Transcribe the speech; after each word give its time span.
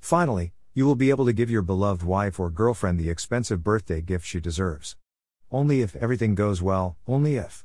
Finally, 0.00 0.52
you 0.72 0.86
will 0.86 0.94
be 0.94 1.10
able 1.10 1.26
to 1.26 1.32
give 1.32 1.50
your 1.50 1.62
beloved 1.62 2.02
wife 2.02 2.38
or 2.38 2.48
girlfriend 2.48 3.00
the 3.00 3.10
expensive 3.10 3.64
birthday 3.64 4.00
gift 4.00 4.24
she 4.24 4.40
deserves. 4.40 4.96
Only 5.50 5.80
if 5.80 5.96
everything 5.96 6.34
goes 6.34 6.62
well, 6.62 6.96
only 7.08 7.36
if. 7.36 7.64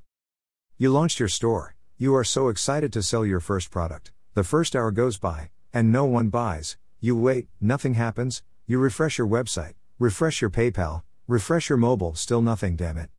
You 0.77 0.91
launched 0.91 1.19
your 1.19 1.29
store, 1.29 1.75
you 1.97 2.15
are 2.15 2.23
so 2.23 2.49
excited 2.49 2.91
to 2.93 3.03
sell 3.03 3.25
your 3.25 3.39
first 3.39 3.69
product. 3.69 4.11
The 4.33 4.43
first 4.43 4.75
hour 4.75 4.91
goes 4.91 5.17
by, 5.17 5.51
and 5.73 5.91
no 5.91 6.05
one 6.05 6.29
buys. 6.29 6.77
You 6.99 7.15
wait, 7.15 7.47
nothing 7.59 7.93
happens. 7.93 8.43
You 8.65 8.79
refresh 8.79 9.17
your 9.17 9.27
website, 9.27 9.73
refresh 9.99 10.41
your 10.41 10.49
PayPal, 10.49 11.03
refresh 11.27 11.69
your 11.69 11.77
mobile, 11.77 12.15
still 12.15 12.41
nothing, 12.41 12.75
damn 12.75 12.97
it. 12.97 13.09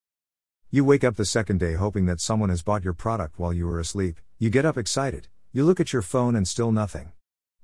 You 0.71 0.85
wake 0.85 1.05
up 1.05 1.17
the 1.17 1.27
second 1.27 1.61
day 1.61 1.75
hoping 1.75 2.07
that 2.07 2.21
someone 2.21 2.49
has 2.49 2.63
bought 2.63 2.83
your 2.83 2.95
product 2.95 3.39
while 3.39 3.53
you 3.53 3.67
were 3.67 3.79
asleep. 3.79 4.19
You 4.39 4.49
get 4.49 4.65
up 4.65 4.79
excited, 4.79 5.29
you 5.55 5.67
look 5.67 5.81
at 5.81 5.93
your 5.93 6.01
phone 6.01 6.35
and 6.35 6.49
still 6.49 6.73
nothing. 6.73 7.13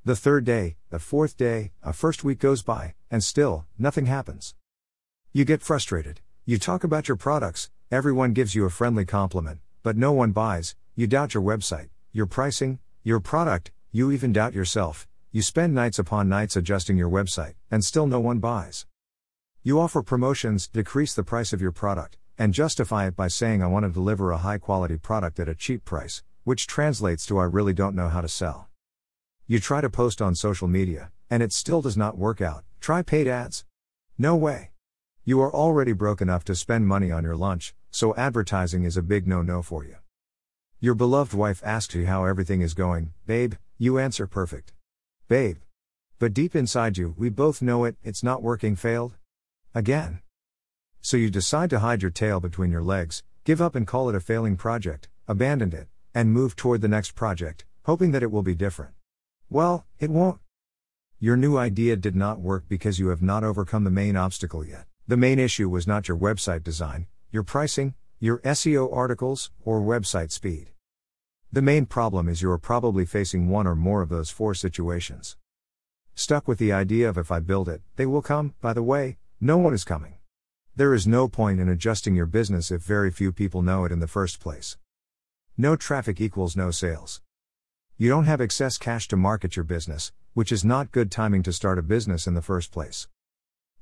The 0.05 0.15
third 0.15 0.45
day, 0.45 0.77
the 0.91 0.99
fourth 0.99 1.39
day, 1.39 1.73
a 1.83 1.95
first 1.95 2.23
week 2.23 2.39
goes 2.39 2.63
by, 2.63 2.95
and 3.11 3.25
still, 3.25 3.65
nothing 3.79 4.05
happens. 4.05 4.55
You 5.33 5.47
get 5.47 5.63
frustrated. 5.63 6.21
You 6.45 6.59
talk 6.59 6.85
about 6.85 7.09
your 7.09 7.17
products, 7.17 7.71
everyone 7.91 8.35
gives 8.35 8.55
you 8.55 8.67
a 8.67 8.71
friendly 8.71 9.07
compliment, 9.07 9.61
but 9.83 9.97
no 9.97 10.13
one 10.13 10.33
buys. 10.33 10.77
You 10.97 11.07
doubt 11.07 11.33
your 11.33 11.43
website, 11.43 11.89
your 12.13 12.27
pricing, 12.27 12.79
your 13.03 13.21
product, 13.21 13.71
you 13.91 14.13
even 14.13 14.35
doubt 14.35 14.53
yourself. 14.53 15.09
You 15.33 15.41
spend 15.41 15.75
nights 15.75 15.99
upon 15.99 16.29
nights 16.29 16.57
adjusting 16.57 16.99
your 16.99 17.09
website, 17.09 17.55
and 17.71 17.83
still 17.83 18.07
no 18.07 18.21
one 18.21 18.39
buys. 18.39 18.85
You 19.63 19.81
offer 19.81 20.03
promotions, 20.03 20.69
decrease 20.69 21.15
the 21.15 21.25
price 21.25 21.55
of 21.55 21.63
your 21.63 21.73
product, 21.73 22.19
and 22.39 22.53
justify 22.53 23.07
it 23.07 23.17
by 23.17 23.29
saying 23.29 23.63
I 23.63 23.67
want 23.67 23.87
to 23.87 23.91
deliver 23.91 24.31
a 24.31 24.39
high 24.39 24.59
quality 24.59 24.99
product 24.99 25.41
at 25.41 25.49
a 25.49 25.55
cheap 25.55 25.87
price, 25.87 26.23
which 26.49 26.67
translates 26.67 27.27
to 27.27 27.37
I 27.37 27.45
really 27.45 27.75
don't 27.75 27.95
know 27.95 28.09
how 28.09 28.23
to 28.23 28.27
sell. 28.27 28.71
You 29.47 29.61
try 29.61 29.83
to 29.83 29.91
post 29.91 30.23
on 30.23 30.35
social 30.35 30.67
media, 30.67 31.13
and 31.29 31.43
it 31.43 31.53
still 31.53 31.83
does 31.83 31.95
not 31.95 32.17
work 32.17 32.41
out. 32.41 32.65
Try 32.81 33.03
paid 33.03 33.29
ads. 33.29 33.67
No 34.17 34.35
way. 34.35 34.71
You 35.27 35.43
are 35.43 35.55
already 35.55 35.93
broke 35.93 36.23
enough 36.23 36.45
to 36.45 36.55
spend 36.55 36.89
money 36.89 37.13
on 37.13 37.23
your 37.23 37.37
lunch, 37.37 37.75
so 37.91 38.17
advertising 38.17 38.85
is 38.85 38.97
a 38.97 39.03
big 39.03 39.29
no 39.29 39.43
no 39.43 39.61
for 39.61 39.85
you. 39.85 39.97
Your 40.81 40.95
beloved 40.95 41.35
wife 41.35 41.61
asks 41.67 41.95
you 41.95 42.07
how 42.07 42.25
everything 42.25 42.63
is 42.63 42.73
going, 42.73 43.13
babe, 43.27 43.53
you 43.77 43.99
answer 43.99 44.27
perfect. 44.27 44.73
Babe. 45.29 45.59
But 46.19 46.33
deep 46.33 46.57
inside 46.57 46.97
you, 46.97 47.15
we 47.19 47.29
both 47.29 47.61
know 47.61 47.85
it, 47.85 47.97
it's 48.03 48.23
not 48.23 48.43
working, 48.43 48.75
failed. 48.75 49.19
Again. 49.75 50.23
So 51.03 51.19
you 51.19 51.29
decide 51.29 51.69
to 51.69 51.81
hide 51.81 52.01
your 52.01 52.11
tail 52.11 52.41
between 52.41 52.71
your 52.71 52.83
legs, 52.83 53.23
give 53.45 53.61
up 53.61 53.75
and 53.75 53.87
call 53.87 54.09
it 54.09 54.15
a 54.15 54.21
failing 54.21 54.57
project, 54.57 55.11
abandon 55.27 55.75
it, 55.75 55.89
and 56.19 56.33
move 56.33 56.57
toward 56.57 56.81
the 56.81 56.89
next 56.89 57.15
project, 57.15 57.65
hoping 57.85 58.11
that 58.11 58.25
it 58.25 58.33
will 58.33 58.43
be 58.43 58.57
different. 58.57 58.91
Well, 59.49 59.87
it 60.01 60.11
won't. 60.11 60.41
Your 61.21 61.37
new 61.37 61.57
idea 61.57 61.95
did 61.95 62.17
not 62.17 62.41
work 62.41 62.65
because 62.69 62.99
you 62.99 63.11
have 63.11 63.23
not 63.23 63.45
overcome 63.45 63.85
the 63.85 63.91
main 63.91 64.17
obstacle 64.17 64.65
yet. 64.65 64.87
The 65.07 65.17
main 65.17 65.39
issue 65.39 65.69
was 65.69 65.87
not 65.87 66.09
your 66.09 66.17
website 66.17 66.65
design, 66.65 67.07
your 67.31 67.45
pricing, 67.45 67.95
your 68.19 68.39
SEO 68.39 68.93
articles, 68.93 69.53
or 69.65 69.81
website 69.81 70.33
speed. 70.33 70.73
The 71.53 71.63
main 71.63 71.87
problem 71.87 72.29
is 72.29 72.43
you 72.43 72.51
are 72.51 72.59
probably 72.59 73.07
facing 73.07 73.49
one 73.49 73.69
or 73.69 73.77
more 73.77 74.03
of 74.03 74.09
those 74.09 74.29
four 74.29 74.55
situations. 74.55 75.37
Stuck 76.17 76.49
with 76.49 76.59
the 76.59 76.73
idea 76.73 77.09
of 77.09 77.17
if 77.17 77.31
I 77.31 77.39
build 77.39 77.69
it, 77.69 77.81
they 77.95 78.07
will 78.07 78.23
come, 78.23 78.55
by 78.61 78.73
the 78.73 78.83
way, 78.83 79.19
no 79.41 79.57
one 79.57 79.73
is 79.73 79.85
coming. 79.85 80.15
There 80.75 80.95
is 80.95 81.07
no 81.07 81.29
point 81.29 81.61
in 81.61 81.69
adjusting 81.69 82.17
your 82.17 82.27
business 82.27 82.73
if 82.73 82.83
very 82.83 83.13
few 83.13 83.31
people 83.31 83.63
know 83.63 83.85
it 83.85 83.93
in 83.93 84.01
the 84.01 84.09
first 84.09 84.41
place. 84.41 84.79
No 85.61 85.75
traffic 85.75 86.21
equals 86.21 86.57
no 86.57 86.71
sales. 86.71 87.21
You 87.97 88.09
don't 88.09 88.27
have 88.27 88.41
excess 88.41 88.79
cash 88.79 89.09
to 89.09 89.17
market 89.17 89.57
your 89.57 89.65
business, 89.65 90.13
which 90.33 90.53
is 90.53 90.65
not 90.65 90.93
good 90.93 91.11
timing 91.11 91.43
to 91.43 91.53
start 91.53 91.81
a 91.81 91.83
business 91.83 92.29
in 92.29 92.35
the 92.35 92.43
first 92.43 92.71
place. 92.71 93.09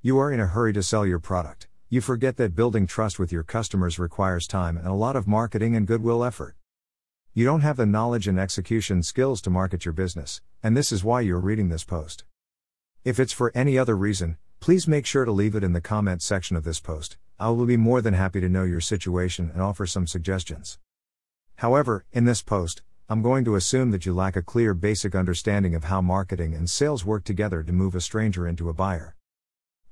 You 0.01 0.19
are 0.19 0.33
in 0.33 0.41
a 0.41 0.47
hurry 0.47 0.73
to 0.73 0.83
sell 0.83 1.05
your 1.05 1.19
product. 1.19 1.69
You 1.91 2.01
forget 2.01 2.39
that 2.39 2.55
building 2.55 2.87
trust 2.87 3.19
with 3.19 3.31
your 3.31 3.43
customers 3.43 3.99
requires 3.99 4.47
time 4.47 4.79
and 4.79 4.87
a 4.87 4.95
lot 4.95 5.17
of 5.17 5.29
marketing 5.29 5.77
and 5.77 5.87
goodwill 5.87 6.25
effort. 6.25 6.57
You 7.35 7.45
don't 7.45 7.61
have 7.61 7.77
the 7.77 7.85
knowledge 7.85 8.27
and 8.27 8.41
execution 8.41 9.03
skills 9.03 9.43
to 9.43 9.51
market 9.51 9.85
your 9.85 9.93
business, 9.93 10.41
and 10.63 10.75
this 10.75 10.91
is 10.91 11.05
why 11.05 11.21
you're 11.21 11.39
reading 11.39 11.69
this 11.69 11.85
post. 11.85 12.25
If 13.05 13.21
it's 13.21 13.35
for 13.35 13.53
any 13.55 13.79
other 13.79 13.99
reason, 13.99 14.39
please 14.61 14.89
make 14.89 15.05
sure 15.05 15.27
to 15.27 15.31
leave 15.31 15.55
it 15.55 15.63
in 15.63 15.75
the 15.75 15.83
comment 15.83 16.23
section 16.23 16.57
of 16.57 16.65
this 16.65 16.81
post. 16.81 17.19
I 17.39 17.51
will 17.51 17.67
be 17.67 17.77
more 17.77 18.01
than 18.01 18.15
happy 18.15 18.41
to 18.41 18.49
know 18.49 18.65
your 18.65 18.81
situation 18.81 19.51
and 19.53 19.61
offer 19.61 19.85
some 19.85 20.07
suggestions. 20.07 20.79
However, 21.57 22.05
in 22.13 22.27
this 22.27 22.43
post, 22.43 22.83
I'm 23.09 23.23
going 23.23 23.45
to 23.47 23.55
assume 23.55 23.91
that 23.93 24.05
you 24.05 24.13
lack 24.13 24.37
a 24.37 24.43
clear 24.43 24.75
basic 24.75 25.15
understanding 25.15 25.75
of 25.75 25.85
how 25.85 26.03
marketing 26.03 26.55
and 26.55 26.69
sales 26.69 27.05
work 27.05 27.25
together 27.25 27.63
to 27.63 27.73
move 27.73 27.95
a 27.95 28.01
stranger 28.01 28.47
into 28.47 28.69
a 28.69 28.75
buyer. 28.75 29.17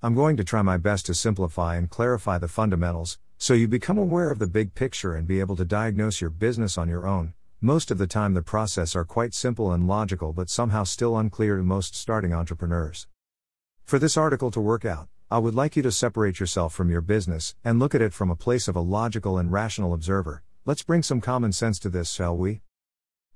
I'm 0.02 0.14
going 0.14 0.36
to 0.36 0.44
try 0.44 0.60
my 0.60 0.76
best 0.76 1.06
to 1.06 1.14
simplify 1.14 1.76
and 1.76 1.88
clarify 1.88 2.36
the 2.36 2.48
fundamentals, 2.48 3.18
so 3.38 3.54
you 3.54 3.66
become 3.66 3.96
aware 3.96 4.30
of 4.30 4.38
the 4.38 4.46
big 4.46 4.74
picture 4.74 5.14
and 5.14 5.26
be 5.26 5.40
able 5.40 5.56
to 5.56 5.64
diagnose 5.64 6.20
your 6.20 6.28
business 6.28 6.76
on 6.76 6.90
your 6.90 7.06
own. 7.06 7.32
Most 7.62 7.90
of 7.90 7.96
the 7.96 8.06
time, 8.06 8.34
the 8.34 8.42
process 8.42 8.94
are 8.94 9.06
quite 9.06 9.32
simple 9.32 9.72
and 9.72 9.88
logical, 9.88 10.34
but 10.34 10.50
somehow 10.50 10.84
still 10.84 11.16
unclear 11.16 11.56
to 11.56 11.62
most 11.62 11.94
starting 11.94 12.34
entrepreneurs. 12.34 13.06
For 13.84 13.98
this 13.98 14.18
article 14.18 14.50
to 14.50 14.60
work 14.60 14.84
out, 14.84 15.08
I 15.30 15.38
would 15.38 15.54
like 15.54 15.76
you 15.76 15.82
to 15.84 15.92
separate 15.92 16.40
yourself 16.40 16.74
from 16.74 16.90
your 16.90 17.00
business 17.00 17.54
and 17.64 17.78
look 17.78 17.94
at 17.94 18.02
it 18.02 18.12
from 18.12 18.30
a 18.30 18.36
place 18.36 18.68
of 18.68 18.76
a 18.76 18.80
logical 18.80 19.38
and 19.38 19.50
rational 19.50 19.94
observer. 19.94 20.42
Let's 20.66 20.82
bring 20.82 21.02
some 21.02 21.20
common 21.20 21.52
sense 21.52 21.78
to 21.80 21.90
this, 21.90 22.10
shall 22.10 22.34
we? 22.34 22.62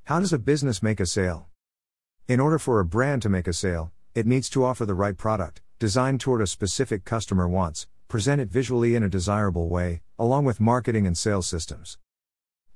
How 0.05 0.19
does 0.19 0.33
a 0.33 0.39
business 0.39 0.83
make 0.83 0.99
a 0.99 1.05
sale? 1.05 1.49
In 2.27 2.41
order 2.41 2.59
for 2.59 2.81
a 2.81 2.87
brand 2.87 3.21
to 3.21 3.29
make 3.29 3.47
a 3.47 3.53
sale, 3.53 3.93
it 4.15 4.27
needs 4.27 4.49
to 4.49 4.65
offer 4.65 4.87
the 4.87 4.95
right 4.95 5.15
product, 5.15 5.61
designed 5.79 6.23
toward 6.23 6.41
a 6.41 6.47
specific 6.47 7.05
customer 7.05 7.47
wants, 7.47 7.87
present 8.09 8.41
it 8.41 8.49
visually 8.49 8.95
in 8.95 9.03
a 9.03 9.11
desirable 9.11 9.69
way, 9.69 10.01
along 10.19 10.47
with 10.47 10.59
marketing 10.59 11.07
and 11.07 11.19
sales 11.19 11.47
systems. 11.47 11.99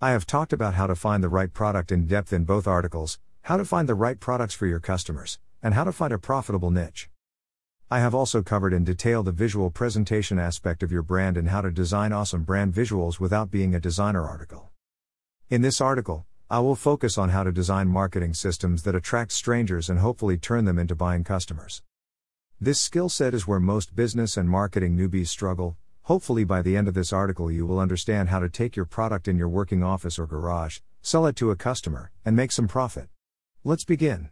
I 0.02 0.10
have 0.10 0.26
talked 0.26 0.52
about 0.52 0.74
how 0.74 0.86
to 0.86 0.94
find 0.94 1.24
the 1.24 1.30
right 1.30 1.50
product 1.50 1.90
in 1.90 2.06
depth 2.06 2.30
in 2.30 2.44
both 2.44 2.66
articles, 2.66 3.18
how 3.44 3.56
to 3.56 3.64
find 3.64 3.88
the 3.88 3.94
right 3.94 4.20
products 4.20 4.52
for 4.52 4.66
your 4.66 4.80
customers, 4.80 5.38
and 5.62 5.72
how 5.72 5.84
to 5.84 5.92
find 5.92 6.12
a 6.12 6.18
profitable 6.18 6.70
niche. 6.70 7.08
I 7.92 7.98
have 7.98 8.14
also 8.14 8.40
covered 8.40 8.72
in 8.72 8.84
detail 8.84 9.22
the 9.22 9.32
visual 9.32 9.68
presentation 9.68 10.38
aspect 10.38 10.82
of 10.82 10.90
your 10.90 11.02
brand 11.02 11.36
and 11.36 11.50
how 11.50 11.60
to 11.60 11.70
design 11.70 12.10
awesome 12.10 12.42
brand 12.42 12.72
visuals 12.72 13.20
without 13.20 13.50
being 13.50 13.74
a 13.74 13.80
designer 13.80 14.26
article. 14.26 14.70
In 15.50 15.60
this 15.60 15.78
article, 15.78 16.24
I 16.48 16.60
will 16.60 16.74
focus 16.74 17.18
on 17.18 17.28
how 17.28 17.42
to 17.42 17.52
design 17.52 17.88
marketing 17.88 18.32
systems 18.32 18.84
that 18.84 18.94
attract 18.94 19.32
strangers 19.32 19.90
and 19.90 19.98
hopefully 19.98 20.38
turn 20.38 20.64
them 20.64 20.78
into 20.78 20.94
buying 20.94 21.22
customers. 21.22 21.82
This 22.58 22.80
skill 22.80 23.10
set 23.10 23.34
is 23.34 23.46
where 23.46 23.60
most 23.60 23.94
business 23.94 24.38
and 24.38 24.48
marketing 24.48 24.96
newbies 24.96 25.28
struggle. 25.28 25.76
Hopefully, 26.04 26.44
by 26.44 26.62
the 26.62 26.78
end 26.78 26.88
of 26.88 26.94
this 26.94 27.12
article, 27.12 27.50
you 27.50 27.66
will 27.66 27.78
understand 27.78 28.30
how 28.30 28.38
to 28.38 28.48
take 28.48 28.74
your 28.74 28.86
product 28.86 29.28
in 29.28 29.36
your 29.36 29.50
working 29.50 29.82
office 29.82 30.18
or 30.18 30.26
garage, 30.26 30.78
sell 31.02 31.26
it 31.26 31.36
to 31.36 31.50
a 31.50 31.56
customer, 31.56 32.10
and 32.24 32.34
make 32.34 32.52
some 32.52 32.68
profit. 32.68 33.10
Let's 33.64 33.84
begin. 33.84 34.30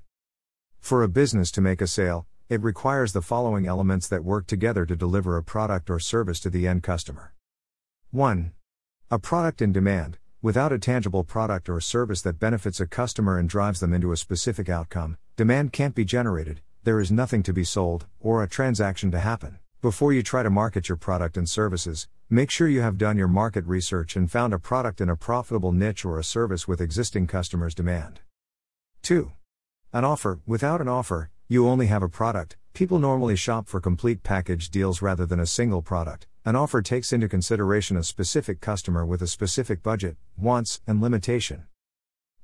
For 0.79 1.03
a 1.03 1.09
business 1.09 1.51
to 1.51 1.61
make 1.61 1.83
a 1.83 1.87
sale, 1.87 2.27
it 2.51 2.61
requires 2.65 3.13
the 3.13 3.23
following 3.23 3.65
elements 3.65 4.09
that 4.09 4.25
work 4.25 4.45
together 4.45 4.85
to 4.85 4.97
deliver 4.97 5.37
a 5.37 5.43
product 5.43 5.89
or 5.89 6.01
service 6.01 6.41
to 6.41 6.51
the 6.51 6.67
end 6.67 6.83
customer. 6.83 7.33
1. 8.11 8.51
A 9.09 9.19
product 9.21 9.63
in 9.63 9.73
demand, 9.73 10.19
without 10.43 10.73
a 10.73 10.79
tangible 10.81 11.23
product 11.23 11.69
or 11.69 11.81
service 11.81 12.23
that 12.23 12.41
benefits 12.41 12.81
a 12.81 12.89
customer 12.89 13.39
and 13.39 13.49
drives 13.49 13.79
them 13.79 13.95
into 13.95 14.11
a 14.11 14.17
specific 14.17 14.69
outcome, 14.69 15.17
demand 15.37 15.73
can't 15.73 15.95
be 15.95 16.05
generated, 16.05 16.61
there 16.83 16.99
is 16.99 17.13
nothing 17.13 17.45
to 17.45 17.53
be 17.53 17.63
sold, 17.63 18.07
or 18.19 18.43
a 18.43 18.49
transaction 18.49 19.13
to 19.13 19.21
happen. 19.21 19.61
Before 19.81 20.13
you 20.13 20.25
try 20.25 20.43
to 20.43 20.51
market 20.51 20.89
your 20.89 20.97
product 20.97 21.37
and 21.37 21.49
services, 21.49 22.09
make 22.29 22.51
sure 22.51 22.67
you 22.67 22.81
have 22.81 22.99
done 22.99 23.17
your 23.17 23.29
market 23.29 23.65
research 23.65 24.17
and 24.17 24.29
found 24.29 24.53
a 24.53 24.59
product 24.59 25.01
in 25.01 25.09
a 25.09 25.15
profitable 25.15 25.71
niche 25.71 26.05
or 26.05 26.19
a 26.19 26.25
service 26.25 26.67
with 26.67 26.81
existing 26.81 27.29
customers' 27.29 27.77
demand. 27.77 28.23
2. 29.03 29.31
An 29.93 30.05
offer. 30.05 30.41
Without 30.47 30.81
an 30.81 30.89
offer, 30.89 31.31
you 31.53 31.67
only 31.67 31.89
have 31.89 32.05
a 32.05 32.09
product. 32.09 32.57
People 32.75 33.01
normally 33.01 33.35
shop 33.35 33.67
for 33.67 33.81
complete 33.81 34.23
package 34.23 34.71
deals 34.71 35.03
rather 35.03 35.27
than 35.27 35.41
a 35.41 35.47
single 35.47 35.83
product. 35.83 36.29
An 36.45 36.55
offer 36.55 36.81
takes 36.81 37.13
into 37.13 37.29
consideration 37.29 37.97
a 37.97 38.05
specific 38.05 38.61
customer 38.61 39.05
with 39.05 39.21
a 39.21 39.27
specific 39.27 39.83
budget, 39.83 40.17
wants, 40.39 40.81
and 40.87 41.03
limitation. 41.03 41.65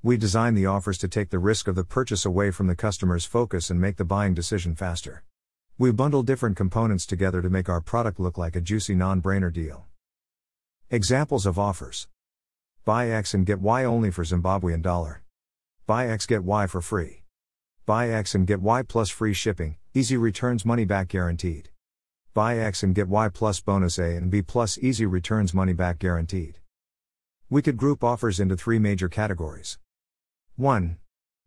We 0.02 0.16
design 0.16 0.54
the 0.54 0.66
offers 0.66 0.98
to 0.98 1.06
take 1.06 1.30
the 1.30 1.38
risk 1.38 1.68
of 1.68 1.76
the 1.76 1.84
purchase 1.84 2.24
away 2.24 2.50
from 2.50 2.66
the 2.66 2.74
customer's 2.74 3.24
focus 3.24 3.70
and 3.70 3.80
make 3.80 3.96
the 3.96 4.04
buying 4.04 4.34
decision 4.34 4.74
faster. 4.74 5.22
We 5.78 5.92
bundle 5.92 6.24
different 6.24 6.56
components 6.56 7.06
together 7.06 7.40
to 7.42 7.48
make 7.48 7.68
our 7.68 7.80
product 7.80 8.18
look 8.18 8.36
like 8.36 8.56
a 8.56 8.60
juicy 8.60 8.96
non 8.96 9.22
brainer 9.22 9.52
deal. 9.52 9.86
Examples 10.90 11.46
of 11.46 11.60
offers 11.60 12.08
Buy 12.84 13.10
X 13.10 13.34
and 13.34 13.46
get 13.46 13.60
Y 13.60 13.84
only 13.84 14.10
for 14.10 14.24
Zimbabwean 14.24 14.82
dollar. 14.82 15.22
Buy 15.86 16.08
X 16.08 16.26
get 16.26 16.42
Y 16.42 16.66
for 16.66 16.80
free. 16.80 17.22
Buy 17.86 18.10
X 18.10 18.34
and 18.34 18.48
get 18.48 18.60
Y 18.60 18.82
plus 18.82 19.10
free 19.10 19.32
shipping, 19.32 19.76
easy 19.94 20.16
returns 20.16 20.66
money 20.66 20.84
back 20.84 21.06
guaranteed. 21.06 21.68
Buy 22.34 22.58
X 22.58 22.82
and 22.82 22.92
get 22.96 23.06
Y 23.06 23.28
plus 23.28 23.60
bonus 23.60 23.96
A 24.00 24.16
and 24.16 24.28
B 24.28 24.42
plus 24.42 24.76
easy 24.78 25.06
returns 25.06 25.54
money 25.54 25.72
back 25.72 26.00
guaranteed. 26.00 26.58
We 27.48 27.62
could 27.62 27.76
group 27.76 28.02
offers 28.02 28.40
into 28.40 28.56
three 28.56 28.80
major 28.80 29.08
categories. 29.08 29.78
1. 30.56 30.96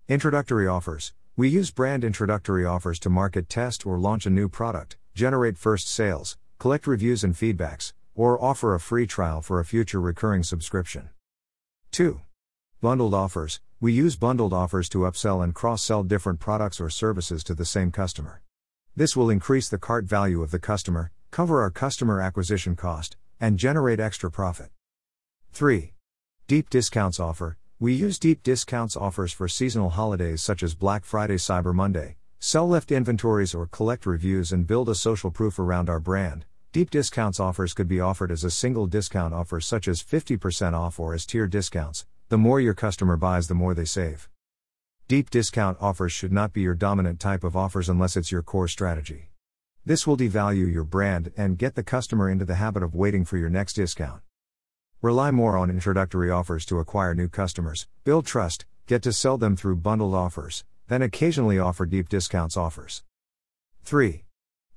Introductory 0.08 0.66
offers. 0.66 1.14
We 1.36 1.50
use 1.50 1.72
brand 1.72 2.06
introductory 2.06 2.66
offers 2.66 3.00
to 3.00 3.10
market 3.10 3.50
test 3.50 3.86
or 3.86 4.00
launch 4.00 4.26
a 4.26 4.30
new 4.30 4.48
product, 4.48 4.96
generate 5.14 5.58
first 5.58 5.90
sales, 5.90 6.38
collect 6.58 6.88
reviews 6.88 7.22
and 7.22 7.36
feedbacks, 7.36 7.92
or 8.16 8.42
offer 8.42 8.74
a 8.74 8.80
free 8.80 9.06
trial 9.06 9.42
for 9.42 9.60
a 9.60 9.66
future 9.66 10.00
recurring 10.00 10.44
subscription. 10.44 11.10
2. 11.92 12.22
Bundled 12.82 13.14
offers. 13.14 13.60
We 13.82 13.92
use 13.92 14.16
bundled 14.16 14.54
offers 14.54 14.88
to 14.90 15.00
upsell 15.00 15.44
and 15.44 15.54
cross 15.54 15.84
sell 15.84 16.02
different 16.02 16.40
products 16.40 16.80
or 16.80 16.90
services 16.90 17.44
to 17.44 17.54
the 17.54 17.66
same 17.66 17.92
customer. 17.92 18.42
This 18.96 19.18
will 19.18 19.30
increase 19.30 19.68
the 19.68 19.78
cart 19.78 20.06
value 20.06 20.42
of 20.42 20.52
the 20.52 20.60
customer, 20.60 21.12
cover 21.30 21.62
our 21.62 21.72
customer 21.72 22.22
acquisition 22.22 22.78
cost, 22.78 23.18
and 23.38 23.60
generate 23.60 24.00
extra 24.00 24.32
profit. 24.32 24.70
3. 25.52 25.92
Deep 26.48 26.70
discounts 26.70 27.20
offer. 27.20 27.58
We 27.82 27.94
use 27.94 28.18
deep 28.18 28.44
discounts 28.44 28.96
offers 28.96 29.34
for 29.34 29.50
seasonal 29.50 29.90
holidays 29.90 30.42
such 30.42 30.64
as 30.64 30.74
Black 30.74 31.04
Friday, 31.04 31.36
Cyber 31.36 31.74
Monday, 31.74 32.16
sell 32.40 32.66
left 32.66 32.94
inventories 32.94 33.54
or 33.54 33.68
collect 33.68 34.06
reviews 34.06 34.54
and 34.54 34.66
build 34.66 34.88
a 34.88 34.96
social 34.96 35.32
proof 35.32 35.60
around 35.60 35.90
our 35.90 36.00
brand. 36.00 36.46
Deep 36.72 36.90
discounts 36.92 37.42
offers 37.42 37.74
could 37.74 37.90
be 37.90 38.00
offered 38.00 38.32
as 38.32 38.46
a 38.46 38.50
single 38.50 38.88
discount 38.88 39.34
offer 39.34 39.60
such 39.60 39.90
as 39.90 40.02
50% 40.02 40.72
off 40.72 40.98
or 40.98 41.14
as 41.14 41.26
tier 41.26 41.46
discounts. 41.46 42.06
The 42.30 42.38
more 42.38 42.62
your 42.62 42.76
customer 42.76 43.18
buys, 43.18 43.48
the 43.48 43.56
more 43.56 43.74
they 43.74 43.86
save. 43.86 44.30
Deep 45.08 45.32
discount 45.32 45.80
offers 45.82 46.12
should 46.12 46.32
not 46.32 46.54
be 46.54 46.62
your 46.62 46.76
dominant 46.76 47.20
type 47.20 47.44
of 47.44 47.58
offers 47.58 47.90
unless 47.90 48.16
it's 48.16 48.32
your 48.32 48.44
core 48.44 48.68
strategy. 48.68 49.32
This 49.84 50.06
will 50.06 50.16
devalue 50.16 50.72
your 50.72 50.84
brand 50.84 51.32
and 51.36 51.58
get 51.58 51.74
the 51.74 51.82
customer 51.82 52.30
into 52.30 52.46
the 52.46 52.54
habit 52.54 52.84
of 52.84 52.94
waiting 52.94 53.26
for 53.26 53.38
your 53.38 53.50
next 53.50 53.74
discount. 53.74 54.22
Rely 55.02 55.32
more 55.32 55.58
on 55.58 55.72
introductory 55.72 56.30
offers 56.30 56.68
to 56.68 56.78
acquire 56.78 57.16
new 57.16 57.30
customers, 57.30 57.88
build 58.04 58.28
trust, 58.28 58.68
get 58.86 59.02
to 59.02 59.12
sell 59.12 59.40
them 59.40 59.56
through 59.56 59.78
bundled 59.78 60.14
offers, 60.14 60.64
then 60.88 61.02
occasionally 61.02 61.58
offer 61.58 61.88
deep 61.88 62.10
discounts 62.10 62.56
offers. 62.56 63.02
3. 63.86 64.24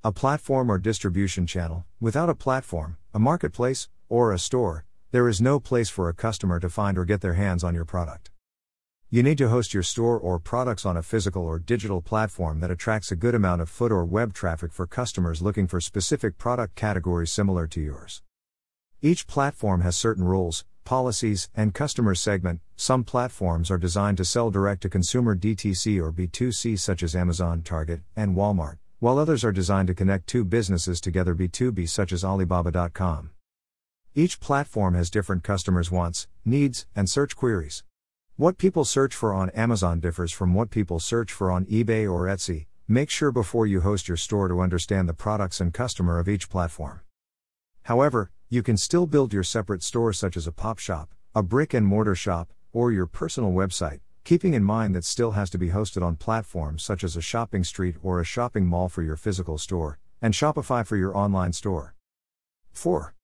A 0.03 0.11
platform 0.11 0.71
or 0.71 0.79
distribution 0.79 1.45
channel. 1.45 1.85
Without 1.99 2.29
a 2.29 2.33
platform, 2.33 2.97
a 3.13 3.19
marketplace, 3.19 3.89
or 4.09 4.33
a 4.33 4.39
store, 4.39 4.85
there 5.13 5.29
is 5.29 5.39
no 5.39 5.59
place 5.59 5.91
for 5.91 6.09
a 6.09 6.13
customer 6.15 6.59
to 6.59 6.67
find 6.67 6.97
or 6.97 7.05
get 7.05 7.21
their 7.21 7.35
hands 7.35 7.63
on 7.63 7.75
your 7.75 7.85
product. 7.85 8.31
You 9.11 9.21
need 9.21 9.37
to 9.37 9.49
host 9.49 9.71
your 9.71 9.83
store 9.83 10.17
or 10.17 10.39
products 10.39 10.87
on 10.87 10.97
a 10.97 11.03
physical 11.03 11.43
or 11.43 11.59
digital 11.59 12.01
platform 12.01 12.61
that 12.61 12.71
attracts 12.71 13.11
a 13.11 13.15
good 13.15 13.35
amount 13.35 13.61
of 13.61 13.69
foot 13.69 13.91
or 13.91 14.05
web 14.05 14.33
traffic 14.33 14.73
for 14.73 14.87
customers 14.87 15.39
looking 15.39 15.67
for 15.67 15.79
specific 15.79 16.39
product 16.39 16.73
categories 16.73 17.31
similar 17.31 17.67
to 17.67 17.79
yours. 17.79 18.23
Each 19.03 19.27
platform 19.27 19.81
has 19.81 19.95
certain 19.95 20.23
rules, 20.23 20.65
policies, 20.83 21.47
and 21.53 21.75
customer 21.75 22.15
segment. 22.15 22.61
Some 22.75 23.03
platforms 23.03 23.69
are 23.69 23.77
designed 23.77 24.17
to 24.17 24.25
sell 24.25 24.49
direct 24.49 24.81
to 24.81 24.89
consumer 24.89 25.35
DTC 25.35 26.01
or 26.01 26.11
B2C, 26.11 26.79
such 26.79 27.03
as 27.03 27.15
Amazon, 27.15 27.61
Target, 27.61 28.01
and 28.15 28.35
Walmart, 28.35 28.79
while 28.97 29.19
others 29.19 29.43
are 29.43 29.51
designed 29.51 29.89
to 29.89 29.93
connect 29.93 30.25
two 30.25 30.43
businesses 30.43 30.99
together 30.99 31.35
B2B, 31.35 31.87
such 31.87 32.11
as 32.11 32.23
Alibaba.com. 32.23 33.29
Each 34.15 34.39
platform 34.39 34.93
has 34.93 35.09
different 35.09 35.43
customers' 35.43 35.89
wants, 35.89 36.27
needs, 36.45 36.85
and 36.95 37.09
search 37.09 37.35
queries. 37.35 37.83
What 38.35 38.59
people 38.59 38.85
search 38.85 39.15
for 39.15 39.33
on 39.33 39.49
Amazon 39.51 39.99
differs 39.99 40.31
from 40.31 40.53
what 40.53 40.69
people 40.69 40.99
search 40.99 41.33
for 41.33 41.49
on 41.49 41.65
eBay 41.65 42.07
or 42.07 42.27
Etsy. 42.27 42.67
Make 42.87 43.09
sure 43.09 43.31
before 43.31 43.65
you 43.65 43.81
host 43.81 44.07
your 44.07 44.17
store 44.17 44.47
to 44.49 44.61
understand 44.61 45.09
the 45.09 45.15
products 45.15 45.59
and 45.59 45.73
customer 45.73 46.19
of 46.19 46.29
each 46.29 46.47
platform. 46.47 47.01
However, 47.83 48.29
you 48.49 48.61
can 48.61 48.77
still 48.77 49.07
build 49.07 49.33
your 49.33 49.41
separate 49.41 49.81
store 49.81 50.13
such 50.13 50.37
as 50.37 50.45
a 50.45 50.51
pop 50.51 50.77
shop, 50.77 51.09
a 51.33 51.41
brick 51.41 51.73
and 51.73 51.87
mortar 51.87 52.13
shop, 52.13 52.53
or 52.71 52.91
your 52.91 53.07
personal 53.07 53.51
website, 53.51 54.01
keeping 54.23 54.53
in 54.53 54.63
mind 54.63 54.93
that 54.93 55.05
still 55.05 55.31
has 55.31 55.49
to 55.49 55.57
be 55.57 55.69
hosted 55.69 56.03
on 56.03 56.17
platforms 56.17 56.83
such 56.83 57.03
as 57.03 57.17
a 57.17 57.21
shopping 57.21 57.63
street 57.63 57.95
or 58.03 58.21
a 58.21 58.25
shopping 58.25 58.67
mall 58.67 58.89
for 58.89 59.01
your 59.01 59.17
physical 59.17 59.57
store, 59.57 59.97
and 60.21 60.35
Shopify 60.35 60.85
for 60.85 60.97
your 60.97 61.17
online 61.17 61.51
store. 61.51 61.95
4. 62.73 63.15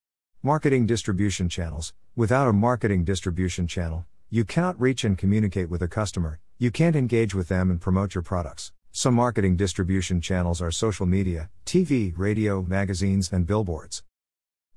Marketing 0.42 0.86
distribution 0.86 1.50
channels. 1.50 1.94
Without 2.16 2.48
a 2.48 2.54
marketing 2.54 3.04
distribution 3.04 3.68
channel, 3.68 4.06
you 4.30 4.46
cannot 4.46 4.80
reach 4.80 5.04
and 5.04 5.18
communicate 5.18 5.70
with 5.70 5.82
a 5.82 5.88
customer, 5.90 6.40
you 6.58 6.72
can't 6.72 6.96
engage 6.96 7.36
with 7.36 7.50
them 7.50 7.70
and 7.70 7.82
promote 7.82 8.16
your 8.16 8.22
products. 8.22 8.72
Some 8.94 9.16
marketing 9.16 9.58
distribution 9.58 10.22
channels 10.22 10.62
are 10.62 10.72
social 10.72 11.06
media, 11.06 11.50
TV, 11.66 12.14
radio, 12.16 12.62
magazines, 12.62 13.34
and 13.34 13.46
billboards. 13.46 14.04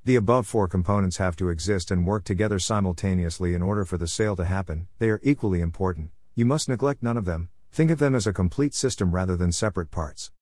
The 0.05 0.17
above 0.17 0.49
four 0.49 0.67
components 0.67 1.19
have 1.19 1.37
to 1.37 1.49
exist 1.49 1.93
and 1.93 2.05
work 2.05 2.25
together 2.25 2.59
simultaneously 2.59 3.55
in 3.55 3.63
order 3.63 3.85
for 3.85 3.97
the 3.97 4.09
sale 4.09 4.35
to 4.35 4.45
happen, 4.45 4.89
they 4.99 5.11
are 5.11 5.21
equally 5.23 5.61
important, 5.61 6.11
you 6.35 6.45
must 6.45 6.69
neglect 6.69 7.05
none 7.05 7.17
of 7.17 7.25
them, 7.25 7.51
think 7.71 7.93
of 7.93 8.01
them 8.01 8.17
as 8.17 8.27
a 8.27 8.33
complete 8.33 8.75
system 8.75 9.13
rather 9.13 9.37
than 9.37 9.53
separate 9.53 9.93
parts. 9.93 10.33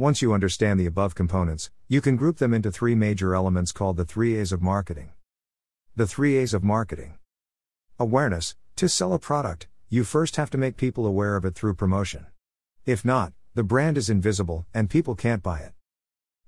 Once 0.00 0.22
you 0.22 0.32
understand 0.32 0.80
the 0.80 0.86
above 0.86 1.14
components, 1.14 1.70
you 1.86 2.00
can 2.00 2.16
group 2.16 2.38
them 2.38 2.54
into 2.54 2.72
three 2.72 2.94
major 2.94 3.34
elements 3.34 3.70
called 3.70 3.98
the 3.98 4.04
three 4.06 4.34
A's 4.38 4.50
of 4.50 4.62
marketing. 4.62 5.10
The 5.94 6.06
three 6.06 6.38
A's 6.38 6.54
of 6.54 6.64
marketing. 6.64 7.18
Awareness 7.98 8.56
To 8.76 8.88
sell 8.88 9.12
a 9.12 9.18
product, 9.18 9.68
you 9.90 10.04
first 10.04 10.36
have 10.36 10.48
to 10.52 10.56
make 10.56 10.78
people 10.78 11.04
aware 11.04 11.36
of 11.36 11.44
it 11.44 11.54
through 11.54 11.74
promotion. 11.74 12.24
If 12.86 13.04
not, 13.04 13.34
the 13.54 13.62
brand 13.62 13.98
is 13.98 14.08
invisible 14.08 14.64
and 14.72 14.88
people 14.88 15.14
can't 15.14 15.42
buy 15.42 15.58
it. 15.58 15.74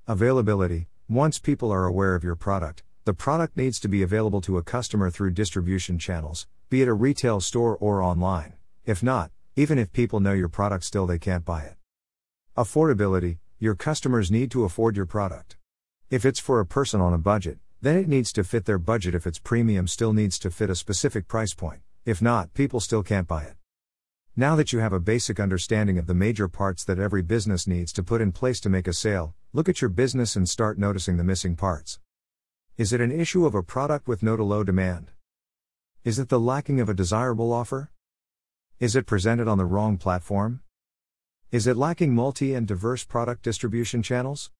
Availability 0.08 0.88
Once 1.06 1.38
people 1.38 1.70
are 1.70 1.84
aware 1.84 2.14
of 2.14 2.24
your 2.24 2.36
product, 2.36 2.82
the 3.04 3.12
product 3.12 3.54
needs 3.54 3.78
to 3.80 3.88
be 3.88 4.02
available 4.02 4.40
to 4.40 4.56
a 4.56 4.62
customer 4.62 5.10
through 5.10 5.32
distribution 5.32 5.98
channels, 5.98 6.46
be 6.70 6.80
it 6.80 6.88
a 6.88 6.94
retail 6.94 7.38
store 7.38 7.76
or 7.76 8.00
online. 8.02 8.54
If 8.86 9.02
not, 9.02 9.30
even 9.56 9.78
if 9.78 9.92
people 9.92 10.20
know 10.20 10.32
your 10.32 10.48
product, 10.48 10.84
still 10.84 11.06
they 11.06 11.18
can't 11.18 11.44
buy 11.44 11.64
it. 11.64 11.76
Affordability 12.56 13.38
Your 13.62 13.76
customers 13.76 14.28
need 14.28 14.50
to 14.50 14.64
afford 14.64 14.96
your 14.96 15.06
product. 15.06 15.56
If 16.10 16.24
it's 16.24 16.40
for 16.40 16.58
a 16.58 16.66
person 16.66 17.00
on 17.00 17.12
a 17.12 17.16
budget, 17.16 17.60
then 17.80 17.96
it 17.96 18.08
needs 18.08 18.32
to 18.32 18.42
fit 18.42 18.64
their 18.64 18.76
budget 18.76 19.14
if 19.14 19.24
it's 19.24 19.38
premium 19.38 19.86
still 19.86 20.12
needs 20.12 20.36
to 20.40 20.50
fit 20.50 20.68
a 20.68 20.74
specific 20.74 21.28
price 21.28 21.54
point. 21.54 21.80
If 22.04 22.20
not, 22.20 22.54
people 22.54 22.80
still 22.80 23.04
can't 23.04 23.28
buy 23.28 23.44
it. 23.44 23.54
Now 24.34 24.56
that 24.56 24.72
you 24.72 24.80
have 24.80 24.92
a 24.92 24.98
basic 24.98 25.38
understanding 25.38 25.96
of 25.96 26.08
the 26.08 26.12
major 26.12 26.48
parts 26.48 26.82
that 26.82 26.98
every 26.98 27.22
business 27.22 27.68
needs 27.68 27.92
to 27.92 28.02
put 28.02 28.20
in 28.20 28.32
place 28.32 28.58
to 28.62 28.68
make 28.68 28.88
a 28.88 28.92
sale, 28.92 29.32
look 29.52 29.68
at 29.68 29.80
your 29.80 29.90
business 29.90 30.34
and 30.34 30.48
start 30.48 30.76
noticing 30.76 31.16
the 31.16 31.22
missing 31.22 31.54
parts. 31.54 32.00
Is 32.76 32.92
it 32.92 33.00
an 33.00 33.12
issue 33.12 33.46
of 33.46 33.54
a 33.54 33.62
product 33.62 34.08
with 34.08 34.24
no 34.24 34.36
to 34.36 34.42
low 34.42 34.64
demand? 34.64 35.12
Is 36.02 36.18
it 36.18 36.30
the 36.30 36.40
lacking 36.40 36.80
of 36.80 36.88
a 36.88 36.94
desirable 36.94 37.52
offer? 37.52 37.92
Is 38.80 38.96
it 38.96 39.06
presented 39.06 39.46
on 39.46 39.58
the 39.58 39.66
wrong 39.66 39.98
platform? 39.98 40.62
Is 41.52 41.66
it 41.66 41.76
lacking 41.76 42.14
multi 42.14 42.54
and 42.54 42.66
diverse 42.66 43.04
product 43.04 43.42
distribution 43.42 44.02
channels? 44.02 44.50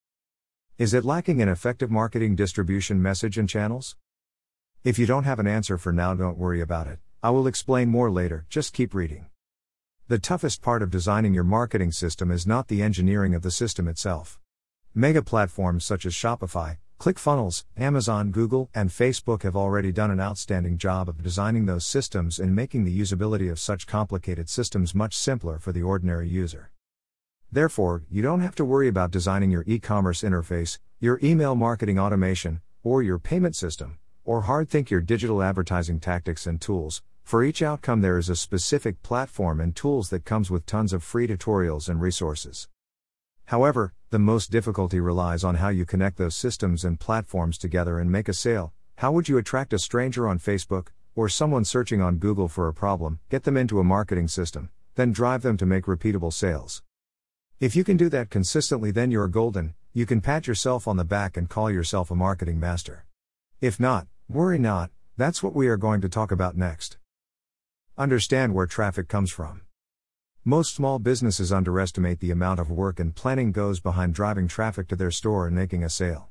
Is 0.77 0.93
it 0.93 1.07
lacking 1.07 1.41
an 1.41 1.49
effective 1.49 1.91
marketing 1.91 2.37
distribution 2.37 3.01
message 3.01 3.39
and 3.39 3.49
channels? 3.49 3.97
If 4.85 4.99
you 4.99 5.07
don't 5.07 5.25
have 5.25 5.39
an 5.39 5.47
answer 5.47 5.79
for 5.79 5.91
now, 5.91 6.13
don't 6.13 6.37
worry 6.37 6.61
about 6.61 6.89
it. 6.89 6.99
I 7.23 7.31
will 7.31 7.47
explain 7.47 7.89
more 7.89 8.11
later, 8.11 8.45
just 8.51 8.75
keep 8.75 8.93
reading. 8.93 9.25
The 10.09 10.19
toughest 10.19 10.61
part 10.61 10.83
of 10.83 10.91
designing 10.91 11.33
your 11.33 11.45
marketing 11.45 11.93
system 11.93 12.31
is 12.31 12.47
not 12.47 12.69
the 12.69 12.83
engineering 12.83 13.35
of 13.35 13.41
the 13.41 13.51
system 13.51 13.89
itself. 13.89 14.39
Mega 14.95 15.23
platforms 15.23 15.87
such 15.87 16.05
as 16.05 16.13
Shopify, 16.13 16.77
ClickFunnels, 17.01 17.65
Amazon, 17.75 18.31
Google, 18.31 18.69
and 18.75 18.91
Facebook 18.91 19.45
have 19.45 19.57
already 19.57 19.93
done 19.93 20.11
an 20.11 20.21
outstanding 20.21 20.77
job 20.77 21.09
of 21.09 21.23
designing 21.23 21.65
those 21.65 21.87
systems 21.87 22.39
and 22.39 22.55
making 22.55 22.85
the 22.85 23.01
usability 23.01 23.51
of 23.51 23.59
such 23.59 23.87
complicated 23.87 24.51
systems 24.51 24.95
much 24.95 25.17
simpler 25.17 25.59
for 25.59 25.73
the 25.73 25.83
ordinary 25.83 26.29
user. 26.29 26.71
Therefore, 27.53 28.03
you 28.11 28.23
don't 28.23 28.41
have 28.41 28.55
to 28.55 28.65
worry 28.65 28.89
about 28.89 29.11
designing 29.11 29.51
your 29.51 29.65
e 29.67 29.79
commerce 29.79 30.23
interface, 30.23 30.79
your 31.01 31.21
email 31.23 31.55
marketing 31.55 31.99
automation, 31.99 32.63
or 32.83 33.03
your 33.03 33.19
payment 33.19 33.55
system, 33.55 33.99
or 34.25 34.43
hard 34.43 34.71
think 34.71 34.91
your 34.91 35.03
digital 35.03 35.43
advertising 35.43 36.01
tactics 36.01 36.47
and 36.47 36.63
tools. 36.63 37.03
For 37.23 37.45
each 37.45 37.61
outcome, 37.61 38.01
there 38.01 38.17
is 38.17 38.31
a 38.31 38.37
specific 38.37 39.03
platform 39.03 39.61
and 39.61 39.77
tools 39.77 40.09
that 40.09 40.25
comes 40.25 40.51
with 40.51 40.65
tons 40.65 40.95
of 40.95 41.03
free 41.03 41.29
tutorials 41.29 41.91
and 41.91 42.01
resources. 42.01 42.69
However, 43.45 43.93
the 44.09 44.19
most 44.19 44.51
difficulty 44.51 44.99
relies 44.99 45.45
on 45.45 45.57
how 45.57 45.69
you 45.69 45.85
connect 45.85 46.17
those 46.17 46.35
systems 46.35 46.87
and 46.87 46.99
platforms 46.99 47.59
together 47.59 47.99
and 47.99 48.11
make 48.11 48.29
a 48.31 48.33
sale. 48.33 48.73
How 48.97 49.13
would 49.13 49.29
you 49.29 49.37
attract 49.37 49.75
a 49.75 49.79
stranger 49.79 50.27
on 50.27 50.39
Facebook, 50.39 50.89
or 51.15 51.29
someone 51.29 51.67
searching 51.67 52.01
on 52.01 52.17
Google 52.17 52.49
for 52.49 52.67
a 52.67 52.73
problem, 52.73 53.21
get 53.29 53.45
them 53.45 53.59
into 53.59 53.79
a 53.79 53.85
marketing 53.85 54.29
system, 54.29 54.71
then 54.95 55.13
drive 55.13 55.43
them 55.43 55.59
to 55.59 55.67
make 55.67 55.85
repeatable 55.85 56.33
sales? 56.33 56.83
If 57.63 57.77
you 57.77 57.85
can 57.85 57.97
do 57.97 58.09
that 58.09 58.29
consistently, 58.29 58.91
then 58.91 59.13
you're 59.13 59.29
golden, 59.29 59.75
you 59.93 60.05
can 60.05 60.21
pat 60.21 60.49
yourself 60.49 60.89
on 60.89 60.97
the 60.97 61.05
back 61.05 61.37
and 61.37 61.49
call 61.49 61.71
yourself 61.71 62.11
a 62.11 62.17
marketing 62.17 62.59
master. 62.59 63.07
If 63.61 63.79
not, 63.79 64.09
worry 64.29 64.59
not, 64.59 64.91
that's 65.17 65.45
what 65.45 65.55
we 65.55 65.69
are 65.69 65.77
going 65.77 66.01
to 66.01 66.09
talk 66.09 66.33
about 66.33 66.57
next. 66.57 66.99
Understand 67.97 68.53
where 68.53 68.67
traffic 68.67 69.07
comes 69.07 69.31
from. 69.31 69.61
Most 70.45 70.75
small 70.75 70.99
businesses 70.99 71.53
underestimate 71.53 72.19
the 72.19 72.33
amount 72.33 72.59
of 72.59 72.69
work 72.69 72.99
and 72.99 73.15
planning 73.15 73.53
goes 73.53 73.79
behind 73.79 74.13
driving 74.13 74.49
traffic 74.49 74.89
to 74.89 74.97
their 74.97 75.13
store 75.13 75.47
and 75.47 75.55
making 75.55 75.85
a 75.85 75.89
sale. 75.89 76.31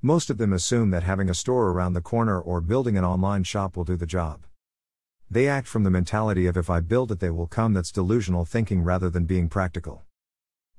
Most 0.00 0.30
of 0.30 0.38
them 0.38 0.52
assume 0.52 0.90
that 0.90 1.02
having 1.02 1.28
a 1.28 1.34
store 1.34 1.70
around 1.70 1.94
the 1.94 2.00
corner 2.00 2.40
or 2.40 2.60
building 2.60 2.96
an 2.96 3.04
online 3.04 3.42
shop 3.42 3.76
will 3.76 3.82
do 3.82 3.96
the 3.96 4.06
job. 4.06 4.46
They 5.28 5.48
act 5.48 5.66
from 5.66 5.82
the 5.82 5.90
mentality 5.90 6.46
of 6.46 6.56
if 6.56 6.70
I 6.70 6.78
build 6.78 7.10
it, 7.10 7.18
they 7.18 7.30
will 7.30 7.48
come. 7.48 7.72
That's 7.72 7.90
delusional 7.90 8.44
thinking 8.44 8.84
rather 8.84 9.10
than 9.10 9.24
being 9.24 9.48
practical. 9.48 10.04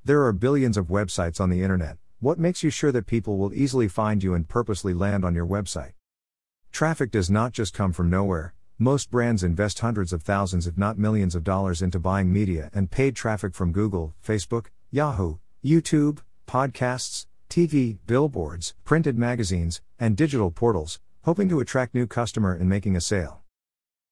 There 0.05 0.24
are 0.24 0.33
billions 0.33 0.77
of 0.77 0.85
websites 0.85 1.41
on 1.41 1.50
the 1.50 1.63
internet. 1.63 1.97
What 2.19 2.38
makes 2.38 2.62
you 2.62 2.69
sure 2.69 2.91
that 2.91 3.07
people 3.07 3.39
will 3.39 3.51
easily 3.55 3.88
find 3.88 4.21
you 4.21 4.35
and 4.35 4.47
purposely 4.47 4.93
land 4.93 5.25
on 5.25 5.33
your 5.33 5.47
website? 5.47 5.93
Traffic 6.71 7.09
does 7.09 7.31
not 7.31 7.53
just 7.53 7.74
come 7.74 7.91
from 7.91 8.12
nowhere, 8.12 8.53
most 8.77 9.09
brands 9.09 9.43
invest 9.43 9.79
hundreds 9.79 10.13
of 10.13 10.21
thousands, 10.21 10.67
if 10.67 10.77
not 10.77 11.00
millions, 11.00 11.33
of 11.33 11.43
dollars 11.43 11.81
into 11.81 12.00
buying 12.00 12.31
media 12.31 12.69
and 12.71 12.91
paid 12.91 13.15
traffic 13.15 13.55
from 13.55 13.71
Google, 13.71 14.13
Facebook, 14.24 14.67
Yahoo, 14.91 15.38
YouTube, 15.63 16.19
podcasts, 16.47 17.25
TV, 17.50 17.97
billboards, 18.05 18.75
printed 18.83 19.17
magazines, 19.17 19.81
and 20.00 20.15
digital 20.15 20.51
portals, 20.51 21.00
hoping 21.24 21.50
to 21.50 21.62
attract 21.62 21.95
new 21.95 22.05
customer 22.05 22.53
and 22.53 22.69
making 22.69 22.95
a 22.95 23.01
sale. 23.01 23.41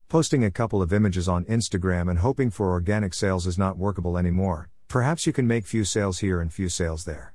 Posting 0.09 0.43
a 0.43 0.49
couple 0.49 0.81
of 0.81 0.91
images 0.91 1.27
on 1.27 1.45
Instagram 1.45 2.09
and 2.09 2.17
hoping 2.17 2.49
for 2.49 2.71
organic 2.71 3.13
sales 3.13 3.45
is 3.45 3.59
not 3.59 3.77
workable 3.77 4.17
anymore. 4.17 4.71
Perhaps 4.93 5.25
you 5.25 5.33
can 5.33 5.47
make 5.47 5.65
few 5.65 5.85
sales 5.85 6.19
here 6.19 6.39
and 6.39 6.53
few 6.53 6.69
sales 6.69 7.03
there. 7.03 7.33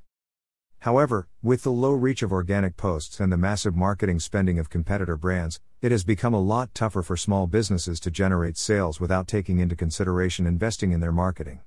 However, 0.79 1.27
with 1.43 1.63
the 1.63 1.73
low 1.73 1.91
reach 1.91 2.23
of 2.23 2.31
organic 2.31 2.77
posts 2.77 3.19
and 3.19 3.29
the 3.29 3.35
massive 3.35 3.75
marketing 3.75 4.21
spending 4.21 4.57
of 4.59 4.69
competitor 4.69 5.17
brands, 5.17 5.59
it 5.81 5.91
has 5.91 6.05
become 6.05 6.33
a 6.33 6.39
lot 6.39 6.73
tougher 6.73 7.01
for 7.01 7.17
small 7.17 7.47
businesses 7.47 7.99
to 7.99 8.11
generate 8.11 8.55
sales 8.55 9.01
without 9.01 9.27
taking 9.27 9.59
into 9.59 9.75
consideration 9.75 10.47
investing 10.47 10.93
in 10.93 11.01
their 11.01 11.11
marketing. 11.11 11.59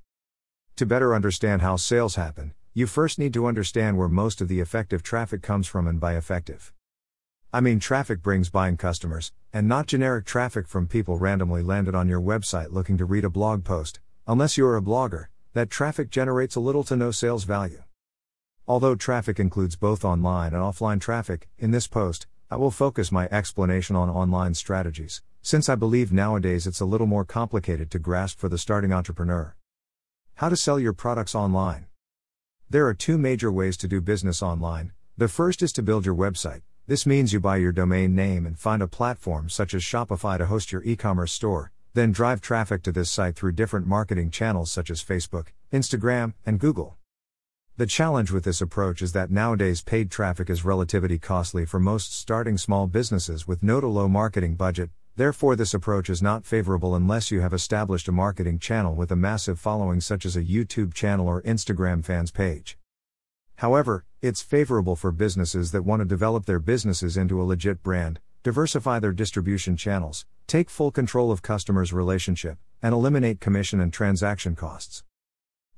To 0.76 0.86
better 0.86 1.14
understand 1.14 1.60
how 1.60 1.76
sales 1.76 2.14
happen, 2.14 2.54
you 2.72 2.86
first 2.86 3.18
need 3.18 3.34
to 3.34 3.44
understand 3.44 3.98
where 3.98 4.08
most 4.08 4.40
of 4.40 4.48
the 4.48 4.60
effective 4.60 5.02
traffic 5.02 5.42
comes 5.42 5.66
from 5.66 5.86
and 5.86 6.00
by 6.00 6.16
effective. 6.16 6.72
I 7.52 7.60
mean, 7.60 7.80
traffic 7.80 8.22
brings 8.22 8.48
buying 8.48 8.78
customers, 8.78 9.30
and 9.52 9.68
not 9.68 9.88
generic 9.88 10.24
traffic 10.24 10.68
from 10.68 10.88
people 10.88 11.18
randomly 11.18 11.62
landed 11.62 11.94
on 11.94 12.08
your 12.08 12.22
website 12.22 12.72
looking 12.72 12.96
to 12.96 13.04
read 13.04 13.26
a 13.26 13.28
blog 13.28 13.62
post, 13.62 14.00
unless 14.26 14.56
you're 14.56 14.78
a 14.78 14.80
blogger, 14.80 15.26
that 15.54 15.70
traffic 15.70 16.10
generates 16.10 16.56
a 16.56 16.60
little 16.60 16.82
to 16.84 16.96
no 16.96 17.10
sales 17.10 17.44
value. 17.44 17.82
Although 18.66 18.94
traffic 18.94 19.38
includes 19.38 19.76
both 19.76 20.04
online 20.04 20.54
and 20.54 20.62
offline 20.62 21.00
traffic, 21.00 21.48
in 21.58 21.72
this 21.72 21.86
post, 21.86 22.26
I 22.50 22.56
will 22.56 22.70
focus 22.70 23.12
my 23.12 23.28
explanation 23.30 23.96
on 23.96 24.08
online 24.08 24.54
strategies, 24.54 25.22
since 25.42 25.68
I 25.68 25.74
believe 25.74 26.12
nowadays 26.12 26.66
it's 26.66 26.80
a 26.80 26.86
little 26.86 27.06
more 27.06 27.24
complicated 27.24 27.90
to 27.90 27.98
grasp 27.98 28.38
for 28.38 28.48
the 28.48 28.58
starting 28.58 28.92
entrepreneur. 28.92 29.54
How 30.36 30.48
to 30.48 30.56
sell 30.56 30.78
your 30.78 30.92
products 30.92 31.34
online. 31.34 31.86
There 32.70 32.86
are 32.86 32.94
two 32.94 33.18
major 33.18 33.52
ways 33.52 33.76
to 33.78 33.88
do 33.88 34.00
business 34.00 34.42
online. 34.42 34.92
The 35.18 35.28
first 35.28 35.62
is 35.62 35.72
to 35.74 35.82
build 35.82 36.06
your 36.06 36.14
website. 36.14 36.62
This 36.86 37.04
means 37.04 37.32
you 37.32 37.40
buy 37.40 37.58
your 37.58 37.72
domain 37.72 38.14
name 38.14 38.46
and 38.46 38.58
find 38.58 38.80
a 38.80 38.88
platform 38.88 39.50
such 39.50 39.74
as 39.74 39.82
Shopify 39.82 40.38
to 40.38 40.46
host 40.46 40.72
your 40.72 40.82
e 40.84 40.96
commerce 40.96 41.32
store, 41.32 41.72
then 41.94 42.12
drive 42.12 42.40
traffic 42.40 42.82
to 42.82 42.92
this 42.92 43.10
site 43.10 43.36
through 43.36 43.52
different 43.52 43.86
marketing 43.86 44.30
channels 44.30 44.70
such 44.70 44.90
as 44.90 45.04
Facebook, 45.04 45.48
Instagram, 45.72 46.32
and 46.46 46.58
Google. 46.58 46.96
The 47.76 47.86
challenge 47.86 48.30
with 48.30 48.44
this 48.44 48.60
approach 48.60 49.02
is 49.02 49.12
that 49.12 49.30
nowadays 49.30 49.82
paid 49.82 50.10
traffic 50.10 50.50
is 50.50 50.64
relatively 50.64 51.18
costly 51.18 51.64
for 51.64 51.80
most 51.80 52.14
starting 52.18 52.58
small 52.58 52.86
businesses 52.86 53.48
with 53.48 53.62
no 53.62 53.80
to 53.80 53.86
low 53.86 54.08
marketing 54.08 54.54
budget, 54.54 54.90
therefore, 55.16 55.56
this 55.56 55.74
approach 55.74 56.10
is 56.10 56.22
not 56.22 56.46
favorable 56.46 56.94
unless 56.94 57.30
you 57.30 57.40
have 57.40 57.52
established 57.52 58.08
a 58.08 58.12
marketing 58.12 58.58
channel 58.58 58.94
with 58.94 59.10
a 59.10 59.16
massive 59.16 59.58
following, 59.58 60.00
such 60.00 60.24
as 60.24 60.36
a 60.36 60.44
YouTube 60.44 60.94
channel 60.94 61.26
or 61.26 61.42
Instagram 61.42 62.04
fans 62.04 62.30
page. 62.30 62.78
However, 63.56 64.04
it's 64.20 64.42
favorable 64.42 64.96
for 64.96 65.12
businesses 65.12 65.72
that 65.72 65.84
want 65.84 66.00
to 66.00 66.06
develop 66.06 66.46
their 66.46 66.58
businesses 66.58 67.16
into 67.16 67.40
a 67.40 67.44
legit 67.44 67.82
brand, 67.82 68.20
diversify 68.42 68.98
their 68.98 69.12
distribution 69.12 69.76
channels, 69.76 70.26
take 70.48 70.68
full 70.68 70.90
control 70.90 71.30
of 71.30 71.42
customers' 71.42 71.92
relationship, 71.92 72.58
and 72.82 72.92
eliminate 72.92 73.38
commission 73.38 73.80
and 73.80 73.92
transaction 73.92 74.56
costs. 74.56 75.04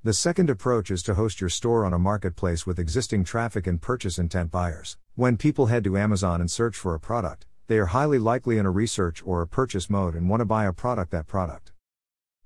The 0.03 0.15
second 0.15 0.49
approach 0.49 0.91
is 0.91 1.03
to 1.03 1.15
host 1.15 1.41
your 1.41 1.51
store 1.51 1.85
on 1.85 1.93
a 1.93 1.99
marketplace 1.99 2.67
with 2.67 2.79
existing 2.79 3.25
traffic 3.25 3.67
and 3.67 3.81
purchase 3.81 4.19
intent 4.19 4.51
buyers. 4.51 4.97
When 5.15 5.37
people 5.37 5.67
head 5.67 5.85
to 5.85 5.99
Amazon 5.99 6.41
and 6.41 6.51
search 6.51 6.77
for 6.77 6.95
a 6.95 7.01
product, 7.01 7.47
they 7.67 7.79
are 7.79 7.87
highly 7.87 8.19
likely 8.19 8.59
in 8.59 8.67
a 8.67 8.71
research 8.71 9.23
or 9.25 9.43
a 9.43 9.47
purchase 9.47 9.89
mode 9.89 10.15
and 10.15 10.29
want 10.29 10.41
to 10.41 10.47
buy 10.47 10.65
a 10.65 10.73
product 10.73 11.11
that 11.13 11.27
product. 11.27 11.73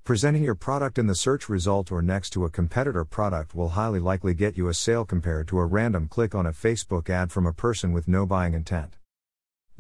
Presenting 0.05 0.43
your 0.43 0.55
product 0.55 0.99
in 0.99 1.07
the 1.07 1.15
search 1.15 1.49
result 1.49 1.93
or 1.93 2.03
next 2.03 2.31
to 2.31 2.45
a 2.45 2.51
competitor 2.51 3.05
product 3.05 3.55
will 3.55 3.71
highly 3.71 4.01
likely 4.01 4.35
get 4.35 4.57
you 4.57 4.69
a 4.69 4.75
sale 4.75 5.05
compared 5.05 5.47
to 5.49 5.59
a 5.59 5.67
random 5.67 6.09
click 6.09 6.35
on 6.35 6.47
a 6.47 6.53
Facebook 6.53 7.09
ad 7.09 7.31
from 7.31 7.47
a 7.47 7.53
person 7.53 7.93
with 7.93 8.09
no 8.09 8.27
buying 8.27 8.55
intent. 8.55 8.98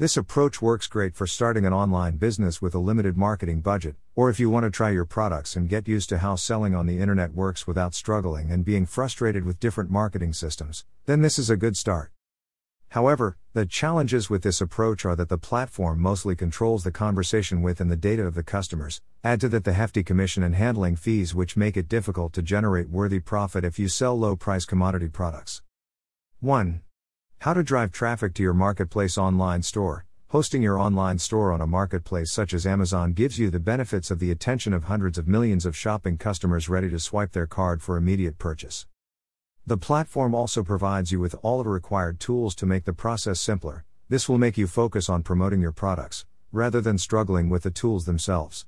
This 0.00 0.17
approach 0.17 0.62
works 0.62 0.87
great 0.87 1.17
for 1.17 1.26
starting 1.26 1.67
an 1.67 1.73
online 1.73 2.19
business 2.19 2.62
with 2.62 2.73
a 2.73 2.78
limited 2.78 3.17
marketing 3.17 3.62
budget, 3.62 3.97
or 4.14 4.31
if 4.31 4.38
you 4.38 4.49
want 4.49 4.62
to 4.62 4.71
try 4.71 4.90
your 4.90 5.05
products 5.05 5.57
and 5.57 5.69
get 5.69 5.88
used 5.88 6.09
to 6.11 6.19
how 6.19 6.37
selling 6.37 6.73
on 6.73 6.87
the 6.87 7.00
internet 7.00 7.35
works 7.35 7.67
without 7.67 7.95
struggling 7.95 8.49
and 8.52 8.64
being 8.64 8.87
frustrated 8.87 9.45
with 9.45 9.59
different 9.59 9.90
marketing 9.90 10.33
systems, 10.33 10.85
then 11.07 11.23
this 11.23 11.37
is 11.37 11.50
a 11.50 11.57
good 11.57 11.76
start. 11.76 12.12
However, 12.90 13.38
the 13.55 13.67
challenges 13.67 14.31
with 14.31 14.43
this 14.43 14.61
approach 14.61 15.05
are 15.05 15.17
that 15.17 15.31
the 15.31 15.37
platform 15.37 16.00
mostly 16.00 16.37
controls 16.37 16.85
the 16.85 16.93
conversation 16.93 17.61
with 17.61 17.81
and 17.81 17.90
the 17.90 17.97
data 17.97 18.23
of 18.23 18.35
the 18.35 18.45
customers, 18.45 19.00
add 19.25 19.40
to 19.40 19.49
that 19.49 19.64
the 19.64 19.73
hefty 19.73 20.05
commission 20.05 20.45
and 20.45 20.55
handling 20.55 20.95
fees, 20.95 21.35
which 21.35 21.57
make 21.57 21.76
it 21.76 21.88
difficult 21.88 22.33
to 22.35 22.40
generate 22.40 22.88
worthy 22.88 23.19
profit 23.19 23.64
if 23.64 23.81
you 23.81 23.88
sell 23.88 24.17
low 24.17 24.37
price 24.37 24.64
commodity 24.64 25.09
products. 25.09 25.61
1. 26.38 26.83
How 27.42 27.54
to 27.54 27.62
drive 27.62 27.92
traffic 27.92 28.35
to 28.35 28.42
your 28.42 28.52
marketplace 28.52 29.16
online 29.16 29.62
store. 29.62 30.04
Hosting 30.30 30.61
your 30.61 30.76
online 30.76 31.21
store 31.21 31.52
on 31.52 31.61
a 31.61 31.68
marketplace 31.68 32.33
such 32.33 32.52
as 32.52 32.66
Amazon 32.66 33.12
gives 33.12 33.38
you 33.38 33.49
the 33.49 33.61
benefits 33.61 34.11
of 34.11 34.18
the 34.18 34.33
attention 34.33 34.73
of 34.73 34.85
hundreds 34.85 35.18
of 35.18 35.28
millions 35.28 35.64
of 35.64 35.76
shopping 35.76 36.18
customers 36.18 36.68
ready 36.68 36.90
to 36.90 36.99
swipe 36.99 37.30
their 37.30 37.47
card 37.47 37.80
for 37.80 37.97
immediate 37.97 38.38
purchase. 38.38 38.88
The 39.64 39.76
platform 39.76 40.35
also 40.35 40.64
provides 40.64 41.12
you 41.12 41.21
with 41.21 41.37
all 41.42 41.62
the 41.62 41.68
required 41.68 42.18
tools 42.18 42.57
to 42.57 42.66
make 42.66 42.85
the 42.85 42.92
process 42.92 43.38
simpler. 43.38 43.85
This 44.09 44.28
will 44.28 44.38
make 44.38 44.59
you 44.59 44.66
focus 44.66 45.09
on 45.09 45.23
promoting 45.23 45.61
your 45.61 45.71
products, 45.71 46.26
rather 46.50 46.80
than 46.80 46.99
struggling 46.99 47.49
with 47.49 47.62
the 47.62 47.71
tools 47.71 48.04
themselves. 48.04 48.66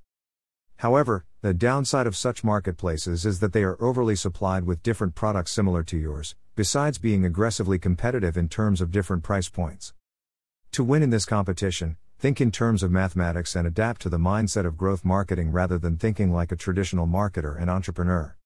However, 0.80 1.26
the 1.42 1.52
downside 1.52 2.06
of 2.06 2.16
such 2.16 2.42
marketplaces 2.42 3.26
is 3.26 3.40
that 3.40 3.52
they 3.52 3.64
are 3.64 3.76
overly 3.82 4.16
supplied 4.16 4.64
with 4.64 4.82
different 4.82 5.14
products 5.14 5.52
similar 5.52 5.82
to 5.82 5.98
yours, 5.98 6.36
besides 6.56 6.96
being 6.96 7.22
aggressively 7.22 7.78
competitive 7.78 8.34
in 8.38 8.48
terms 8.48 8.80
of 8.80 8.90
different 8.90 9.22
price 9.22 9.50
points. 9.50 9.92
To 10.72 10.82
win 10.82 11.02
in 11.02 11.10
this 11.10 11.26
competition, 11.26 11.98
think 12.18 12.40
in 12.40 12.50
terms 12.50 12.82
of 12.82 12.90
mathematics 12.90 13.54
and 13.54 13.66
adapt 13.66 14.00
to 14.00 14.08
the 14.08 14.16
mindset 14.16 14.64
of 14.64 14.78
growth 14.78 15.04
marketing 15.04 15.52
rather 15.52 15.78
than 15.78 15.98
thinking 15.98 16.32
like 16.32 16.50
a 16.50 16.56
traditional 16.56 17.06
marketer 17.06 17.60
and 17.60 17.68
entrepreneur. 17.68 18.38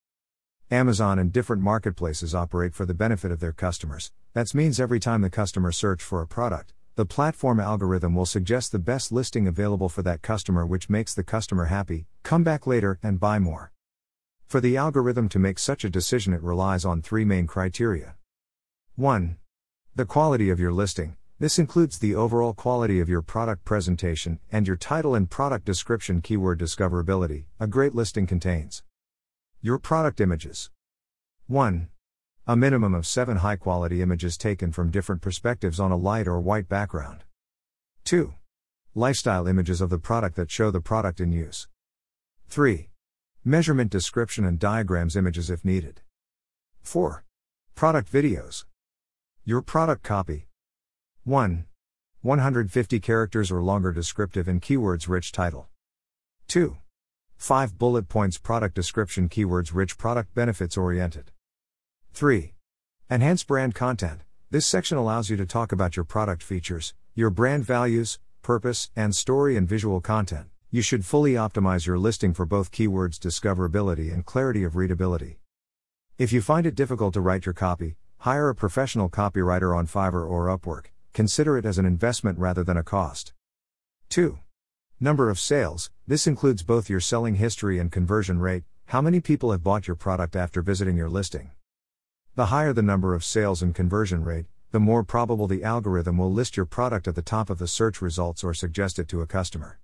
Amazon 0.69 1.17
and 1.17 1.31
different 1.31 1.61
marketplaces 1.61 2.35
operate 2.35 2.75
for 2.75 2.85
the 2.85 2.93
benefit 2.93 3.31
of 3.31 3.39
their 3.39 3.53
customers. 3.53 4.11
That 4.33 4.53
means 4.53 4.77
every 4.77 4.99
time 4.99 5.21
the 5.21 5.29
customer 5.29 5.71
search 5.71 6.03
for 6.03 6.21
a 6.21 6.27
product, 6.27 6.73
the 6.95 7.05
platform 7.05 7.59
algorithm 7.59 8.15
will 8.15 8.25
suggest 8.25 8.71
the 8.71 8.79
best 8.79 9.11
listing 9.11 9.47
available 9.47 9.89
for 9.89 10.01
that 10.01 10.21
customer 10.21 10.65
which 10.65 10.89
makes 10.89 11.13
the 11.13 11.23
customer 11.23 11.65
happy, 11.65 12.07
come 12.23 12.41
back 12.41 12.65
later 12.65 12.99
and 13.03 13.19
buy 13.19 13.37
more. 13.37 13.73
For 14.47 14.61
the 14.61 14.77
algorithm 14.77 15.27
to 15.29 15.39
make 15.39 15.59
such 15.59 15.83
a 15.83 15.89
decision, 15.89 16.33
it 16.33 16.41
relies 16.41 16.85
on 16.85 17.01
three 17.01 17.25
main 17.25 17.47
criteria. 17.47 18.15
1. 18.95 19.35
The 19.93 20.05
quality 20.05 20.49
of 20.49 20.59
your 20.59 20.71
listing. 20.71 21.17
This 21.37 21.59
includes 21.59 21.99
the 21.99 22.15
overall 22.15 22.53
quality 22.53 23.01
of 23.01 23.09
your 23.09 23.21
product 23.21 23.65
presentation 23.65 24.39
and 24.49 24.65
your 24.65 24.77
title 24.77 25.15
and 25.15 25.29
product 25.29 25.65
description 25.65 26.21
keyword 26.21 26.59
discoverability. 26.59 27.43
A 27.59 27.67
great 27.67 27.93
listing 27.93 28.25
contains 28.25 28.83
your 29.61 29.79
product 29.79 30.21
images. 30.21 30.69
1. 31.47 31.89
A 32.47 32.55
minimum 32.55 32.93
of 32.93 33.07
7 33.07 33.37
high 33.37 33.55
quality 33.55 34.03
images 34.03 34.37
taken 34.37 34.71
from 34.71 34.91
different 34.91 35.23
perspectives 35.23 35.79
on 35.79 35.91
a 35.91 35.97
light 35.97 36.27
or 36.27 36.39
white 36.39 36.69
background. 36.69 37.23
2. 38.03 38.35
Lifestyle 38.93 39.47
images 39.47 39.81
of 39.81 39.89
the 39.89 39.97
product 39.97 40.35
that 40.35 40.51
show 40.51 40.69
the 40.69 40.79
product 40.79 41.19
in 41.19 41.31
use. 41.31 41.67
3. 42.49 42.91
Measurement 43.43 43.89
description 43.89 44.45
and 44.45 44.59
diagrams 44.59 45.15
images 45.15 45.49
if 45.49 45.65
needed. 45.65 46.01
4. 46.83 47.25
Product 47.73 48.11
videos. 48.11 48.65
Your 49.43 49.63
product 49.63 50.03
copy. 50.03 50.47
1. 51.23 51.65
150 52.21 52.99
characters 52.99 53.51
or 53.51 53.63
longer 53.63 53.91
descriptive 53.91 54.47
and 54.47 54.61
keywords 54.61 55.09
rich 55.09 55.31
title. 55.31 55.67
2. 56.47 56.77
5 57.37 57.79
bullet 57.79 58.07
points 58.07 58.37
product 58.37 58.75
description 58.75 59.29
keywords 59.29 59.71
rich 59.73 59.97
product 59.97 60.35
benefits 60.35 60.77
oriented. 60.77 61.31
3. 62.15 62.53
Enhance 63.11 63.43
brand 63.43 63.75
content. 63.75 64.21
This 64.49 64.65
section 64.65 64.97
allows 64.97 65.29
you 65.29 65.35
to 65.35 65.45
talk 65.45 65.73
about 65.73 65.97
your 65.97 66.05
product 66.05 66.41
features, 66.41 66.93
your 67.13 67.29
brand 67.29 67.65
values, 67.65 68.19
purpose, 68.41 68.89
and 68.95 69.13
story 69.13 69.57
and 69.57 69.67
visual 69.67 69.99
content. 69.99 70.47
You 70.71 70.81
should 70.81 71.03
fully 71.03 71.33
optimize 71.33 71.85
your 71.85 71.99
listing 71.99 72.33
for 72.33 72.45
both 72.45 72.71
keywords 72.71 73.19
discoverability 73.19 74.13
and 74.13 74.25
clarity 74.25 74.63
of 74.63 74.77
readability. 74.77 75.39
If 76.17 76.31
you 76.31 76.41
find 76.41 76.65
it 76.65 76.73
difficult 76.73 77.13
to 77.15 77.19
write 77.19 77.45
your 77.45 77.51
copy, 77.51 77.97
hire 78.19 78.47
a 78.47 78.55
professional 78.55 79.09
copywriter 79.09 79.77
on 79.77 79.85
Fiverr 79.85 80.25
or 80.25 80.47
Upwork. 80.47 80.85
Consider 81.13 81.57
it 81.57 81.65
as 81.65 81.77
an 81.77 81.85
investment 81.85 82.39
rather 82.39 82.63
than 82.63 82.77
a 82.77 82.83
cost. 82.83 83.33
2. 84.07 84.39
Number 85.01 85.29
of 85.29 85.37
sales. 85.37 85.91
This 86.07 86.27
includes 86.27 86.63
both 86.63 86.89
your 86.89 87.01
selling 87.01 87.35
history 87.35 87.77
and 87.77 87.91
conversion 87.91 88.39
rate. 88.39 88.63
How 88.85 89.01
many 89.01 89.19
people 89.19 89.51
have 89.51 89.63
bought 89.63 89.85
your 89.85 89.97
product 89.97 90.37
after 90.37 90.61
visiting 90.61 90.95
your 90.95 91.09
listing? 91.09 91.51
The 92.35 92.47
higher 92.47 92.73
the 92.73 92.81
number 92.81 93.13
of 93.13 93.23
sales 93.23 93.61
and 93.61 93.73
conversion 93.73 94.21
rate, 94.25 94.47
the 94.71 94.79
more 94.81 95.05
probable 95.05 95.47
the 95.47 95.63
algorithm 95.63 96.17
will 96.17 96.33
list 96.33 96.57
your 96.57 96.65
product 96.65 97.07
at 97.07 97.15
the 97.15 97.21
top 97.21 97.49
of 97.49 97.59
the 97.59 97.67
search 97.67 98.01
results 98.01 98.43
or 98.43 98.53
suggest 98.53 98.99
it 98.99 99.07
to 99.07 99.21
a 99.21 99.25
customer. 99.25 99.79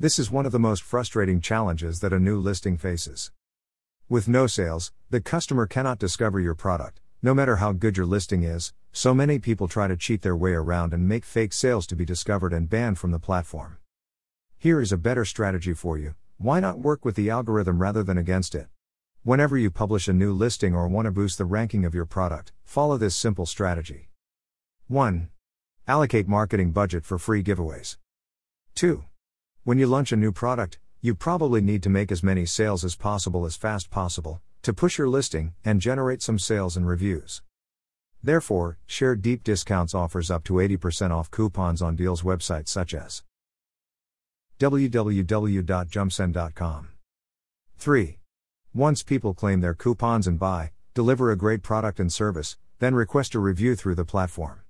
This 0.00 0.18
is 0.18 0.30
one 0.30 0.46
of 0.46 0.52
the 0.52 0.58
most 0.58 0.82
frustrating 0.82 1.38
challenges 1.38 2.00
that 2.00 2.14
a 2.14 2.18
new 2.18 2.40
listing 2.40 2.78
faces. 2.78 3.30
With 4.08 4.26
no 4.26 4.46
sales, 4.46 4.90
the 5.10 5.20
customer 5.20 5.66
cannot 5.66 5.98
discover 5.98 6.40
your 6.40 6.54
product, 6.54 7.02
no 7.20 7.34
matter 7.34 7.56
how 7.56 7.72
good 7.72 7.98
your 7.98 8.06
listing 8.06 8.42
is, 8.42 8.72
so 8.90 9.12
many 9.12 9.38
people 9.38 9.68
try 9.68 9.86
to 9.86 9.98
cheat 9.98 10.22
their 10.22 10.34
way 10.34 10.52
around 10.52 10.94
and 10.94 11.06
make 11.06 11.26
fake 11.26 11.52
sales 11.52 11.86
to 11.88 11.94
be 11.94 12.06
discovered 12.06 12.54
and 12.54 12.70
banned 12.70 12.98
from 12.98 13.10
the 13.10 13.18
platform. 13.18 13.76
Here 14.56 14.80
is 14.80 14.92
a 14.92 14.96
better 14.96 15.26
strategy 15.26 15.74
for 15.74 15.98
you 15.98 16.14
why 16.38 16.58
not 16.58 16.78
work 16.78 17.04
with 17.04 17.16
the 17.16 17.28
algorithm 17.28 17.82
rather 17.82 18.02
than 18.02 18.16
against 18.16 18.54
it? 18.54 18.68
Whenever 19.26 19.58
you 19.58 19.70
publish 19.72 20.06
a 20.06 20.12
new 20.12 20.32
listing 20.32 20.72
or 20.72 20.86
want 20.86 21.06
to 21.06 21.10
boost 21.10 21.36
the 21.36 21.44
ranking 21.44 21.84
of 21.84 21.92
your 21.92 22.06
product, 22.06 22.52
follow 22.62 22.96
this 22.96 23.16
simple 23.16 23.44
strategy. 23.44 24.08
1. 24.86 25.28
Allocate 25.88 26.28
marketing 26.28 26.70
budget 26.70 27.04
for 27.04 27.18
free 27.18 27.42
giveaways. 27.42 27.96
2. 28.76 29.02
When 29.64 29.80
you 29.80 29.88
launch 29.88 30.12
a 30.12 30.16
new 30.16 30.30
product, 30.30 30.78
you 31.00 31.16
probably 31.16 31.60
need 31.60 31.82
to 31.82 31.90
make 31.90 32.12
as 32.12 32.22
many 32.22 32.46
sales 32.46 32.84
as 32.84 32.94
possible 32.94 33.44
as 33.44 33.56
fast 33.56 33.86
as 33.86 33.88
possible 33.88 34.40
to 34.62 34.72
push 34.72 34.96
your 34.96 35.08
listing 35.08 35.54
and 35.64 35.80
generate 35.80 36.22
some 36.22 36.38
sales 36.38 36.76
and 36.76 36.86
reviews. 36.86 37.42
Therefore, 38.22 38.78
share 38.86 39.16
deep 39.16 39.42
discounts 39.42 39.92
offers 39.92 40.30
up 40.30 40.44
to 40.44 40.52
80% 40.52 41.10
off 41.10 41.32
coupons 41.32 41.82
on 41.82 41.96
deals 41.96 42.22
websites 42.22 42.68
such 42.68 42.94
as 42.94 43.24
www.jumpsend.com. 44.60 46.88
3. 47.76 48.18
Once 48.76 49.02
people 49.02 49.32
claim 49.32 49.62
their 49.62 49.72
coupons 49.72 50.26
and 50.26 50.38
buy, 50.38 50.70
deliver 50.92 51.30
a 51.30 51.36
great 51.36 51.62
product 51.62 51.98
and 51.98 52.12
service, 52.12 52.58
then 52.78 52.94
request 52.94 53.34
a 53.34 53.38
review 53.38 53.74
through 53.74 53.94
the 53.94 54.04
platform. 54.04 54.60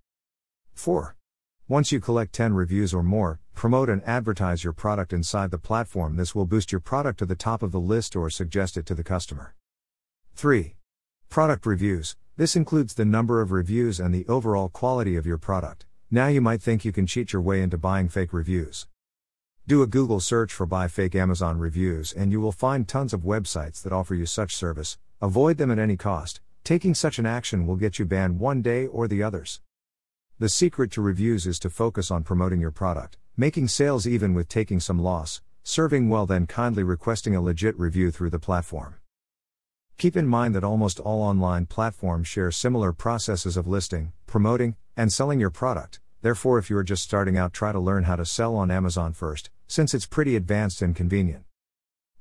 4. 0.75 1.17
Once 1.67 1.91
you 1.91 1.99
collect 1.99 2.33
10 2.33 2.55
reviews 2.55 2.95
or 2.95 3.03
more, 3.03 3.41
promote 3.57 3.89
and 3.89 4.01
advertise 4.05 4.63
your 4.63 4.73
product 4.73 5.13
inside 5.13 5.51
the 5.51 5.59
platform. 5.59 6.15
This 6.15 6.37
will 6.37 6.47
boost 6.47 6.71
your 6.71 6.81
product 6.81 7.19
to 7.19 7.27
the 7.27 7.35
top 7.35 7.65
of 7.65 7.73
the 7.73 7.81
list 7.81 8.15
or 8.15 8.31
suggest 8.31 8.77
it 8.77 8.87
to 8.87 8.95
the 8.95 9.03
customer. 9.03 9.57
3. 10.37 10.77
Product 11.29 11.67
reviews. 11.67 12.15
This 12.37 12.55
includes 12.55 12.95
the 12.95 13.05
number 13.05 13.41
of 13.41 13.51
reviews 13.51 13.99
and 13.99 14.15
the 14.15 14.29
overall 14.29 14.69
quality 14.69 15.17
of 15.17 15.27
your 15.27 15.39
product. 15.39 15.85
Now 16.13 16.29
you 16.29 16.41
might 16.41 16.63
think 16.63 16.85
you 16.85 16.93
can 16.93 17.09
cheat 17.09 17.33
your 17.33 17.43
way 17.43 17.61
into 17.61 17.77
buying 17.77 18.09
fake 18.09 18.33
reviews. 18.33 18.87
Do 19.69 19.83
a 19.83 19.89
Google 19.89 20.21
search 20.21 20.53
for 20.53 20.65
buy 20.65 20.87
fake 20.87 21.17
Amazon 21.17 21.59
reviews 21.59 22.13
and 22.13 22.31
you 22.31 22.41
will 22.41 22.53
find 22.53 22.87
tons 22.87 23.13
of 23.13 23.23
websites 23.23 23.83
that 23.83 23.93
offer 23.93 24.15
you 24.15 24.25
such 24.25 24.55
service. 24.55 24.97
Avoid 25.21 25.59
them 25.59 25.73
at 25.73 25.79
any 25.81 25.97
cost. 25.97 26.41
Taking 26.63 26.95
such 26.95 27.19
an 27.19 27.27
action 27.27 27.67
will 27.67 27.75
get 27.75 27.99
you 27.99 28.05
banned 28.05 28.39
one 28.39 28.63
day 28.63 28.87
or 28.87 29.09
the 29.09 29.25
others. 29.25 29.61
The 30.39 30.49
secret 30.49 30.93
to 30.93 31.03
reviews 31.03 31.49
is 31.49 31.59
to 31.59 31.69
focus 31.69 32.13
on 32.13 32.23
promoting 32.23 32.61
your 32.61 32.71
product, 32.71 33.19
making 33.37 33.67
sales 33.67 34.07
even 34.07 34.35
with 34.35 34.49
taking 34.49 34.79
some 34.79 35.01
loss, 35.01 35.43
serving 35.65 36.09
well, 36.09 36.27
then 36.27 36.47
kindly 36.47 36.85
requesting 36.85 37.35
a 37.35 37.41
legit 37.41 37.77
review 37.77 38.13
through 38.13 38.31
the 38.31 38.39
platform. 38.39 38.95
Keep 39.99 40.17
in 40.17 40.29
mind 40.29 40.55
that 40.55 40.63
almost 40.63 41.01
all 41.01 41.23
online 41.23 41.67
platforms 41.67 42.29
share 42.29 42.53
similar 42.53 42.93
processes 42.93 43.57
of 43.57 43.67
listing, 43.67 44.13
promoting, 44.29 44.77
and 44.97 45.13
selling 45.13 45.41
your 45.41 45.51
product. 45.51 45.99
Therefore, 46.23 46.59
if 46.59 46.71
you 46.71 46.77
are 46.77 46.85
just 46.85 47.03
starting 47.03 47.37
out, 47.37 47.53
try 47.53 47.73
to 47.73 47.81
learn 47.81 48.05
how 48.05 48.15
to 48.15 48.25
sell 48.25 48.55
on 48.55 48.71
Amazon 48.71 49.13
first, 49.13 49.51
since 49.67 49.95
it's 49.95 50.07
pretty 50.07 50.37
advanced 50.37 50.83
and 50.83 50.95
convenient. 50.95 51.45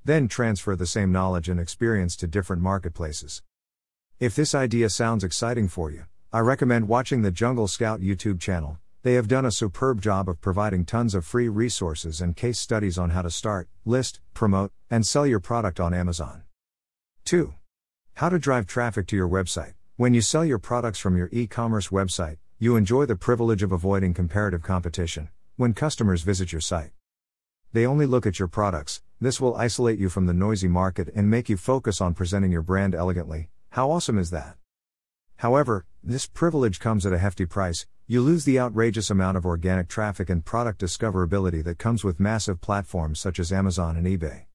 Then 0.03 0.27
transfer 0.27 0.75
the 0.75 0.85
same 0.85 1.11
knowledge 1.11 1.49
and 1.49 1.59
experience 1.59 2.15
to 2.17 2.27
different 2.27 2.61
marketplaces. 2.61 3.41
If 4.19 4.35
this 4.35 4.55
idea 4.55 4.89
sounds 4.89 5.23
exciting 5.23 5.67
for 5.67 5.91
you, 5.91 6.05
I 6.31 6.39
recommend 6.39 6.87
watching 6.87 7.21
the 7.21 7.31
Jungle 7.31 7.67
Scout 7.67 8.01
YouTube 8.01 8.39
channel. 8.39 8.77
They 9.03 9.13
have 9.13 9.27
done 9.27 9.45
a 9.45 9.51
superb 9.51 10.01
job 10.01 10.27
of 10.27 10.41
providing 10.41 10.85
tons 10.85 11.13
of 11.15 11.25
free 11.25 11.47
resources 11.47 12.21
and 12.21 12.35
case 12.35 12.59
studies 12.59 12.97
on 12.97 13.11
how 13.11 13.21
to 13.21 13.29
start, 13.29 13.69
list, 13.85 14.19
promote, 14.33 14.71
and 14.89 15.05
sell 15.05 15.27
your 15.27 15.39
product 15.39 15.79
on 15.79 15.93
Amazon. 15.93 16.43
2. 17.25 17.53
How 18.15 18.29
to 18.29 18.39
drive 18.39 18.65
traffic 18.65 19.07
to 19.07 19.15
your 19.15 19.29
website. 19.29 19.73
When 19.97 20.13
you 20.13 20.21
sell 20.21 20.43
your 20.43 20.59
products 20.59 20.99
from 20.99 21.17
your 21.17 21.29
e 21.31 21.47
commerce 21.47 21.89
website, 21.89 22.37
you 22.57 22.75
enjoy 22.75 23.05
the 23.05 23.15
privilege 23.15 23.63
of 23.63 23.71
avoiding 23.71 24.13
comparative 24.13 24.61
competition 24.61 25.29
when 25.55 25.73
customers 25.73 26.23
visit 26.23 26.51
your 26.51 26.61
site. 26.61 26.91
They 27.75 27.85
only 27.85 28.05
look 28.05 28.25
at 28.25 28.39
your 28.39 28.47
products, 28.47 29.01
this 29.19 29.41
will 29.41 29.57
isolate 29.57 29.99
you 29.99 30.07
from 30.07 30.27
the 30.27 30.33
noisy 30.33 30.69
market 30.69 31.09
and 31.13 31.29
make 31.29 31.49
you 31.49 31.57
focus 31.57 31.99
on 31.99 32.13
presenting 32.13 32.49
your 32.49 32.61
brand 32.61 32.95
elegantly. 32.95 33.49
How 33.71 33.91
awesome 33.91 34.17
is 34.17 34.29
that? 34.29 34.55
However, 35.39 35.83
this 36.01 36.25
privilege 36.25 36.79
comes 36.79 37.05
at 37.05 37.11
a 37.11 37.17
hefty 37.17 37.45
price. 37.45 37.85
You 38.07 38.21
lose 38.21 38.45
the 38.45 38.57
outrageous 38.61 39.09
amount 39.09 39.35
of 39.35 39.45
organic 39.45 39.89
traffic 39.89 40.29
and 40.29 40.45
product 40.45 40.79
discoverability 40.79 41.61
that 41.65 41.77
comes 41.77 42.01
with 42.01 42.17
massive 42.17 42.61
platforms 42.61 43.19
such 43.19 43.39
as 43.39 43.51
Amazon 43.51 43.97
and 43.97 44.07
eBay. 44.07 44.45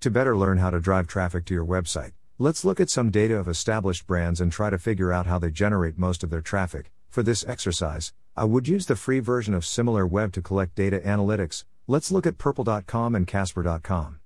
To 0.00 0.10
better 0.10 0.36
learn 0.36 0.58
how 0.58 0.70
to 0.70 0.80
drive 0.80 1.06
traffic 1.06 1.44
to 1.44 1.54
your 1.54 1.64
website, 1.64 2.14
let's 2.36 2.64
look 2.64 2.80
at 2.80 2.90
some 2.90 3.12
data 3.12 3.36
of 3.36 3.46
established 3.46 4.08
brands 4.08 4.40
and 4.40 4.50
try 4.50 4.70
to 4.70 4.76
figure 4.76 5.12
out 5.12 5.26
how 5.26 5.38
they 5.38 5.52
generate 5.52 5.98
most 5.98 6.24
of 6.24 6.30
their 6.30 6.40
traffic. 6.40 6.90
For 7.10 7.22
this 7.22 7.44
exercise, 7.46 8.12
I 8.36 8.42
would 8.42 8.66
use 8.66 8.86
the 8.86 8.96
free 8.96 9.20
version 9.20 9.54
of 9.54 9.62
SimilarWeb 9.62 10.32
to 10.32 10.42
collect 10.42 10.74
data 10.74 10.98
analytics, 10.98 11.62
Let's 11.90 12.12
look 12.12 12.24
at 12.24 12.38
purple.com 12.38 13.16
and 13.16 13.26
casper.com. 13.26 14.20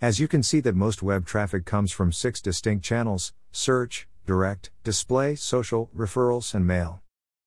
As 0.00 0.18
you 0.18 0.26
can 0.26 0.42
see 0.42 0.58
that 0.58 0.74
most 0.74 1.04
web 1.04 1.24
traffic 1.24 1.64
comes 1.64 1.92
from 1.92 2.10
six 2.10 2.40
distinct 2.40 2.84
channels, 2.84 3.32
search, 3.52 4.08
direct, 4.26 4.72
display, 4.82 5.36
social, 5.36 5.88
referrals, 5.96 6.52
and 6.52 6.66
mail. 6.66 7.00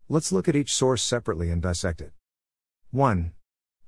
Let's 0.08 0.32
look 0.32 0.48
at 0.48 0.56
each 0.56 0.74
source 0.74 1.04
separately 1.04 1.52
and 1.52 1.62
dissect 1.62 2.00
it. 2.00 2.14
1. 2.92 3.34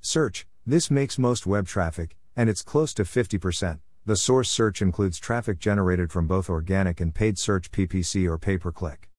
Search. 0.01 0.45
This 0.67 0.91
makes 0.91 1.17
most 1.17 1.47
web 1.47 1.67
traffic, 1.67 2.17
and 2.35 2.49
it's 2.49 2.61
close 2.61 2.93
to 2.95 3.03
50%. 3.03 3.79
The 4.05 4.17
source 4.17 4.49
search 4.51 4.81
includes 4.81 5.19
traffic 5.19 5.59
generated 5.59 6.11
from 6.11 6.27
both 6.27 6.49
organic 6.49 6.99
and 6.99 7.15
paid 7.15 7.37
search 7.37 7.71
PPC 7.71 8.29
or 8.29 8.37
pay 8.37 8.57
per 8.57 8.73
click. 8.73 9.09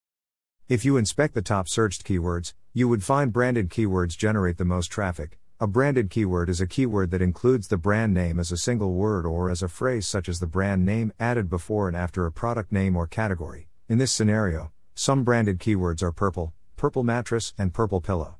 If 0.69 0.85
you 0.85 0.99
inspect 0.99 1.33
the 1.33 1.41
top 1.41 1.67
searched 1.67 2.05
keywords, 2.05 2.53
you 2.75 2.91
would 2.91 3.03
find 3.03 3.33
branded 3.33 3.71
keywords 3.71 4.19
generate 4.19 4.59
the 4.59 4.67
most 4.67 4.89
traffic, 4.89 5.39
a 5.59 5.67
branded 5.67 6.11
keyword 6.11 6.51
is 6.51 6.61
a 6.61 6.67
keyword 6.67 7.11
that 7.11 7.23
includes 7.23 7.69
the 7.69 7.79
brand 7.79 8.13
name 8.13 8.39
as 8.39 8.53
a 8.53 8.59
single 8.59 8.93
word 8.93 9.25
or 9.25 9.49
as 9.49 9.63
a 9.63 9.69
phrase 9.69 10.07
such 10.07 10.29
as 10.29 10.39
the 10.39 10.47
brand 10.47 10.85
name 10.85 11.11
added 11.19 11.49
before 11.49 11.89
and 11.89 11.97
after 11.97 12.27
a 12.27 12.33
product 12.33 12.71
name 12.71 12.95
or 12.95 13.07
category. 13.07 13.67
In 13.89 13.97
this 13.97 14.13
scenario, 14.13 14.71
some 14.95 15.25
branded 15.25 15.59
keywords 15.59 16.03
are 16.03 16.13
purple, 16.13 16.53
purple 16.77 17.03
mattress, 17.03 17.55
and 17.57 17.73
purple 17.73 18.03
pillow. 18.03 18.37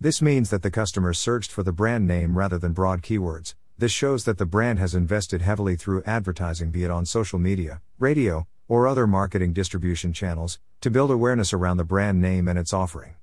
This 0.00 0.22
means 0.22 0.50
that 0.50 0.62
the 0.62 0.70
customer 0.70 1.12
searched 1.12 1.50
for 1.50 1.64
the 1.64 1.72
brand 1.72 2.06
name 2.06 2.38
rather 2.38 2.56
than 2.56 2.72
broad 2.72 3.02
keywords. 3.02 3.56
This 3.76 3.90
shows 3.90 4.24
that 4.24 4.38
the 4.38 4.46
brand 4.46 4.78
has 4.78 4.94
invested 4.94 5.42
heavily 5.42 5.74
through 5.74 6.04
advertising, 6.04 6.70
be 6.70 6.84
it 6.84 6.90
on 6.90 7.04
social 7.04 7.40
media, 7.40 7.80
radio, 7.98 8.46
or 8.68 8.86
other 8.86 9.08
marketing 9.08 9.52
distribution 9.54 10.12
channels, 10.12 10.60
to 10.82 10.90
build 10.90 11.10
awareness 11.10 11.52
around 11.52 11.78
the 11.78 11.84
brand 11.84 12.22
name 12.22 12.46
and 12.46 12.60
its 12.60 12.72
offering. 12.72 13.16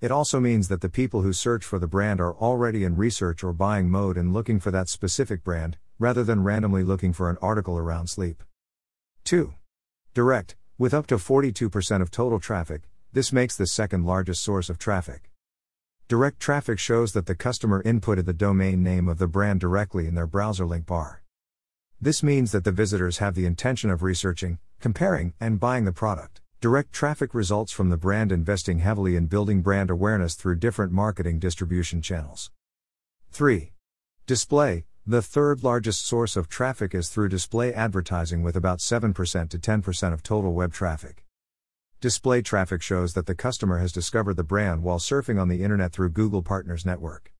It 0.00 0.10
also 0.10 0.40
means 0.40 0.68
that 0.68 0.80
the 0.80 0.88
people 0.88 1.20
who 1.20 1.34
search 1.34 1.62
for 1.62 1.78
the 1.78 1.86
brand 1.86 2.20
are 2.20 2.34
already 2.34 2.84
in 2.84 2.96
research 2.96 3.44
or 3.44 3.52
buying 3.52 3.90
mode 3.90 4.16
and 4.16 4.32
looking 4.32 4.58
for 4.58 4.70
that 4.70 4.88
specific 4.88 5.44
brand, 5.44 5.76
rather 5.98 6.24
than 6.24 6.42
randomly 6.42 6.82
looking 6.82 7.12
for 7.12 7.28
an 7.28 7.36
article 7.42 7.76
around 7.76 8.08
sleep. 8.08 8.42
2. 9.24 9.52
Direct, 10.14 10.56
with 10.78 10.94
up 10.94 11.06
to 11.08 11.16
42% 11.16 12.00
of 12.00 12.10
total 12.10 12.40
traffic, 12.40 12.88
this 13.12 13.30
makes 13.30 13.56
the 13.56 13.66
second 13.66 14.06
largest 14.06 14.42
source 14.42 14.70
of 14.70 14.78
traffic. 14.78 15.30
Direct 16.08 16.40
traffic 16.40 16.78
shows 16.78 17.12
that 17.12 17.26
the 17.26 17.34
customer 17.34 17.82
inputted 17.82 18.24
the 18.24 18.32
domain 18.32 18.82
name 18.82 19.06
of 19.06 19.18
the 19.18 19.28
brand 19.28 19.60
directly 19.60 20.06
in 20.06 20.14
their 20.14 20.26
browser 20.26 20.64
link 20.64 20.86
bar. 20.86 21.22
This 22.00 22.22
means 22.22 22.52
that 22.52 22.64
the 22.64 22.72
visitors 22.72 23.18
have 23.18 23.34
the 23.34 23.44
intention 23.44 23.90
of 23.90 24.02
researching, 24.02 24.58
comparing, 24.80 25.34
and 25.38 25.60
buying 25.60 25.84
the 25.84 25.92
product. 25.92 26.40
Direct 26.60 26.92
traffic 26.92 27.32
results 27.32 27.72
from 27.72 27.88
the 27.88 27.96
brand 27.96 28.30
investing 28.30 28.80
heavily 28.80 29.16
in 29.16 29.28
building 29.28 29.62
brand 29.62 29.88
awareness 29.88 30.34
through 30.34 30.56
different 30.56 30.92
marketing 30.92 31.38
distribution 31.38 32.02
channels. 32.02 32.50
3. 33.30 33.72
Display 34.26 34.84
The 35.06 35.22
third 35.22 35.64
largest 35.64 36.04
source 36.04 36.36
of 36.36 36.50
traffic 36.50 36.94
is 36.94 37.08
through 37.08 37.30
display 37.30 37.72
advertising 37.72 38.42
with 38.42 38.56
about 38.56 38.80
7% 38.80 39.48
to 39.48 39.58
10% 39.58 40.12
of 40.12 40.22
total 40.22 40.52
web 40.52 40.74
traffic. 40.74 41.24
Display 42.02 42.42
traffic 42.42 42.82
shows 42.82 43.14
that 43.14 43.24
the 43.24 43.34
customer 43.34 43.78
has 43.78 43.90
discovered 43.90 44.34
the 44.34 44.44
brand 44.44 44.82
while 44.82 44.98
surfing 44.98 45.40
on 45.40 45.48
the 45.48 45.62
internet 45.62 45.94
through 45.94 46.10
Google 46.10 46.42
Partners 46.42 46.84
Network. 46.84 47.32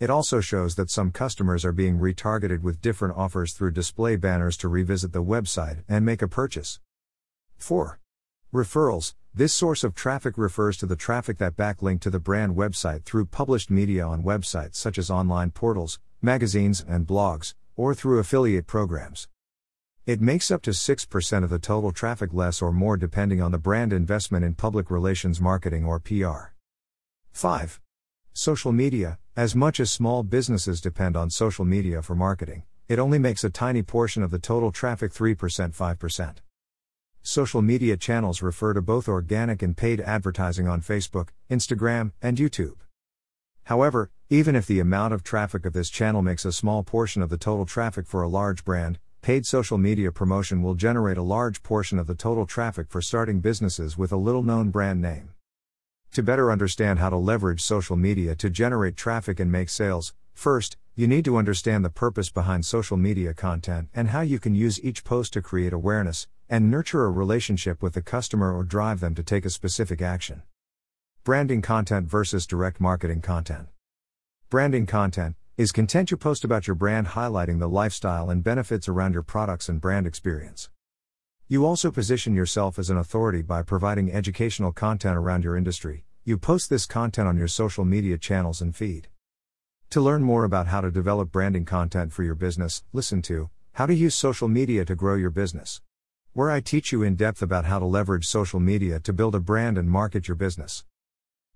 It 0.00 0.10
also 0.10 0.40
shows 0.40 0.74
that 0.74 0.90
some 0.90 1.12
customers 1.12 1.64
are 1.64 1.70
being 1.70 2.00
retargeted 2.00 2.62
with 2.62 2.82
different 2.82 3.16
offers 3.16 3.52
through 3.52 3.70
display 3.70 4.16
banners 4.16 4.56
to 4.56 4.68
revisit 4.68 5.12
the 5.12 5.22
website 5.22 5.84
and 5.88 6.04
make 6.04 6.22
a 6.22 6.26
purchase. 6.26 6.80
4. 7.56 8.00
Referrals 8.54 9.14
This 9.34 9.52
source 9.52 9.82
of 9.82 9.96
traffic 9.96 10.38
refers 10.38 10.76
to 10.76 10.86
the 10.86 10.94
traffic 10.94 11.38
that 11.38 11.56
backlink 11.56 11.98
to 12.02 12.08
the 12.08 12.20
brand 12.20 12.54
website 12.54 13.02
through 13.02 13.26
published 13.26 13.68
media 13.68 14.06
on 14.06 14.22
websites 14.22 14.76
such 14.76 14.96
as 14.96 15.10
online 15.10 15.50
portals, 15.50 15.98
magazines, 16.22 16.84
and 16.86 17.04
blogs, 17.04 17.54
or 17.74 17.96
through 17.96 18.20
affiliate 18.20 18.68
programs. 18.68 19.26
It 20.06 20.20
makes 20.20 20.52
up 20.52 20.62
to 20.62 20.70
6% 20.70 21.42
of 21.42 21.50
the 21.50 21.58
total 21.58 21.90
traffic, 21.90 22.32
less 22.32 22.62
or 22.62 22.70
more 22.70 22.96
depending 22.96 23.42
on 23.42 23.50
the 23.50 23.58
brand 23.58 23.92
investment 23.92 24.44
in 24.44 24.54
public 24.54 24.88
relations 24.88 25.40
marketing 25.40 25.84
or 25.84 25.98
PR. 25.98 26.54
5. 27.32 27.80
Social 28.34 28.70
media, 28.70 29.18
as 29.36 29.56
much 29.56 29.80
as 29.80 29.90
small 29.90 30.22
businesses 30.22 30.80
depend 30.80 31.16
on 31.16 31.28
social 31.28 31.64
media 31.64 32.02
for 32.02 32.14
marketing, 32.14 32.62
it 32.86 33.00
only 33.00 33.18
makes 33.18 33.42
a 33.42 33.50
tiny 33.50 33.82
portion 33.82 34.22
of 34.22 34.30
the 34.30 34.38
total 34.38 34.70
traffic 34.70 35.12
3% 35.12 35.36
5%. 35.74 36.34
Social 37.26 37.62
media 37.62 37.96
channels 37.96 38.42
refer 38.42 38.74
to 38.74 38.82
both 38.82 39.08
organic 39.08 39.62
and 39.62 39.74
paid 39.74 39.98
advertising 40.02 40.68
on 40.68 40.82
Facebook, 40.82 41.30
Instagram, 41.50 42.12
and 42.20 42.36
YouTube. 42.36 42.76
However, 43.62 44.10
even 44.28 44.54
if 44.54 44.66
the 44.66 44.78
amount 44.78 45.14
of 45.14 45.22
traffic 45.22 45.64
of 45.64 45.72
this 45.72 45.88
channel 45.88 46.20
makes 46.20 46.44
a 46.44 46.52
small 46.52 46.82
portion 46.82 47.22
of 47.22 47.30
the 47.30 47.38
total 47.38 47.64
traffic 47.64 48.06
for 48.06 48.20
a 48.20 48.28
large 48.28 48.62
brand, 48.62 48.98
paid 49.22 49.46
social 49.46 49.78
media 49.78 50.12
promotion 50.12 50.62
will 50.62 50.74
generate 50.74 51.16
a 51.16 51.22
large 51.22 51.62
portion 51.62 51.98
of 51.98 52.06
the 52.06 52.14
total 52.14 52.44
traffic 52.44 52.90
for 52.90 53.00
starting 53.00 53.40
businesses 53.40 53.96
with 53.96 54.12
a 54.12 54.18
little 54.18 54.42
known 54.42 54.68
brand 54.68 55.00
name. 55.00 55.30
To 56.12 56.22
better 56.22 56.52
understand 56.52 56.98
how 56.98 57.08
to 57.08 57.16
leverage 57.16 57.62
social 57.62 57.96
media 57.96 58.34
to 58.34 58.50
generate 58.50 58.98
traffic 58.98 59.40
and 59.40 59.50
make 59.50 59.70
sales, 59.70 60.12
first, 60.34 60.76
you 60.94 61.06
need 61.06 61.24
to 61.24 61.38
understand 61.38 61.86
the 61.86 61.90
purpose 61.90 62.28
behind 62.28 62.66
social 62.66 62.98
media 62.98 63.32
content 63.32 63.88
and 63.94 64.08
how 64.08 64.20
you 64.20 64.38
can 64.38 64.54
use 64.54 64.78
each 64.84 65.04
post 65.04 65.32
to 65.32 65.40
create 65.40 65.72
awareness 65.72 66.26
and 66.48 66.70
nurture 66.70 67.04
a 67.04 67.10
relationship 67.10 67.82
with 67.82 67.94
the 67.94 68.02
customer 68.02 68.52
or 68.56 68.64
drive 68.64 69.00
them 69.00 69.14
to 69.14 69.22
take 69.22 69.44
a 69.44 69.50
specific 69.50 70.02
action. 70.02 70.42
Branding 71.24 71.62
content 71.62 72.06
versus 72.06 72.46
direct 72.46 72.80
marketing 72.80 73.22
content. 73.22 73.68
Branding 74.50 74.86
content 74.86 75.36
is 75.56 75.72
content 75.72 76.10
you 76.10 76.16
post 76.16 76.44
about 76.44 76.66
your 76.66 76.74
brand 76.74 77.08
highlighting 77.08 77.60
the 77.60 77.68
lifestyle 77.68 78.28
and 78.28 78.44
benefits 78.44 78.88
around 78.88 79.14
your 79.14 79.22
products 79.22 79.68
and 79.68 79.80
brand 79.80 80.06
experience. 80.06 80.68
You 81.46 81.64
also 81.64 81.90
position 81.90 82.34
yourself 82.34 82.78
as 82.78 82.90
an 82.90 82.96
authority 82.96 83.42
by 83.42 83.62
providing 83.62 84.12
educational 84.12 84.72
content 84.72 85.16
around 85.16 85.44
your 85.44 85.56
industry. 85.56 86.04
You 86.24 86.38
post 86.38 86.70
this 86.70 86.86
content 86.86 87.28
on 87.28 87.36
your 87.36 87.48
social 87.48 87.84
media 87.84 88.18
channels 88.18 88.60
and 88.60 88.74
feed. 88.74 89.08
To 89.90 90.00
learn 90.00 90.22
more 90.22 90.44
about 90.44 90.66
how 90.66 90.80
to 90.80 90.90
develop 90.90 91.30
branding 91.30 91.64
content 91.64 92.12
for 92.12 92.22
your 92.22 92.34
business, 92.34 92.82
listen 92.92 93.22
to 93.22 93.50
How 93.74 93.86
to 93.86 93.94
Use 93.94 94.14
Social 94.14 94.48
Media 94.48 94.84
to 94.86 94.94
Grow 94.94 95.14
Your 95.14 95.30
Business, 95.30 95.80
where 96.34 96.50
I 96.50 96.60
teach 96.60 96.90
you 96.90 97.04
in 97.04 97.14
depth 97.14 97.42
about 97.42 97.64
how 97.64 97.78
to 97.78 97.84
leverage 97.84 98.26
social 98.26 98.58
media 98.58 98.98
to 98.98 99.12
build 99.12 99.36
a 99.36 99.40
brand 99.40 99.78
and 99.78 99.88
market 99.88 100.26
your 100.26 100.34
business. 100.34 100.84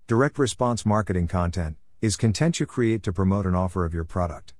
Direct 0.07 0.39
response 0.39 0.85
marketing 0.85 1.27
content 1.27 1.75
is 2.01 2.15
content 2.15 2.61
you 2.61 2.65
create 2.65 3.03
to 3.03 3.11
promote 3.11 3.45
an 3.45 3.55
offer 3.55 3.83
of 3.83 3.93
your 3.93 4.05
product. 4.05 4.53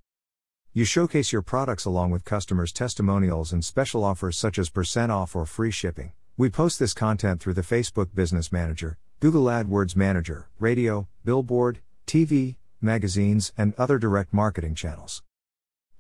You 0.74 0.84
showcase 0.84 1.32
your 1.32 1.42
products 1.42 1.86
along 1.86 2.12
with 2.12 2.26
customers' 2.26 2.74
testimonials 2.74 3.54
and 3.54 3.64
special 3.64 4.04
offers 4.04 4.38
such 4.38 4.60
as 4.60 4.70
percent 4.70 5.10
off 5.10 5.38
or 5.38 5.46
free 5.46 5.72
shipping. 5.72 6.12
We 6.36 6.50
post 6.50 6.80
this 6.80 6.94
content 6.94 7.40
through 7.40 7.54
the 7.54 7.62
Facebook 7.62 8.14
Business 8.14 8.52
Manager, 8.52 8.98
Google 9.22 9.46
AdWords 9.46 9.96
Manager, 9.96 10.50
radio, 10.60 11.08
billboard, 11.24 11.80
TV, 12.06 12.58
magazines, 12.82 13.54
and 13.58 13.74
other 13.78 13.98
direct 13.98 14.34
marketing 14.34 14.76
channels. 14.76 15.24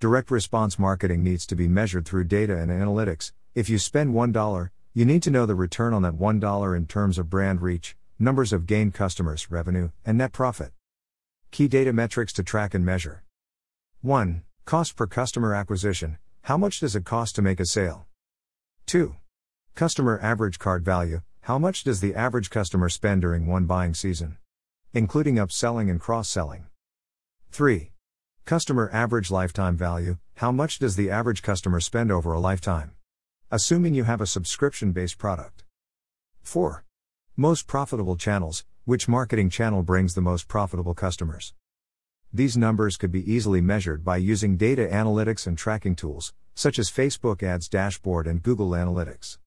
Direct 0.02 0.30
response 0.30 0.78
marketing 0.78 1.24
needs 1.24 1.46
to 1.46 1.56
be 1.56 1.70
measured 1.70 2.06
through 2.06 2.26
data 2.26 2.58
and 2.58 2.70
analytics. 2.70 3.32
If 3.56 3.68
you 3.68 3.80
spend 3.80 4.14
$1, 4.14 4.70
you 4.94 5.06
need 5.06 5.24
to 5.24 5.32
know 5.32 5.48
the 5.48 5.56
return 5.56 5.92
on 5.94 6.04
that 6.04 6.14
$1 6.14 6.78
in 6.78 6.86
terms 6.86 7.18
of 7.18 7.32
brand 7.32 7.62
reach, 7.62 7.96
numbers 8.20 8.54
of 8.54 8.68
gained 8.68 8.94
customers, 8.94 9.50
revenue, 9.50 9.90
and 10.06 10.20
net 10.20 10.32
profit. 10.32 10.72
Key 11.50 11.68
data 11.68 11.92
metrics 11.92 12.32
to 12.34 12.44
track 12.44 12.76
and 12.76 12.86
measure. 12.86 13.24
1. 14.02 14.44
Cost 14.66 14.96
per 14.96 15.08
customer 15.08 15.56
acquisition 15.56 16.20
how 16.44 16.58
much 16.58 16.80
does 16.80 16.96
it 16.96 17.06
cost 17.06 17.36
to 17.36 17.42
make 17.42 17.60
a 17.60 17.66
sale? 17.66 18.06
2. 18.86 19.16
Customer 19.76 20.20
average 20.22 20.60
cart 20.60 20.84
value 20.84 21.22
how 21.42 21.58
much 21.58 21.84
does 21.84 22.02
the 22.02 22.14
average 22.14 22.52
customer 22.52 22.88
spend 22.88 23.22
during 23.22 23.48
one 23.48 23.66
buying 23.66 23.96
season? 23.96 24.38
Including 24.94 25.36
upselling 25.36 25.90
and 25.90 26.00
cross 26.00 26.30
selling. 26.30 26.68
3. 27.52 27.92
Customer 28.46 28.92
average 28.94 29.32
lifetime 29.32 29.76
value 29.76 30.18
how 30.36 30.52
much 30.52 30.78
does 30.78 30.96
the 30.96 31.10
average 31.10 31.42
customer 31.42 31.80
spend 31.80 32.12
over 32.12 32.32
a 32.32 32.40
lifetime? 32.40 32.92
Assuming 33.52 33.96
you 33.96 34.04
have 34.04 34.22
a 34.22 34.28
subscription 34.28 34.92
based 34.92 35.18
product. 35.18 35.64
4. 36.44 36.84
Most 37.36 37.66
profitable 37.66 38.16
channels 38.16 38.64
which 38.86 39.08
marketing 39.08 39.50
channel 39.50 39.82
brings 39.82 40.14
the 40.14 40.22
most 40.22 40.48
profitable 40.48 40.94
customers? 40.94 41.56
These 42.32 42.58
numbers 42.58 42.96
could 42.96 43.12
be 43.12 43.32
easily 43.32 43.60
measured 43.60 44.06
by 44.06 44.18
using 44.18 44.56
data 44.56 44.88
analytics 44.92 45.48
and 45.48 45.58
tracking 45.58 45.96
tools, 45.96 46.32
such 46.54 46.78
as 46.78 46.92
Facebook 46.92 47.42
Ads 47.42 47.68
Dashboard 47.70 48.28
and 48.28 48.44
Google 48.44 48.70
Analytics. 48.70 49.40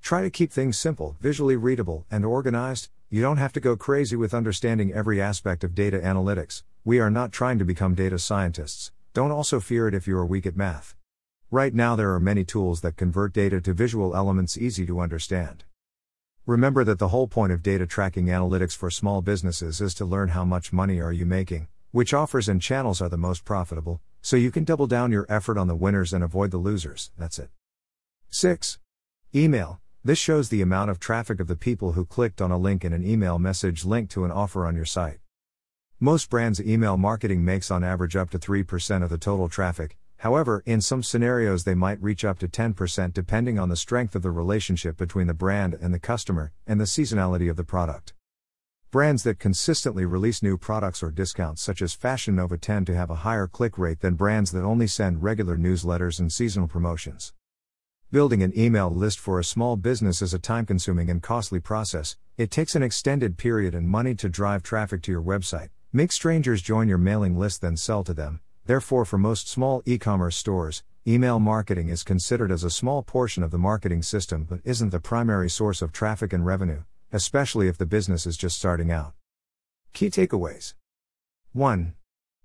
Try 0.00 0.22
to 0.22 0.30
keep 0.30 0.52
things 0.52 0.78
simple, 0.78 1.16
visually 1.20 1.56
readable, 1.56 2.06
and 2.12 2.24
organized. 2.24 2.88
You 3.10 3.20
don't 3.20 3.38
have 3.38 3.52
to 3.54 3.60
go 3.60 3.76
crazy 3.76 4.14
with 4.14 4.32
understanding 4.32 4.92
every 4.92 5.20
aspect 5.20 5.64
of 5.64 5.74
data 5.74 5.98
analytics. 5.98 6.62
We 6.84 7.00
are 7.00 7.10
not 7.10 7.32
trying 7.32 7.58
to 7.58 7.64
become 7.64 7.96
data 7.96 8.20
scientists. 8.20 8.92
Don't 9.12 9.32
also 9.32 9.58
fear 9.58 9.88
it 9.88 9.94
if 9.94 10.06
you 10.06 10.16
are 10.18 10.26
weak 10.26 10.46
at 10.46 10.56
math. 10.56 10.94
Right 11.54 11.72
now, 11.72 11.94
there 11.94 12.12
are 12.12 12.18
many 12.18 12.42
tools 12.42 12.80
that 12.80 12.96
convert 12.96 13.32
data 13.32 13.60
to 13.60 13.72
visual 13.72 14.16
elements 14.16 14.58
easy 14.58 14.84
to 14.86 14.98
understand. 14.98 15.62
Remember 16.46 16.82
that 16.82 16.98
the 16.98 17.10
whole 17.14 17.28
point 17.28 17.52
of 17.52 17.62
data 17.62 17.86
tracking 17.86 18.26
analytics 18.26 18.76
for 18.76 18.90
small 18.90 19.22
businesses 19.22 19.80
is 19.80 19.94
to 19.94 20.04
learn 20.04 20.30
how 20.30 20.44
much 20.44 20.72
money 20.72 21.00
are 21.00 21.12
you 21.12 21.24
making, 21.24 21.68
which 21.92 22.12
offers 22.12 22.48
and 22.48 22.60
channels 22.60 23.00
are 23.00 23.08
the 23.08 23.16
most 23.16 23.44
profitable, 23.44 24.00
so 24.20 24.34
you 24.34 24.50
can 24.50 24.64
double 24.64 24.88
down 24.88 25.12
your 25.12 25.26
effort 25.28 25.56
on 25.56 25.68
the 25.68 25.76
winners 25.76 26.12
and 26.12 26.24
avoid 26.24 26.50
the 26.50 26.58
losers. 26.58 27.12
That's 27.16 27.38
it. 27.38 27.50
6. 28.30 28.80
Email. 29.32 29.80
This 30.02 30.18
shows 30.18 30.48
the 30.48 30.60
amount 30.60 30.90
of 30.90 30.98
traffic 30.98 31.38
of 31.38 31.46
the 31.46 31.54
people 31.54 31.92
who 31.92 32.04
clicked 32.04 32.42
on 32.42 32.50
a 32.50 32.58
link 32.58 32.84
in 32.84 32.92
an 32.92 33.06
email 33.06 33.38
message 33.38 33.84
linked 33.84 34.10
to 34.10 34.24
an 34.24 34.32
offer 34.32 34.66
on 34.66 34.74
your 34.74 34.84
site. 34.84 35.20
Most 36.00 36.30
brands' 36.30 36.60
email 36.60 36.96
marketing 36.96 37.44
makes 37.44 37.70
on 37.70 37.84
average 37.84 38.16
up 38.16 38.30
to 38.30 38.40
3% 38.40 39.04
of 39.04 39.08
the 39.08 39.18
total 39.18 39.48
traffic, 39.48 39.96
however, 40.24 40.62
in 40.64 40.80
some 40.80 41.02
scenarios 41.02 41.64
they 41.64 41.74
might 41.74 42.02
reach 42.02 42.24
up 42.24 42.38
to 42.38 42.48
10% 42.48 43.12
depending 43.12 43.58
on 43.58 43.68
the 43.68 43.76
strength 43.76 44.16
of 44.16 44.22
the 44.22 44.30
relationship 44.30 44.96
between 44.96 45.26
the 45.26 45.34
brand 45.34 45.74
and 45.74 45.92
the 45.92 45.98
customer, 45.98 46.50
and 46.66 46.80
the 46.80 46.86
seasonality 46.86 47.50
of 47.50 47.56
the 47.56 47.62
product. 47.62 48.14
Brands 48.90 49.22
that 49.24 49.38
consistently 49.38 50.06
release 50.06 50.42
new 50.42 50.56
products 50.56 51.02
or 51.02 51.10
discounts, 51.10 51.60
such 51.60 51.82
as 51.82 51.92
Fashion 51.92 52.36
Nova, 52.36 52.56
tend 52.56 52.86
to 52.86 52.96
have 52.96 53.10
a 53.10 53.16
higher 53.16 53.46
click 53.46 53.76
rate 53.76 54.00
than 54.00 54.14
brands 54.14 54.50
that 54.52 54.62
only 54.62 54.86
send 54.86 55.22
regular 55.22 55.58
newsletters 55.58 56.18
and 56.18 56.32
seasonal 56.32 56.68
promotions. 56.68 57.34
Building 58.10 58.42
an 58.42 58.58
email 58.58 58.88
list 58.88 59.18
for 59.18 59.38
a 59.38 59.44
small 59.44 59.76
business 59.76 60.22
is 60.22 60.32
a 60.32 60.38
time 60.38 60.64
consuming 60.64 61.10
and 61.10 61.22
costly 61.22 61.60
process. 61.60 62.16
It 62.38 62.50
takes 62.50 62.74
an 62.74 62.82
extended 62.82 63.36
period 63.36 63.74
and 63.74 63.90
money 63.90 64.14
to 64.14 64.30
drive 64.30 64.62
traffic 64.62 65.02
to 65.02 65.12
your 65.12 65.22
website, 65.22 65.68
make 65.92 66.12
strangers 66.12 66.62
join 66.62 66.88
your 66.88 66.96
mailing 66.96 67.36
list, 67.38 67.60
then 67.60 67.76
sell 67.76 68.04
to 68.04 68.14
them. 68.14 68.40
Therefore, 68.66 69.04
for 69.04 69.18
most 69.18 69.48
small 69.48 69.82
e 69.84 69.98
commerce 69.98 70.36
stores, 70.36 70.82
email 71.06 71.38
marketing 71.38 71.90
is 71.90 72.02
considered 72.02 72.50
as 72.50 72.64
a 72.64 72.70
small 72.70 73.02
portion 73.02 73.42
of 73.42 73.50
the 73.50 73.58
marketing 73.58 74.02
system 74.02 74.46
but 74.48 74.60
isn't 74.64 74.90
the 74.90 75.00
primary 75.00 75.50
source 75.50 75.82
of 75.82 75.92
traffic 75.92 76.32
and 76.32 76.46
revenue, 76.46 76.82
especially 77.12 77.68
if 77.68 77.76
the 77.76 77.84
business 77.84 78.26
is 78.26 78.38
just 78.38 78.56
starting 78.56 78.90
out. 78.90 79.12
Key 79.92 80.08
takeaways 80.08 80.74
1. 81.52 81.94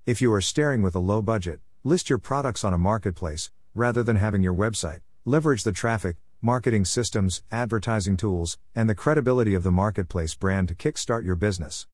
If 0.06 0.22
you 0.22 0.34
are 0.34 0.42
staring 0.42 0.82
with 0.82 0.94
a 0.94 1.00
low 1.00 1.22
budget, 1.22 1.62
list 1.84 2.10
your 2.10 2.20
products 2.20 2.64
on 2.64 2.74
a 2.74 2.78
marketplace, 2.78 3.50
rather 3.74 4.04
than 4.04 4.18
having 4.18 4.44
your 4.44 4.54
website. 4.54 5.00
Leverage 5.24 5.64
the 5.64 5.72
traffic, 5.72 6.18
marketing 6.42 6.84
systems, 6.84 7.44
advertising 7.52 8.18
tools, 8.18 8.58
and 8.76 8.90
the 8.90 8.96
credibility 8.96 9.54
of 9.54 9.64
the 9.64 9.72
marketplace 9.72 10.36
brand 10.36 10.68
to 10.68 10.76
kickstart 10.76 11.26
your 11.26 11.36
business. 11.36 11.88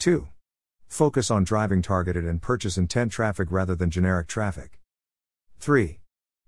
2. 0.00 0.28
Focus 0.94 1.28
on 1.28 1.42
driving 1.42 1.82
targeted 1.82 2.24
and 2.24 2.40
purchase 2.40 2.78
intent 2.78 3.10
traffic 3.10 3.48
rather 3.50 3.74
than 3.74 3.90
generic 3.90 4.28
traffic. 4.28 4.80
3. 5.58 5.98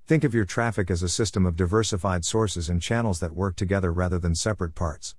Think 0.06 0.22
of 0.22 0.34
your 0.34 0.44
traffic 0.44 0.88
as 0.88 1.02
a 1.02 1.08
system 1.08 1.44
of 1.44 1.56
diversified 1.56 2.24
sources 2.24 2.68
and 2.68 2.80
channels 2.80 3.18
that 3.18 3.34
work 3.34 3.56
together 3.56 3.92
rather 3.92 4.20
than 4.20 4.36
separate 4.36 4.76
parts. 4.76 5.16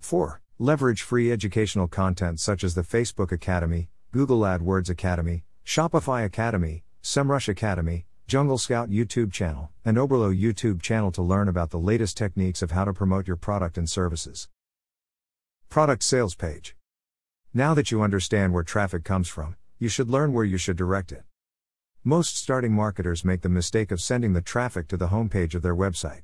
4. 0.00 0.42
Leverage 0.58 1.00
free 1.00 1.32
educational 1.32 1.88
content 1.88 2.40
such 2.40 2.62
as 2.62 2.74
the 2.74 2.82
Facebook 2.82 3.32
Academy, 3.32 3.88
Google 4.10 4.40
AdWords 4.40 4.90
Academy, 4.90 5.44
Shopify 5.64 6.22
Academy, 6.22 6.84
SEMrush 7.02 7.48
Academy, 7.48 8.04
Jungle 8.26 8.58
Scout 8.58 8.90
YouTube 8.90 9.32
channel, 9.32 9.70
and 9.82 9.96
Oberlo 9.96 10.30
YouTube 10.38 10.82
channel 10.82 11.10
to 11.12 11.22
learn 11.22 11.48
about 11.48 11.70
the 11.70 11.78
latest 11.78 12.18
techniques 12.18 12.60
of 12.60 12.72
how 12.72 12.84
to 12.84 12.92
promote 12.92 13.26
your 13.26 13.36
product 13.36 13.78
and 13.78 13.88
services. 13.88 14.50
Product 15.70 16.02
sales 16.02 16.34
page. 16.34 16.76
Now 17.54 17.74
that 17.74 17.90
you 17.90 18.00
understand 18.00 18.54
where 18.54 18.62
traffic 18.62 19.04
comes 19.04 19.28
from, 19.28 19.56
you 19.78 19.90
should 19.90 20.08
learn 20.08 20.32
where 20.32 20.44
you 20.46 20.56
should 20.56 20.78
direct 20.78 21.12
it. 21.12 21.24
Most 22.02 22.38
starting 22.38 22.72
marketers 22.72 23.26
make 23.26 23.42
the 23.42 23.50
mistake 23.50 23.92
of 23.92 24.00
sending 24.00 24.32
the 24.32 24.40
traffic 24.40 24.88
to 24.88 24.96
the 24.96 25.08
homepage 25.08 25.54
of 25.54 25.60
their 25.60 25.76
website. 25.76 26.22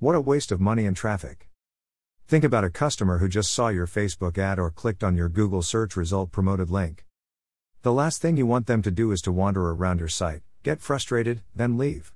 What 0.00 0.16
a 0.16 0.20
waste 0.20 0.50
of 0.50 0.60
money 0.60 0.84
and 0.84 0.96
traffic. 0.96 1.48
Think 2.26 2.42
about 2.42 2.64
a 2.64 2.70
customer 2.70 3.18
who 3.18 3.28
just 3.28 3.52
saw 3.52 3.68
your 3.68 3.86
Facebook 3.86 4.36
ad 4.36 4.58
or 4.58 4.68
clicked 4.68 5.04
on 5.04 5.16
your 5.16 5.28
Google 5.28 5.62
search 5.62 5.94
result 5.94 6.32
promoted 6.32 6.70
link. 6.70 7.04
The 7.82 7.92
last 7.92 8.20
thing 8.20 8.36
you 8.36 8.44
want 8.44 8.66
them 8.66 8.82
to 8.82 8.90
do 8.90 9.12
is 9.12 9.22
to 9.22 9.30
wander 9.30 9.70
around 9.70 10.00
your 10.00 10.08
site, 10.08 10.42
get 10.64 10.80
frustrated, 10.80 11.42
then 11.54 11.78
leave. 11.78 12.12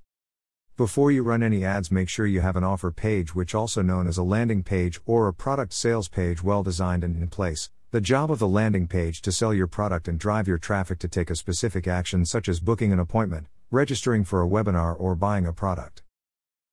Before 0.76 1.12
you 1.12 1.22
run 1.22 1.44
any 1.44 1.64
ads, 1.64 1.92
make 1.92 2.08
sure 2.08 2.26
you 2.26 2.40
have 2.40 2.56
an 2.56 2.64
offer 2.64 2.90
page, 2.90 3.36
which 3.36 3.54
also 3.54 3.82
known 3.82 4.08
as 4.08 4.18
a 4.18 4.24
landing 4.24 4.64
page 4.64 4.98
or 5.06 5.28
a 5.28 5.32
product 5.32 5.72
sales 5.72 6.08
page, 6.08 6.42
well 6.42 6.64
designed 6.64 7.04
and 7.04 7.22
in 7.22 7.28
place, 7.28 7.70
the 7.90 8.00
job 8.02 8.30
of 8.30 8.38
the 8.38 8.46
landing 8.46 8.86
page 8.86 9.22
to 9.22 9.32
sell 9.32 9.54
your 9.54 9.66
product 9.66 10.08
and 10.08 10.20
drive 10.20 10.46
your 10.46 10.58
traffic 10.58 10.98
to 10.98 11.08
take 11.08 11.30
a 11.30 11.36
specific 11.36 11.88
action 11.88 12.26
such 12.26 12.46
as 12.46 12.60
booking 12.60 12.92
an 12.92 12.98
appointment, 12.98 13.46
registering 13.70 14.24
for 14.24 14.42
a 14.42 14.46
webinar 14.46 14.94
or 14.98 15.14
buying 15.14 15.46
a 15.46 15.54
product. 15.54 16.02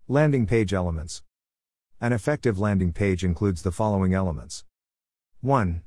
Landing 0.10 0.46
page 0.46 0.74
elements. 0.74 1.24
An 2.02 2.12
effective 2.12 2.60
landing 2.60 2.92
page 2.92 3.24
includes 3.24 3.62
the 3.62 3.72
following 3.72 4.14
elements. 4.14 4.66
1. 5.40 5.84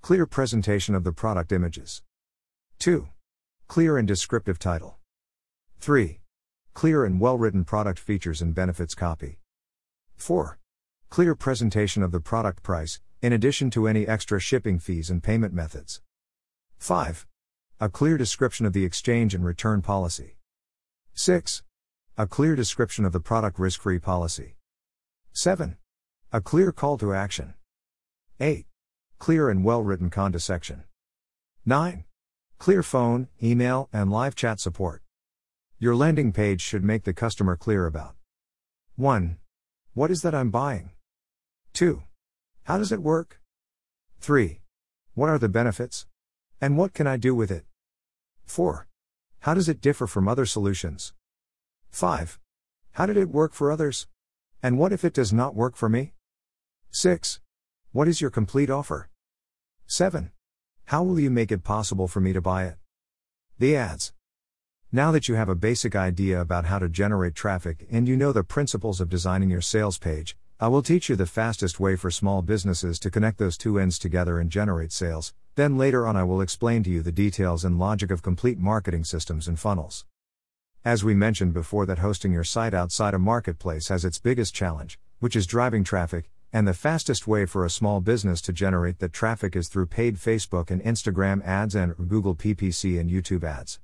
Clear 0.00 0.26
presentation 0.26 0.94
of 0.94 1.02
the 1.02 1.12
product 1.12 1.50
images. 1.50 2.02
2. 2.78 3.08
Clear 3.66 3.98
and 3.98 4.06
descriptive 4.06 4.60
title. 4.60 4.98
3. 5.80 6.20
Clear 6.74 7.04
and 7.04 7.20
well 7.20 7.36
written 7.36 7.64
product 7.64 7.98
features 7.98 8.40
and 8.40 8.54
benefits 8.54 8.94
copy. 8.94 9.38
4. 10.14 10.56
Clear 11.10 11.34
presentation 11.34 12.04
of 12.04 12.12
the 12.12 12.20
product 12.20 12.62
price, 12.62 13.00
in 13.20 13.32
addition 13.32 13.70
to 13.70 13.88
any 13.88 14.06
extra 14.06 14.38
shipping 14.38 14.78
fees 14.78 15.10
and 15.10 15.22
payment 15.22 15.52
methods. 15.52 16.00
5. 16.78 17.26
A 17.80 17.88
clear 17.88 18.16
description 18.16 18.64
of 18.64 18.72
the 18.72 18.84
exchange 18.84 19.34
and 19.34 19.44
return 19.44 19.82
policy. 19.82 20.36
6. 21.14 21.62
A 22.16 22.26
clear 22.26 22.54
description 22.54 23.04
of 23.04 23.12
the 23.12 23.20
product 23.20 23.58
risk 23.58 23.80
free 23.80 23.98
policy. 23.98 24.54
7. 25.32 25.76
A 26.32 26.40
clear 26.40 26.70
call 26.70 26.96
to 26.98 27.12
action. 27.12 27.54
8. 28.38 28.66
Clear 29.18 29.50
and 29.50 29.64
well 29.64 29.82
written 29.82 30.10
content 30.10 30.42
section. 30.42 30.84
9. 31.66 32.04
Clear 32.58 32.82
phone, 32.82 33.28
email, 33.42 33.88
and 33.92 34.10
live 34.10 34.34
chat 34.34 34.60
support. 34.60 35.02
Your 35.80 35.94
landing 35.94 36.32
page 36.32 36.60
should 36.60 36.84
make 36.84 37.04
the 37.04 37.12
customer 37.12 37.56
clear 37.56 37.86
about 37.86 38.14
1. 38.96 39.38
What 39.94 40.10
is 40.10 40.22
that 40.22 40.34
I'm 40.34 40.50
buying? 40.50 40.90
2. 41.74 42.02
How 42.68 42.76
does 42.76 42.92
it 42.92 43.00
work? 43.00 43.40
3. 44.20 44.60
What 45.14 45.30
are 45.30 45.38
the 45.38 45.48
benefits? 45.48 46.06
And 46.60 46.76
what 46.76 46.92
can 46.92 47.06
I 47.06 47.16
do 47.16 47.34
with 47.34 47.50
it? 47.50 47.64
4. 48.44 48.86
How 49.40 49.54
does 49.54 49.70
it 49.70 49.80
differ 49.80 50.06
from 50.06 50.28
other 50.28 50.44
solutions? 50.44 51.14
5. 51.88 52.38
How 52.92 53.06
did 53.06 53.16
it 53.16 53.30
work 53.30 53.54
for 53.54 53.72
others? 53.72 54.06
And 54.62 54.76
what 54.76 54.92
if 54.92 55.02
it 55.02 55.14
does 55.14 55.32
not 55.32 55.54
work 55.54 55.76
for 55.76 55.88
me? 55.88 56.12
6. 56.90 57.40
What 57.92 58.06
is 58.06 58.20
your 58.20 58.28
complete 58.28 58.68
offer? 58.68 59.08
7. 59.86 60.30
How 60.88 61.02
will 61.02 61.18
you 61.18 61.30
make 61.30 61.50
it 61.50 61.64
possible 61.64 62.06
for 62.06 62.20
me 62.20 62.34
to 62.34 62.42
buy 62.42 62.64
it? 62.64 62.76
The 63.58 63.76
ads. 63.76 64.12
Now 64.92 65.10
that 65.12 65.26
you 65.26 65.36
have 65.36 65.48
a 65.48 65.54
basic 65.54 65.96
idea 65.96 66.38
about 66.38 66.66
how 66.66 66.78
to 66.80 66.90
generate 66.90 67.34
traffic 67.34 67.86
and 67.90 68.06
you 68.06 68.14
know 68.14 68.32
the 68.32 68.44
principles 68.44 69.00
of 69.00 69.08
designing 69.08 69.48
your 69.48 69.62
sales 69.62 69.96
page, 69.96 70.36
I 70.60 70.66
will 70.66 70.82
teach 70.82 71.08
you 71.08 71.14
the 71.14 71.24
fastest 71.24 71.78
way 71.78 71.94
for 71.94 72.10
small 72.10 72.42
businesses 72.42 72.98
to 73.00 73.12
connect 73.12 73.38
those 73.38 73.56
two 73.56 73.78
ends 73.78 73.96
together 73.96 74.40
and 74.40 74.50
generate 74.50 74.90
sales. 74.90 75.32
Then 75.54 75.78
later 75.78 76.04
on, 76.04 76.16
I 76.16 76.24
will 76.24 76.40
explain 76.40 76.82
to 76.82 76.90
you 76.90 77.00
the 77.00 77.12
details 77.12 77.64
and 77.64 77.78
logic 77.78 78.10
of 78.10 78.22
complete 78.22 78.58
marketing 78.58 79.04
systems 79.04 79.46
and 79.46 79.56
funnels. 79.56 80.04
As 80.84 81.04
we 81.04 81.14
mentioned 81.14 81.54
before, 81.54 81.86
that 81.86 82.00
hosting 82.00 82.32
your 82.32 82.42
site 82.42 82.74
outside 82.74 83.14
a 83.14 83.20
marketplace 83.20 83.86
has 83.86 84.04
its 84.04 84.18
biggest 84.18 84.52
challenge, 84.52 84.98
which 85.20 85.36
is 85.36 85.46
driving 85.46 85.84
traffic, 85.84 86.28
and 86.52 86.66
the 86.66 86.74
fastest 86.74 87.28
way 87.28 87.46
for 87.46 87.64
a 87.64 87.70
small 87.70 88.00
business 88.00 88.40
to 88.40 88.52
generate 88.52 88.98
that 88.98 89.12
traffic 89.12 89.54
is 89.54 89.68
through 89.68 89.86
paid 89.86 90.16
Facebook 90.16 90.72
and 90.72 90.82
Instagram 90.82 91.40
ads 91.46 91.76
and 91.76 91.94
Google 92.08 92.34
PPC 92.34 92.98
and 92.98 93.08
YouTube 93.08 93.44
ads. 93.44 93.78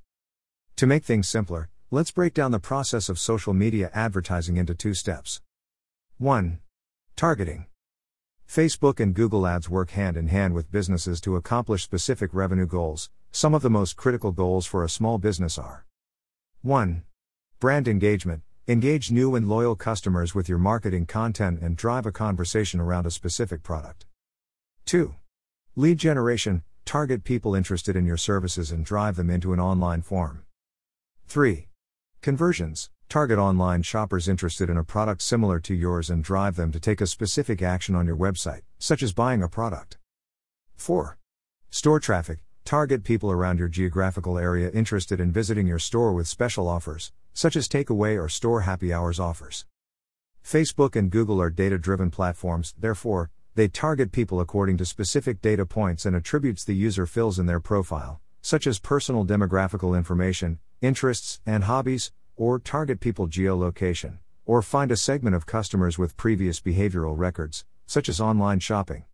To 0.75 0.85
make 0.85 1.05
things 1.05 1.29
simpler, 1.29 1.69
let's 1.89 2.11
break 2.11 2.33
down 2.33 2.51
the 2.51 2.59
process 2.59 3.07
of 3.07 3.17
social 3.17 3.53
media 3.53 3.89
advertising 3.93 4.57
into 4.57 4.75
two 4.75 4.93
steps. 4.93 5.39
1. 6.17 6.59
Targeting. 7.15 7.67
Facebook 8.45 8.99
and 8.99 9.13
Google 9.13 9.47
Ads 9.47 9.69
work 9.69 9.91
hand 9.91 10.17
in 10.17 10.27
hand 10.27 10.53
with 10.53 10.69
businesses 10.69 11.21
to 11.21 11.37
accomplish 11.37 11.81
specific 11.81 12.33
revenue 12.33 12.65
goals. 12.65 13.09
Some 13.31 13.53
of 13.53 13.61
the 13.61 13.69
most 13.69 13.95
critical 13.95 14.33
goals 14.33 14.65
for 14.65 14.83
a 14.83 14.89
small 14.89 15.17
business 15.17 15.57
are 15.57 15.85
1. 16.61 17.03
Brand 17.61 17.87
engagement. 17.87 18.41
Engage 18.67 19.11
new 19.11 19.33
and 19.35 19.47
loyal 19.47 19.77
customers 19.77 20.35
with 20.35 20.49
your 20.49 20.57
marketing 20.57 21.05
content 21.05 21.61
and 21.61 21.77
drive 21.77 22.05
a 22.05 22.11
conversation 22.11 22.81
around 22.81 23.05
a 23.05 23.11
specific 23.11 23.63
product. 23.63 24.05
2. 24.85 25.15
Lead 25.77 25.97
generation. 25.97 26.63
Target 26.83 27.23
people 27.23 27.55
interested 27.55 27.95
in 27.95 28.05
your 28.05 28.17
services 28.17 28.71
and 28.71 28.83
drive 28.83 29.15
them 29.15 29.29
into 29.29 29.53
an 29.53 29.59
online 29.61 30.01
form. 30.01 30.43
3. 31.27 31.69
Conversions. 32.21 32.89
Target 33.07 33.37
online 33.37 33.83
shoppers 33.83 34.27
interested 34.27 34.69
in 34.69 34.77
a 34.77 34.83
product 34.83 35.21
similar 35.21 35.59
to 35.59 35.73
yours 35.73 36.09
and 36.09 36.23
drive 36.23 36.55
them 36.55 36.71
to 36.71 36.79
take 36.79 37.01
a 37.01 37.07
specific 37.07 37.61
action 37.61 37.95
on 37.95 38.05
your 38.05 38.17
website, 38.17 38.61
such 38.79 39.03
as 39.03 39.13
buying 39.13 39.43
a 39.43 39.47
product. 39.47 39.97
4. 40.75 41.17
Store 41.69 41.99
traffic. 41.99 42.39
Target 42.65 43.03
people 43.03 43.31
around 43.31 43.59
your 43.59 43.67
geographical 43.67 44.39
area 44.39 44.71
interested 44.71 45.19
in 45.19 45.31
visiting 45.31 45.67
your 45.67 45.79
store 45.79 46.13
with 46.13 46.27
special 46.27 46.67
offers, 46.67 47.13
such 47.33 47.55
as 47.55 47.67
takeaway 47.67 48.21
or 48.21 48.27
store 48.27 48.61
happy 48.61 48.91
hours 48.91 49.19
offers. 49.19 49.65
Facebook 50.43 50.95
and 50.95 51.11
Google 51.11 51.39
are 51.39 51.51
data 51.51 51.77
driven 51.77 52.09
platforms, 52.09 52.73
therefore, 52.77 53.29
they 53.53 53.67
target 53.67 54.11
people 54.11 54.41
according 54.41 54.77
to 54.77 54.85
specific 54.85 55.41
data 55.41 55.65
points 55.65 56.05
and 56.05 56.15
attributes 56.15 56.63
the 56.63 56.75
user 56.75 57.05
fills 57.05 57.37
in 57.39 57.45
their 57.45 57.59
profile, 57.59 58.19
such 58.41 58.67
as 58.67 58.79
personal 58.79 59.23
demographical 59.23 59.95
information, 59.95 60.59
interests, 60.81 61.39
and 61.45 61.65
hobbies, 61.65 62.11
or 62.37 62.59
target 62.59 62.99
people 62.99 63.27
geolocation, 63.27 64.17
or 64.45 64.61
find 64.61 64.91
a 64.91 64.97
segment 64.97 65.35
of 65.35 65.45
customers 65.45 65.97
with 65.97 66.17
previous 66.17 66.59
behavioral 66.59 67.17
records, 67.17 67.65
such 67.85 68.09
as 68.09 68.19
online 68.19 68.59
shopping. 68.59 69.05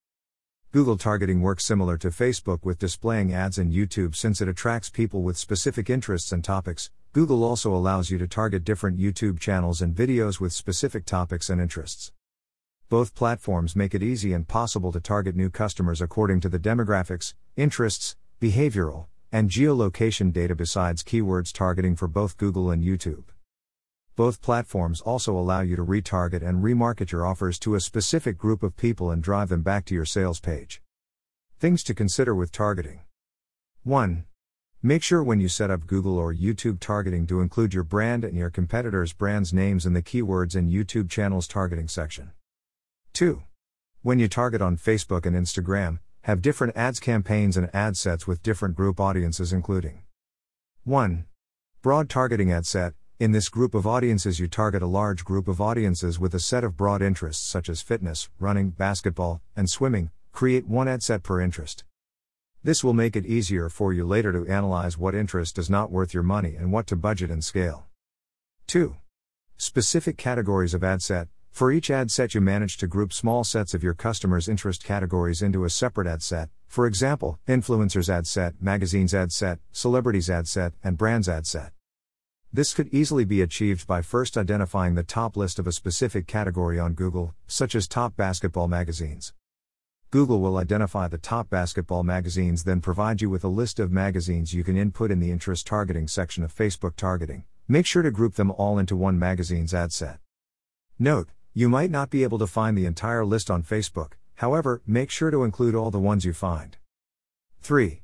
Google 0.71 0.97
targeting 0.97 1.41
works 1.41 1.65
similar 1.65 1.97
to 1.97 2.07
Facebook 2.07 2.59
with 2.63 2.79
displaying 2.79 3.33
ads 3.33 3.57
in 3.57 3.71
YouTube 3.71 4.15
since 4.15 4.39
it 4.39 4.47
attracts 4.47 4.89
people 4.89 5.21
with 5.21 5.37
specific 5.37 5.89
interests 5.89 6.31
and 6.31 6.43
topics. 6.43 6.89
Google 7.11 7.43
also 7.43 7.73
allows 7.75 8.09
you 8.09 8.17
to 8.17 8.27
target 8.27 8.63
different 8.63 8.97
YouTube 8.97 9.37
channels 9.37 9.81
and 9.81 9.93
videos 9.93 10.39
with 10.39 10.53
specific 10.53 11.05
topics 11.05 11.49
and 11.49 11.59
interests. 11.59 12.13
Both 12.87 13.15
platforms 13.15 13.75
make 13.75 13.93
it 13.93 14.01
easy 14.01 14.31
and 14.31 14.47
possible 14.47 14.91
to 14.93 15.01
target 15.01 15.35
new 15.35 15.49
customers 15.49 16.01
according 16.01 16.39
to 16.41 16.49
the 16.49 16.59
demographics, 16.59 17.33
interests, 17.57 18.15
behavioral, 18.41 19.07
and 19.31 19.49
geolocation 19.49 20.33
data 20.33 20.55
besides 20.55 21.03
keywords 21.03 21.53
targeting 21.53 21.95
for 21.95 22.07
both 22.07 22.37
Google 22.37 22.69
and 22.69 22.83
YouTube. 22.83 23.25
Both 24.15 24.41
platforms 24.41 24.99
also 25.01 25.37
allow 25.37 25.61
you 25.61 25.75
to 25.77 25.85
retarget 25.85 26.45
and 26.45 26.63
remarket 26.63 27.11
your 27.11 27.25
offers 27.25 27.57
to 27.59 27.75
a 27.75 27.79
specific 27.79 28.37
group 28.37 28.61
of 28.61 28.75
people 28.75 29.09
and 29.09 29.23
drive 29.23 29.49
them 29.49 29.61
back 29.61 29.85
to 29.85 29.95
your 29.95 30.05
sales 30.05 30.39
page. 30.39 30.81
Things 31.59 31.81
to 31.83 31.93
consider 31.93 32.35
with 32.35 32.51
targeting 32.51 33.01
1. 33.83 34.25
Make 34.83 35.03
sure 35.03 35.23
when 35.23 35.39
you 35.39 35.47
set 35.47 35.71
up 35.71 35.87
Google 35.87 36.17
or 36.17 36.33
YouTube 36.33 36.79
targeting 36.79 37.25
to 37.27 37.39
include 37.39 37.73
your 37.73 37.83
brand 37.83 38.23
and 38.23 38.35
your 38.35 38.49
competitors' 38.49 39.13
brands' 39.13 39.53
names 39.53 39.85
in 39.85 39.93
the 39.93 40.01
keywords 40.01 40.55
and 40.55 40.71
YouTube 40.71 41.09
channels 41.09 41.47
targeting 41.47 41.87
section. 41.87 42.31
2. 43.13 43.43
When 44.01 44.19
you 44.19 44.27
target 44.27 44.61
on 44.61 44.77
Facebook 44.77 45.25
and 45.25 45.35
Instagram, 45.35 45.99
have 46.23 46.41
different 46.41 46.77
ads 46.77 46.99
campaigns 46.99 47.57
and 47.57 47.69
ad 47.73 47.97
sets 47.97 48.27
with 48.27 48.43
different 48.43 48.75
group 48.75 48.99
audiences, 48.99 49.51
including 49.51 50.03
1. 50.83 51.25
Broad 51.81 52.09
targeting 52.09 52.51
ad 52.51 52.65
set. 52.67 52.93
In 53.19 53.31
this 53.31 53.49
group 53.49 53.73
of 53.73 53.87
audiences, 53.87 54.39
you 54.39 54.47
target 54.47 54.83
a 54.83 54.87
large 54.87 55.25
group 55.25 55.47
of 55.47 55.59
audiences 55.59 56.19
with 56.19 56.35
a 56.35 56.39
set 56.39 56.63
of 56.63 56.77
broad 56.77 57.01
interests 57.01 57.45
such 57.45 57.69
as 57.69 57.81
fitness, 57.81 58.29
running, 58.39 58.69
basketball, 58.69 59.41
and 59.55 59.69
swimming. 59.69 60.11
Create 60.31 60.67
one 60.67 60.87
ad 60.87 61.01
set 61.01 61.23
per 61.23 61.41
interest. 61.41 61.83
This 62.63 62.83
will 62.83 62.93
make 62.93 63.15
it 63.15 63.25
easier 63.25 63.69
for 63.69 63.91
you 63.91 64.05
later 64.05 64.31
to 64.31 64.47
analyze 64.47 64.99
what 64.99 65.15
interest 65.15 65.57
is 65.57 65.69
not 65.71 65.91
worth 65.91 66.13
your 66.13 66.23
money 66.23 66.55
and 66.55 66.71
what 66.71 66.85
to 66.87 66.95
budget 66.95 67.31
and 67.31 67.43
scale. 67.43 67.87
2. 68.67 68.95
Specific 69.57 70.17
categories 70.17 70.75
of 70.75 70.83
ad 70.83 71.01
set. 71.01 71.27
For 71.51 71.71
each 71.71 71.91
ad 71.91 72.09
set, 72.09 72.33
you 72.33 72.41
manage 72.41 72.77
to 72.77 72.87
group 72.87 73.13
small 73.13 73.43
sets 73.43 73.73
of 73.73 73.83
your 73.83 73.93
customers' 73.93 74.47
interest 74.47 74.83
categories 74.83 75.41
into 75.41 75.63
a 75.63 75.69
separate 75.69 76.07
ad 76.07 76.23
set. 76.23 76.49
For 76.67 76.87
example, 76.87 77.37
influencers 77.47 78.09
ad 78.09 78.25
set, 78.25 78.55
magazines 78.61 79.13
ad 79.13 79.31
set, 79.31 79.59
celebrities 79.71 80.29
ad 80.29 80.47
set, 80.47 80.73
and 80.83 80.97
brands 80.97 81.29
ad 81.29 81.45
set. 81.45 81.73
This 82.53 82.73
could 82.73 82.87
easily 82.93 83.25
be 83.25 83.41
achieved 83.41 83.85
by 83.85 84.01
first 84.01 84.37
identifying 84.37 84.95
the 84.95 85.03
top 85.03 85.37
list 85.37 85.59
of 85.59 85.67
a 85.67 85.71
specific 85.71 86.27
category 86.27 86.79
on 86.79 86.93
Google, 86.93 87.35
such 87.47 87.75
as 87.75 87.87
top 87.87 88.15
basketball 88.15 88.67
magazines. 88.67 89.33
Google 90.09 90.41
will 90.41 90.57
identify 90.57 91.07
the 91.07 91.17
top 91.17 91.49
basketball 91.49 92.03
magazines, 92.03 92.63
then 92.63 92.81
provide 92.81 93.21
you 93.21 93.29
with 93.29 93.43
a 93.43 93.47
list 93.47 93.79
of 93.79 93.91
magazines 93.91 94.53
you 94.53 94.63
can 94.63 94.75
input 94.75 95.11
in 95.11 95.19
the 95.19 95.31
interest 95.31 95.67
targeting 95.67 96.07
section 96.07 96.43
of 96.43 96.53
Facebook 96.53 96.95
targeting. 96.95 97.43
Make 97.67 97.85
sure 97.85 98.01
to 98.01 98.11
group 98.11 98.35
them 98.35 98.51
all 98.51 98.79
into 98.79 98.95
one 98.95 99.19
magazine's 99.19 99.73
ad 99.73 99.93
set. 99.93 100.19
Note, 100.99 101.29
you 101.53 101.69
might 101.69 101.91
not 101.91 102.09
be 102.09 102.23
able 102.23 102.39
to 102.39 102.47
find 102.47 102.77
the 102.77 102.85
entire 102.85 103.25
list 103.25 103.51
on 103.51 103.63
Facebook, 103.63 104.13
however, 104.35 104.81
make 104.87 105.09
sure 105.09 105.31
to 105.31 105.43
include 105.43 105.75
all 105.75 105.91
the 105.91 105.99
ones 105.99 106.25
you 106.25 106.33
find. 106.33 106.77
3. 107.61 108.01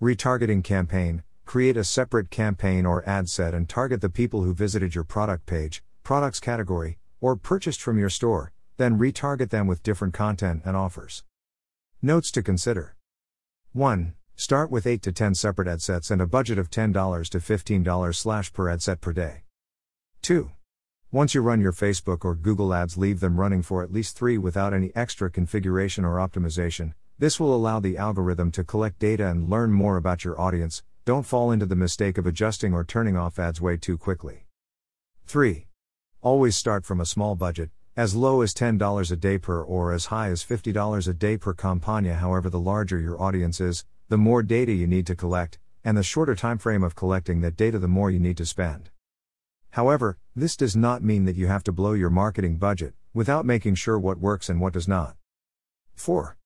Retargeting 0.00 0.62
campaign 0.62 1.22
Create 1.44 1.76
a 1.76 1.84
separate 1.84 2.30
campaign 2.30 2.86
or 2.86 3.08
ad 3.08 3.28
set 3.28 3.54
and 3.54 3.68
target 3.68 4.00
the 4.00 4.08
people 4.08 4.42
who 4.42 4.54
visited 4.54 4.94
your 4.94 5.04
product 5.04 5.46
page, 5.46 5.82
products 6.02 6.40
category, 6.40 6.98
or 7.20 7.36
purchased 7.36 7.80
from 7.80 7.98
your 7.98 8.08
store, 8.08 8.52
then 8.76 8.98
retarget 8.98 9.50
them 9.50 9.66
with 9.66 9.82
different 9.82 10.14
content 10.14 10.62
and 10.64 10.76
offers. 10.76 11.22
Notes 12.02 12.30
to 12.32 12.42
consider 12.42 12.96
1. 13.72 14.14
Start 14.36 14.70
with 14.70 14.86
8 14.86 15.02
to 15.02 15.12
10 15.12 15.34
separate 15.34 15.68
ad 15.68 15.80
sets 15.80 16.10
and 16.10 16.20
a 16.20 16.26
budget 16.26 16.58
of 16.58 16.70
$10 16.70 17.28
to 17.28 17.38
$15 17.38 18.14
slash 18.14 18.52
per 18.52 18.68
ad 18.68 18.82
set 18.82 19.00
per 19.00 19.12
day. 19.12 19.42
2. 20.22 20.50
Once 21.14 21.32
you 21.32 21.40
run 21.40 21.60
your 21.60 21.70
Facebook 21.70 22.24
or 22.24 22.34
Google 22.34 22.74
ads, 22.74 22.98
leave 22.98 23.20
them 23.20 23.38
running 23.38 23.62
for 23.62 23.84
at 23.84 23.92
least 23.92 24.16
3 24.16 24.36
without 24.36 24.74
any 24.74 24.90
extra 24.96 25.30
configuration 25.30 26.04
or 26.04 26.16
optimization. 26.16 26.92
This 27.20 27.38
will 27.38 27.54
allow 27.54 27.78
the 27.78 27.96
algorithm 27.96 28.50
to 28.50 28.64
collect 28.64 28.98
data 28.98 29.28
and 29.28 29.48
learn 29.48 29.70
more 29.70 29.96
about 29.96 30.24
your 30.24 30.40
audience. 30.40 30.82
Don't 31.04 31.22
fall 31.22 31.52
into 31.52 31.66
the 31.66 31.76
mistake 31.76 32.18
of 32.18 32.26
adjusting 32.26 32.74
or 32.74 32.82
turning 32.82 33.16
off 33.16 33.38
ads 33.38 33.60
way 33.60 33.76
too 33.76 33.96
quickly. 33.96 34.46
3. 35.28 35.68
Always 36.20 36.56
start 36.56 36.84
from 36.84 37.00
a 37.00 37.06
small 37.06 37.36
budget, 37.36 37.70
as 37.96 38.16
low 38.16 38.40
as 38.40 38.52
$10 38.52 39.12
a 39.12 39.14
day 39.14 39.38
per 39.38 39.62
or 39.62 39.92
as 39.92 40.06
high 40.06 40.30
as 40.30 40.42
$50 40.42 41.06
a 41.06 41.14
day 41.14 41.36
per 41.36 41.54
campagna 41.54 42.16
however 42.16 42.50
the 42.50 42.58
larger 42.58 42.98
your 42.98 43.22
audience 43.22 43.60
is 43.60 43.84
the 44.08 44.18
more 44.18 44.42
data 44.42 44.72
you 44.72 44.88
need 44.88 45.06
to 45.06 45.14
collect 45.14 45.60
and 45.84 45.96
the 45.96 46.02
shorter 46.02 46.34
time 46.34 46.58
frame 46.58 46.82
of 46.82 46.96
collecting 46.96 47.40
that 47.42 47.56
data 47.56 47.78
the 47.78 47.86
more 47.86 48.10
you 48.10 48.18
need 48.18 48.36
to 48.36 48.44
spend 48.44 48.90
however 49.74 50.18
this 50.34 50.56
does 50.56 50.74
not 50.74 51.02
mean 51.02 51.24
that 51.24 51.36
you 51.36 51.46
have 51.46 51.62
to 51.62 51.70
blow 51.70 51.92
your 51.92 52.10
marketing 52.10 52.56
budget 52.56 52.94
without 53.12 53.44
making 53.44 53.74
sure 53.74 53.98
what 53.98 54.18
works 54.18 54.48
and 54.48 54.60
what 54.60 54.72
does 54.72 54.88
not 54.88 55.16
4 55.94 56.36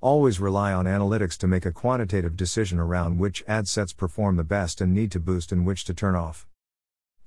always 0.00 0.40
rely 0.40 0.72
on 0.72 0.86
analytics 0.86 1.36
to 1.36 1.46
make 1.46 1.66
a 1.66 1.72
quantitative 1.72 2.36
decision 2.36 2.78
around 2.78 3.18
which 3.18 3.44
ad 3.46 3.68
sets 3.68 3.92
perform 3.92 4.36
the 4.36 4.44
best 4.44 4.80
and 4.80 4.92
need 4.92 5.12
to 5.12 5.20
boost 5.20 5.52
and 5.52 5.66
which 5.66 5.84
to 5.84 5.94
turn 5.94 6.14
off 6.14 6.46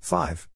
5 0.00 0.48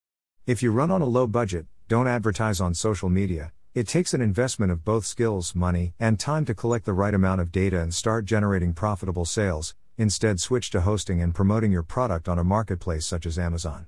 if 0.45 0.61
you 0.61 0.71
run 0.71 0.91
on 0.91 1.01
a 1.01 1.05
low 1.05 1.27
budget 1.27 1.65
don't 1.87 2.07
advertise 2.07 2.59
on 2.59 2.73
social 2.73 3.09
media. 3.09 3.51
It 3.75 3.87
takes 3.87 4.13
an 4.13 4.21
investment 4.21 4.71
of 4.71 4.83
both 4.85 5.05
skills, 5.05 5.53
money, 5.53 5.93
and 5.99 6.19
time 6.19 6.45
to 6.45 6.55
collect 6.55 6.85
the 6.85 6.93
right 6.93 7.13
amount 7.13 7.41
of 7.41 7.51
data 7.51 7.79
and 7.79 7.93
start 7.93 8.25
generating 8.25 8.73
profitable 8.73 9.25
sales. 9.25 9.75
Instead, 9.97 10.39
switch 10.39 10.71
to 10.71 10.81
hosting 10.81 11.21
and 11.21 11.35
promoting 11.35 11.71
your 11.71 11.83
product 11.83 12.27
on 12.27 12.39
a 12.39 12.43
marketplace 12.43 13.05
such 13.05 13.25
as 13.25 13.37
Amazon. 13.37 13.85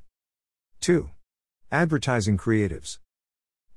2. 0.81 1.09
Advertising 1.71 2.37
creatives. 2.37 2.99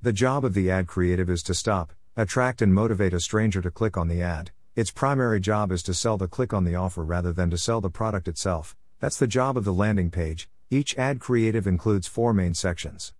The 0.01 0.13
job 0.13 0.45
of 0.45 0.53
the 0.53 0.71
ad 0.71 0.87
creative 0.87 1.29
is 1.29 1.43
to 1.43 1.53
stop, 1.53 1.93
attract, 2.15 2.61
and 2.61 2.73
motivate 2.73 3.13
a 3.13 3.19
stranger 3.19 3.61
to 3.61 3.71
click 3.71 3.97
on 3.97 4.07
the 4.07 4.21
ad. 4.21 4.51
Its 4.75 4.91
primary 4.91 5.39
job 5.39 5.71
is 5.71 5.83
to 5.83 5.93
sell 5.93 6.17
the 6.17 6.27
click 6.27 6.53
on 6.53 6.63
the 6.63 6.75
offer 6.75 7.03
rather 7.03 7.33
than 7.33 7.49
to 7.49 7.57
sell 7.57 7.81
the 7.81 7.89
product 7.89 8.27
itself. 8.27 8.77
That's 8.99 9.17
the 9.17 9.27
job 9.27 9.57
of 9.57 9.65
the 9.65 9.73
landing 9.73 10.09
page. 10.09 10.47
Each 10.69 10.97
ad 10.97 11.19
creative 11.19 11.67
includes 11.67 12.07
four 12.07 12.33
main 12.33 12.53
sections. 12.53 13.13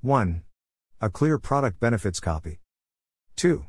1. 0.00 0.42
A 1.02 1.10
clear 1.10 1.38
product 1.38 1.78
benefits 1.78 2.20
copy. 2.20 2.60
2. 3.36 3.66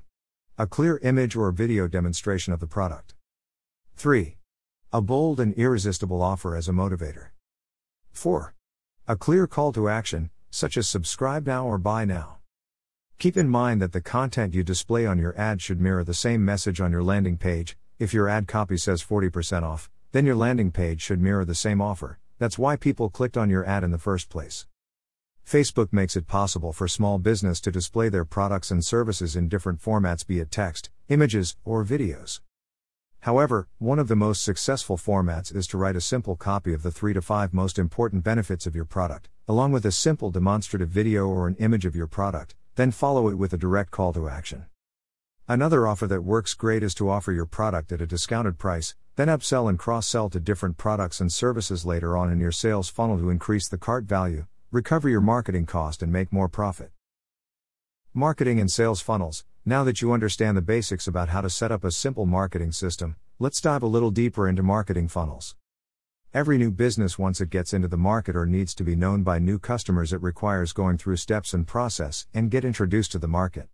A 0.58 0.67
clear 0.67 0.97
image 0.99 1.36
or 1.36 1.51
video 1.51 1.88
demonstration 1.88 2.54
of 2.54 2.60
the 2.60 2.67
product. 2.67 3.15
3. 3.97 4.38
A 4.93 5.01
bold 5.01 5.39
and 5.39 5.54
irresistible 5.56 6.21
offer 6.21 6.56
as 6.56 6.69
a 6.69 6.71
motivator. 6.71 7.30
4. 8.12 8.54
A 9.12 9.17
clear 9.17 9.45
call 9.45 9.74
to 9.74 9.89
action, 9.89 10.30
such 10.52 10.78
as 10.78 10.88
subscribe 10.88 11.45
now 11.45 11.65
or 11.65 11.78
buy 11.78 12.06
now. 12.06 12.38
Keep 13.19 13.36
in 13.36 13.50
mind 13.50 13.82
that 13.82 13.91
the 13.91 14.00
content 14.00 14.54
you 14.54 14.63
display 14.63 15.06
on 15.06 15.19
your 15.19 15.38
ad 15.38 15.62
should 15.62 15.82
mirror 15.82 16.06
the 16.06 16.13
same 16.13 16.45
message 16.45 16.80
on 16.80 16.93
your 16.93 17.04
landing 17.04 17.38
page. 17.38 17.76
If 18.00 18.13
your 18.13 18.30
ad 18.30 18.47
copy 18.47 18.78
says 18.78 19.04
40% 19.04 19.63
off, 19.63 19.89
then 20.13 20.26
your 20.26 20.38
landing 20.38 20.71
page 20.71 21.02
should 21.02 21.19
mirror 21.19 21.43
the 21.43 21.54
same 21.54 21.82
offer. 21.82 22.19
That's 22.39 22.58
why 22.58 22.78
people 22.78 23.10
clicked 23.10 23.36
on 23.36 23.50
your 23.50 23.65
ad 23.65 23.84
in 23.84 23.91
the 23.91 23.97
first 23.97 24.30
place. 24.30 24.65
Facebook 25.45 25.91
makes 25.91 26.15
it 26.15 26.26
possible 26.26 26.71
for 26.71 26.88
small 26.88 27.19
business 27.19 27.60
to 27.60 27.69
display 27.69 28.08
their 28.08 28.24
products 28.24 28.71
and 28.71 28.82
services 28.82 29.36
in 29.36 29.50
different 29.50 29.82
formats, 29.82 30.26
be 30.26 30.39
it 30.39 30.52
text, 30.52 30.89
images, 31.10 31.58
or 31.65 31.84
videos. 31.84 32.39
However, 33.21 33.67
one 33.77 33.99
of 33.99 34.07
the 34.07 34.15
most 34.15 34.43
successful 34.43 34.97
formats 34.97 35.55
is 35.55 35.67
to 35.67 35.77
write 35.77 35.95
a 35.95 36.01
simple 36.01 36.36
copy 36.36 36.73
of 36.73 36.81
the 36.81 36.89
3 36.89 37.13
to 37.13 37.21
5 37.21 37.53
most 37.53 37.77
important 37.77 38.23
benefits 38.23 38.65
of 38.65 38.75
your 38.75 38.86
product, 38.86 39.29
along 39.47 39.71
with 39.71 39.86
a 39.86 39.91
simple 39.91 40.31
demonstrative 40.31 40.89
video 40.89 41.27
or 41.27 41.47
an 41.47 41.55
image 41.57 41.86
of 41.86 41.95
your 41.95 42.07
product, 42.07 42.55
then 42.75 42.89
follow 42.89 43.29
it 43.29 43.36
with 43.36 43.53
a 43.53 43.57
direct 43.57 43.91
call 43.91 44.12
to 44.13 44.27
action. 44.27 44.65
Another 45.47 45.86
offer 45.86 46.07
that 46.07 46.23
works 46.23 46.55
great 46.55 46.81
is 46.81 46.95
to 46.95 47.12
offer 47.12 47.31
your 47.31 47.45
product 47.45 47.91
at 47.91 48.01
a 48.01 48.07
discounted 48.07 48.57
price, 48.57 48.95
then 49.17 49.27
upsell 49.27 49.69
and 49.69 49.77
cross 49.77 50.07
sell 50.07 50.27
to 50.31 50.39
different 50.39 50.77
products 50.77 51.21
and 51.21 51.31
services 51.31 51.86
later 51.86 52.17
on 52.17 52.31
in 52.31 52.39
your 52.39 52.51
sales 52.51 52.89
funnel 52.89 53.19
to 53.19 53.29
increase 53.29 53.67
the 53.67 53.77
cart 53.77 54.05
value, 54.05 54.47
recover 54.71 55.07
your 55.07 55.21
marketing 55.21 55.67
cost, 55.67 56.01
and 56.01 56.12
make 56.12 56.34
more 56.34 56.49
profit. 56.49 56.89
Marketing 58.15 58.60
and 58.60 58.71
sales 58.71 58.99
funnels. 58.99 59.45
Now 59.63 59.84
that 59.84 60.02
you 60.02 60.12
understand 60.12 60.58
the 60.58 60.62
basics 60.63 61.06
about 61.06 61.30
how 61.30 61.41
to 61.41 61.50
set 61.50 61.71
up 61.71 61.84
a 61.84 61.91
simple 61.91 62.26
marketing 62.26 62.71
system, 62.71 63.15
let's 63.38 63.62
dive 63.62 63.84
a 63.84 63.88
little 63.88 64.10
deeper 64.10 64.50
into 64.50 64.63
marketing 64.63 65.08
funnels. 65.08 65.56
Every 66.34 66.58
new 66.58 66.71
business, 66.71 67.19
once 67.19 67.39
it 67.39 67.52
gets 67.52 67.71
into 67.71 67.88
the 67.88 67.95
market 67.95 68.36
or 68.36 68.47
needs 68.47 68.74
to 68.74 68.84
be 68.84 68.95
known 68.95 69.21
by 69.21 69.38
new 69.38 69.60
customers, 69.60 70.13
it 70.13 70.21
requires 70.24 70.74
going 70.74 70.97
through 70.97 71.17
steps 71.17 71.54
and 71.54 71.67
process 71.67 72.26
and 72.34 72.50
get 72.50 72.65
introduced 72.65 73.12
to 73.12 73.19
the 73.19 73.28
market. 73.28 73.67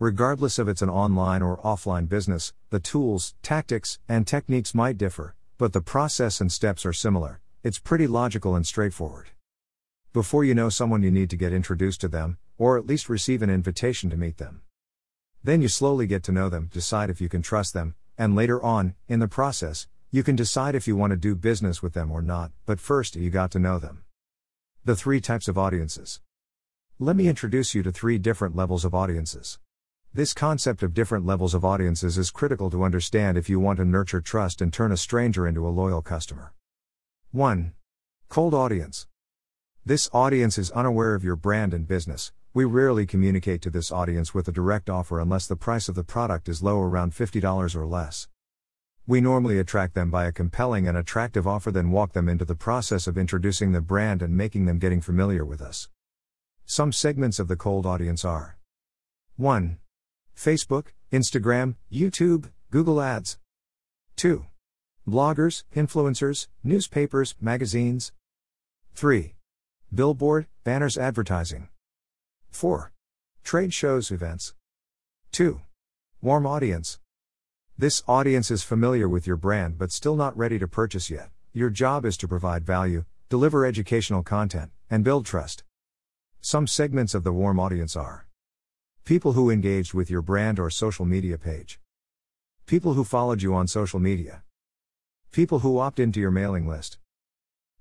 Regardless 0.00 0.58
of 0.58 0.66
it's 0.66 0.82
an 0.82 0.90
online 0.90 1.42
or 1.42 1.58
offline 1.58 2.08
business, 2.08 2.52
the 2.70 2.80
tools, 2.80 3.36
tactics, 3.40 4.00
and 4.08 4.26
techniques 4.26 4.74
might 4.74 4.98
differ, 4.98 5.36
but 5.58 5.72
the 5.72 5.80
process 5.80 6.40
and 6.40 6.50
steps 6.50 6.84
are 6.84 6.92
similar. 6.92 7.40
It's 7.62 7.78
pretty 7.78 8.08
logical 8.08 8.56
and 8.56 8.66
straightforward. 8.66 9.28
Before 10.12 10.42
you 10.42 10.56
know 10.56 10.70
someone, 10.70 11.04
you 11.04 11.12
need 11.12 11.30
to 11.30 11.36
get 11.36 11.52
introduced 11.52 12.00
to 12.00 12.08
them, 12.08 12.36
or 12.58 12.76
at 12.76 12.86
least 12.86 13.08
receive 13.08 13.42
an 13.42 13.50
invitation 13.50 14.10
to 14.10 14.16
meet 14.16 14.38
them. 14.38 14.62
Then 15.44 15.60
you 15.60 15.68
slowly 15.68 16.06
get 16.06 16.22
to 16.22 16.32
know 16.32 16.48
them, 16.48 16.70
decide 16.72 17.10
if 17.10 17.20
you 17.20 17.28
can 17.28 17.42
trust 17.42 17.74
them, 17.74 17.94
and 18.16 18.34
later 18.34 18.62
on, 18.62 18.94
in 19.08 19.20
the 19.20 19.28
process, 19.28 19.86
you 20.10 20.22
can 20.22 20.36
decide 20.36 20.74
if 20.74 20.88
you 20.88 20.96
want 20.96 21.10
to 21.10 21.18
do 21.18 21.34
business 21.34 21.82
with 21.82 21.92
them 21.92 22.10
or 22.10 22.22
not, 22.22 22.50
but 22.64 22.80
first 22.80 23.14
you 23.14 23.28
got 23.28 23.50
to 23.50 23.58
know 23.58 23.78
them. 23.78 24.04
The 24.86 24.96
three 24.96 25.20
types 25.20 25.46
of 25.46 25.58
audiences. 25.58 26.22
Let 26.98 27.14
me 27.14 27.28
introduce 27.28 27.74
you 27.74 27.82
to 27.82 27.92
three 27.92 28.16
different 28.16 28.56
levels 28.56 28.86
of 28.86 28.94
audiences. 28.94 29.58
This 30.14 30.32
concept 30.32 30.82
of 30.82 30.94
different 30.94 31.26
levels 31.26 31.52
of 31.52 31.62
audiences 31.62 32.16
is 32.16 32.30
critical 32.30 32.70
to 32.70 32.82
understand 32.82 33.36
if 33.36 33.50
you 33.50 33.60
want 33.60 33.76
to 33.80 33.84
nurture 33.84 34.22
trust 34.22 34.62
and 34.62 34.72
turn 34.72 34.92
a 34.92 34.96
stranger 34.96 35.46
into 35.46 35.66
a 35.66 35.68
loyal 35.68 36.00
customer. 36.00 36.54
1. 37.32 37.74
Cold 38.30 38.54
audience. 38.54 39.08
This 39.84 40.08
audience 40.14 40.56
is 40.56 40.70
unaware 40.70 41.14
of 41.14 41.22
your 41.22 41.36
brand 41.36 41.74
and 41.74 41.86
business. 41.86 42.32
We 42.56 42.64
rarely 42.64 43.04
communicate 43.04 43.62
to 43.62 43.70
this 43.70 43.90
audience 43.90 44.32
with 44.32 44.46
a 44.46 44.52
direct 44.52 44.88
offer 44.88 45.18
unless 45.18 45.48
the 45.48 45.56
price 45.56 45.88
of 45.88 45.96
the 45.96 46.04
product 46.04 46.48
is 46.48 46.62
low 46.62 46.80
around 46.80 47.10
$50 47.12 47.74
or 47.74 47.84
less. 47.84 48.28
We 49.08 49.20
normally 49.20 49.58
attract 49.58 49.94
them 49.94 50.08
by 50.08 50.26
a 50.26 50.32
compelling 50.32 50.86
and 50.86 50.96
attractive 50.96 51.48
offer, 51.48 51.72
then 51.72 51.90
walk 51.90 52.12
them 52.12 52.28
into 52.28 52.44
the 52.44 52.54
process 52.54 53.08
of 53.08 53.18
introducing 53.18 53.72
the 53.72 53.80
brand 53.80 54.22
and 54.22 54.36
making 54.36 54.66
them 54.66 54.78
getting 54.78 55.00
familiar 55.00 55.44
with 55.44 55.60
us. 55.60 55.88
Some 56.64 56.92
segments 56.92 57.40
of 57.40 57.48
the 57.48 57.56
cold 57.56 57.86
audience 57.86 58.24
are 58.24 58.56
1. 59.36 59.78
Facebook, 60.36 60.92
Instagram, 61.10 61.74
YouTube, 61.92 62.52
Google 62.70 63.02
Ads. 63.02 63.36
2. 64.14 64.46
Bloggers, 65.08 65.64
influencers, 65.74 66.46
newspapers, 66.62 67.34
magazines. 67.40 68.12
3. 68.94 69.34
Billboard, 69.92 70.46
banners 70.62 70.96
advertising. 70.96 71.68
4. 72.54 72.92
Trade 73.42 73.74
shows, 73.74 74.12
events. 74.12 74.54
2. 75.32 75.60
Warm 76.22 76.46
audience. 76.46 77.00
This 77.76 78.04
audience 78.06 78.48
is 78.48 78.62
familiar 78.62 79.08
with 79.08 79.26
your 79.26 79.36
brand 79.36 79.76
but 79.76 79.90
still 79.90 80.14
not 80.14 80.36
ready 80.36 80.60
to 80.60 80.68
purchase 80.68 81.10
yet. 81.10 81.30
Your 81.52 81.68
job 81.68 82.04
is 82.04 82.16
to 82.18 82.28
provide 82.28 82.64
value, 82.64 83.06
deliver 83.28 83.66
educational 83.66 84.22
content, 84.22 84.70
and 84.88 85.02
build 85.02 85.26
trust. 85.26 85.64
Some 86.40 86.68
segments 86.68 87.12
of 87.12 87.24
the 87.24 87.32
warm 87.32 87.58
audience 87.58 87.96
are 87.96 88.28
people 89.04 89.32
who 89.32 89.50
engaged 89.50 89.92
with 89.92 90.08
your 90.08 90.22
brand 90.22 90.60
or 90.60 90.70
social 90.70 91.04
media 91.04 91.36
page, 91.36 91.80
people 92.66 92.94
who 92.94 93.02
followed 93.02 93.42
you 93.42 93.52
on 93.52 93.66
social 93.66 93.98
media, 93.98 94.44
people 95.32 95.58
who 95.58 95.80
opt 95.80 95.98
into 95.98 96.20
your 96.20 96.30
mailing 96.30 96.68
list, 96.68 96.98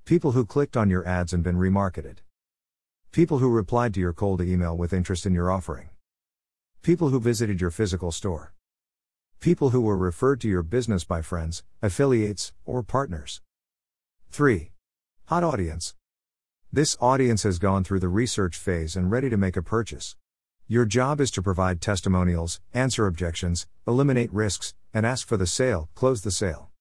people 0.04 0.32
who 0.32 0.48
clicked 0.48 0.76
on 0.76 0.90
your 0.90 1.08
ads 1.08 1.32
and 1.32 1.44
been 1.44 1.58
remarketed. 1.58 2.23
People 3.14 3.38
who 3.38 3.50
replied 3.50 3.94
to 3.94 4.00
your 4.00 4.12
cold 4.12 4.42
email 4.42 4.76
with 4.76 4.92
interest 4.92 5.28
in 5.28 5.36
your 5.36 5.52
offering. 5.52 5.90
People 6.82 7.10
who 7.10 7.20
visited 7.20 7.62
your 7.62 7.70
physical 7.70 8.12
store. 8.12 8.56
People 9.40 9.70
who 9.70 9.82
were 9.82 9.96
referred 9.96 10.42
to 10.42 10.48
your 10.48 10.64
business 10.64 11.04
by 11.04 11.22
friends, 11.22 11.64
affiliates, 11.80 12.54
or 12.66 12.82
partners. 12.82 13.40
3. 14.32 14.72
Hot 15.26 15.44
audience. 15.44 15.94
This 16.72 16.98
audience 17.00 17.44
has 17.44 17.60
gone 17.60 17.84
through 17.84 18.00
the 18.00 18.08
research 18.08 18.58
phase 18.58 18.96
and 18.96 19.12
ready 19.12 19.30
to 19.30 19.38
make 19.38 19.56
a 19.56 19.62
purchase. 19.62 20.16
Your 20.68 20.86
job 20.86 21.22
is 21.22 21.30
to 21.34 21.44
provide 21.44 21.82
testimonials, 21.82 22.62
answer 22.74 23.06
objections, 23.06 23.68
eliminate 23.88 24.34
risks, 24.34 24.74
and 24.92 25.06
ask 25.06 25.28
for 25.28 25.38
the 25.38 25.46
sale, 25.46 25.88
close 25.94 26.24
the 26.24 26.32
sale. 26.32 26.72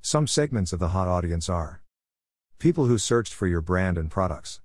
Some 0.00 0.28
segments 0.28 0.72
of 0.72 0.78
the 0.78 0.90
hot 0.90 1.08
audience 1.08 1.48
are 1.48 1.82
people 2.60 2.86
who 2.86 2.98
searched 2.98 3.34
for 3.34 3.48
your 3.48 3.60
brand 3.60 3.98
and 3.98 4.08
products. 4.08 4.60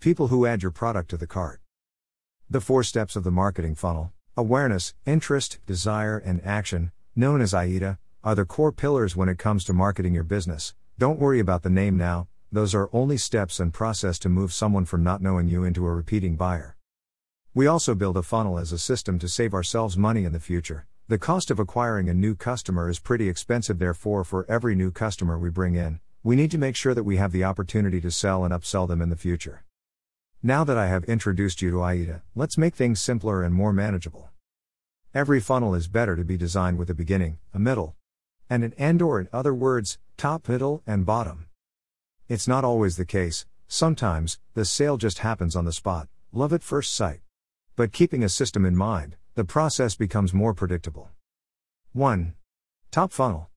People 0.00 0.28
who 0.28 0.46
add 0.46 0.62
your 0.62 0.70
product 0.70 1.10
to 1.10 1.16
the 1.16 1.26
cart. 1.26 1.60
The 2.48 2.60
four 2.60 2.84
steps 2.84 3.16
of 3.16 3.24
the 3.24 3.32
marketing 3.32 3.74
funnel 3.74 4.12
awareness, 4.36 4.94
interest, 5.04 5.58
desire, 5.66 6.16
and 6.16 6.40
action, 6.44 6.92
known 7.16 7.40
as 7.40 7.52
AIDA, 7.52 7.98
are 8.22 8.36
the 8.36 8.44
core 8.44 8.70
pillars 8.70 9.16
when 9.16 9.28
it 9.28 9.38
comes 9.38 9.64
to 9.64 9.72
marketing 9.72 10.14
your 10.14 10.22
business. 10.22 10.72
Don't 11.00 11.18
worry 11.18 11.40
about 11.40 11.64
the 11.64 11.70
name 11.70 11.96
now, 11.96 12.28
those 12.52 12.76
are 12.76 12.88
only 12.92 13.16
steps 13.16 13.58
and 13.58 13.74
process 13.74 14.20
to 14.20 14.28
move 14.28 14.52
someone 14.52 14.84
from 14.84 15.02
not 15.02 15.20
knowing 15.20 15.48
you 15.48 15.64
into 15.64 15.84
a 15.84 15.92
repeating 15.92 16.36
buyer. 16.36 16.76
We 17.52 17.66
also 17.66 17.96
build 17.96 18.16
a 18.16 18.22
funnel 18.22 18.56
as 18.56 18.70
a 18.70 18.78
system 18.78 19.18
to 19.18 19.28
save 19.28 19.52
ourselves 19.52 19.96
money 19.96 20.24
in 20.24 20.32
the 20.32 20.38
future. 20.38 20.86
The 21.08 21.18
cost 21.18 21.50
of 21.50 21.58
acquiring 21.58 22.08
a 22.08 22.14
new 22.14 22.36
customer 22.36 22.88
is 22.88 23.00
pretty 23.00 23.28
expensive, 23.28 23.80
therefore, 23.80 24.22
for 24.22 24.46
every 24.48 24.76
new 24.76 24.92
customer 24.92 25.36
we 25.36 25.50
bring 25.50 25.74
in, 25.74 25.98
we 26.22 26.36
need 26.36 26.52
to 26.52 26.58
make 26.58 26.76
sure 26.76 26.94
that 26.94 27.02
we 27.02 27.16
have 27.16 27.32
the 27.32 27.42
opportunity 27.42 28.00
to 28.02 28.12
sell 28.12 28.44
and 28.44 28.54
upsell 28.54 28.86
them 28.86 29.02
in 29.02 29.10
the 29.10 29.16
future. 29.16 29.64
Now 30.42 30.62
that 30.62 30.78
I 30.78 30.86
have 30.86 31.02
introduced 31.06 31.60
you 31.62 31.72
to 31.72 31.84
AIDA, 31.84 32.22
let's 32.36 32.56
make 32.56 32.76
things 32.76 33.00
simpler 33.00 33.42
and 33.42 33.52
more 33.52 33.72
manageable. 33.72 34.30
Every 35.12 35.40
funnel 35.40 35.74
is 35.74 35.88
better 35.88 36.14
to 36.14 36.24
be 36.24 36.36
designed 36.36 36.78
with 36.78 36.88
a 36.88 36.94
beginning, 36.94 37.38
a 37.52 37.58
middle, 37.58 37.96
and 38.48 38.62
an 38.62 38.72
end, 38.74 39.02
or 39.02 39.18
in 39.18 39.28
other 39.32 39.52
words, 39.52 39.98
top, 40.16 40.48
middle, 40.48 40.80
and 40.86 41.04
bottom. 41.04 41.46
It's 42.28 42.46
not 42.46 42.62
always 42.62 42.96
the 42.96 43.04
case, 43.04 43.46
sometimes, 43.66 44.38
the 44.54 44.64
sale 44.64 44.96
just 44.96 45.18
happens 45.18 45.56
on 45.56 45.64
the 45.64 45.72
spot, 45.72 46.06
love 46.32 46.52
at 46.52 46.62
first 46.62 46.94
sight. 46.94 47.18
But 47.74 47.90
keeping 47.90 48.22
a 48.22 48.28
system 48.28 48.64
in 48.64 48.76
mind, 48.76 49.16
the 49.34 49.44
process 49.44 49.96
becomes 49.96 50.32
more 50.32 50.54
predictable. 50.54 51.10
1. 51.94 52.34
Top 52.92 53.12
funnel. 53.12 53.50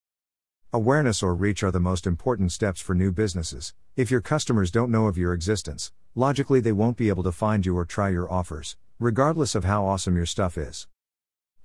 Awareness 0.74 1.22
or 1.22 1.36
reach 1.36 1.62
are 1.62 1.72
the 1.72 1.80
most 1.80 2.08
important 2.08 2.52
steps 2.52 2.82
for 2.82 2.96
new 2.96 3.12
businesses. 3.12 3.76
If 3.96 4.10
your 4.10 4.22
customers 4.22 4.72
don't 4.72 4.90
know 4.90 5.06
of 5.06 5.18
your 5.18 5.34
existence, 5.34 5.92
logically 6.16 6.60
they 6.60 6.72
won't 6.72 6.98
be 6.98 7.10
able 7.10 7.24
to 7.24 7.32
find 7.32 7.66
you 7.66 7.78
or 7.78 7.86
try 7.86 8.10
your 8.10 8.32
offers, 8.32 8.76
regardless 9.00 9.56
of 9.56 9.64
how 9.64 9.86
awesome 9.86 10.16
your 10.16 10.26
stuff 10.26 10.58
is. 10.58 10.88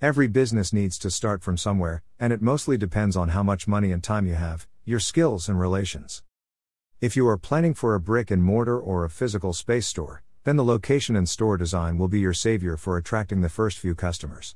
Every 0.00 0.28
business 0.28 0.72
needs 0.72 0.98
to 0.98 1.10
start 1.10 1.42
from 1.42 1.56
somewhere, 1.56 2.02
and 2.20 2.32
it 2.32 2.42
mostly 2.42 2.76
depends 2.76 3.16
on 3.16 3.30
how 3.30 3.42
much 3.42 3.66
money 3.66 3.92
and 3.92 4.04
time 4.04 4.26
you 4.26 4.34
have, 4.34 4.68
your 4.84 5.00
skills 5.00 5.48
and 5.48 5.58
relations. 5.58 6.22
If 7.00 7.16
you 7.16 7.26
are 7.28 7.36
planning 7.36 7.74
for 7.74 7.94
a 7.94 8.00
brick 8.00 8.30
and 8.30 8.42
mortar 8.42 8.78
or 8.78 9.04
a 9.04 9.10
physical 9.10 9.52
space 9.52 9.86
store, 9.86 10.22
then 10.44 10.56
the 10.56 10.64
location 10.64 11.16
and 11.16 11.28
store 11.28 11.56
design 11.56 11.98
will 11.98 12.08
be 12.08 12.20
your 12.20 12.32
savior 12.32 12.76
for 12.76 12.96
attracting 12.96 13.40
the 13.40 13.48
first 13.48 13.78
few 13.78 13.94
customers. 13.94 14.54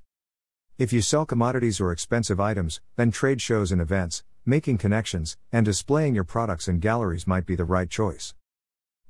If 0.78 0.93
you 0.93 1.03
sell 1.03 1.26
commodities 1.26 1.80
or 1.80 1.93
expensive 1.93 2.38
items, 2.38 2.80
then 2.97 3.11
trade 3.11 3.43
shows 3.43 3.72
and 3.72 3.80
events, 3.80 4.24
making 4.47 4.78
connections, 4.78 5.36
and 5.53 5.66
displaying 5.66 6.14
your 6.14 6.24
products 6.24 6.68
in 6.68 6.78
galleries 6.78 7.26
might 7.26 7.45
be 7.45 7.57
the 7.57 7.64
right 7.64 7.91
choice. 7.91 8.34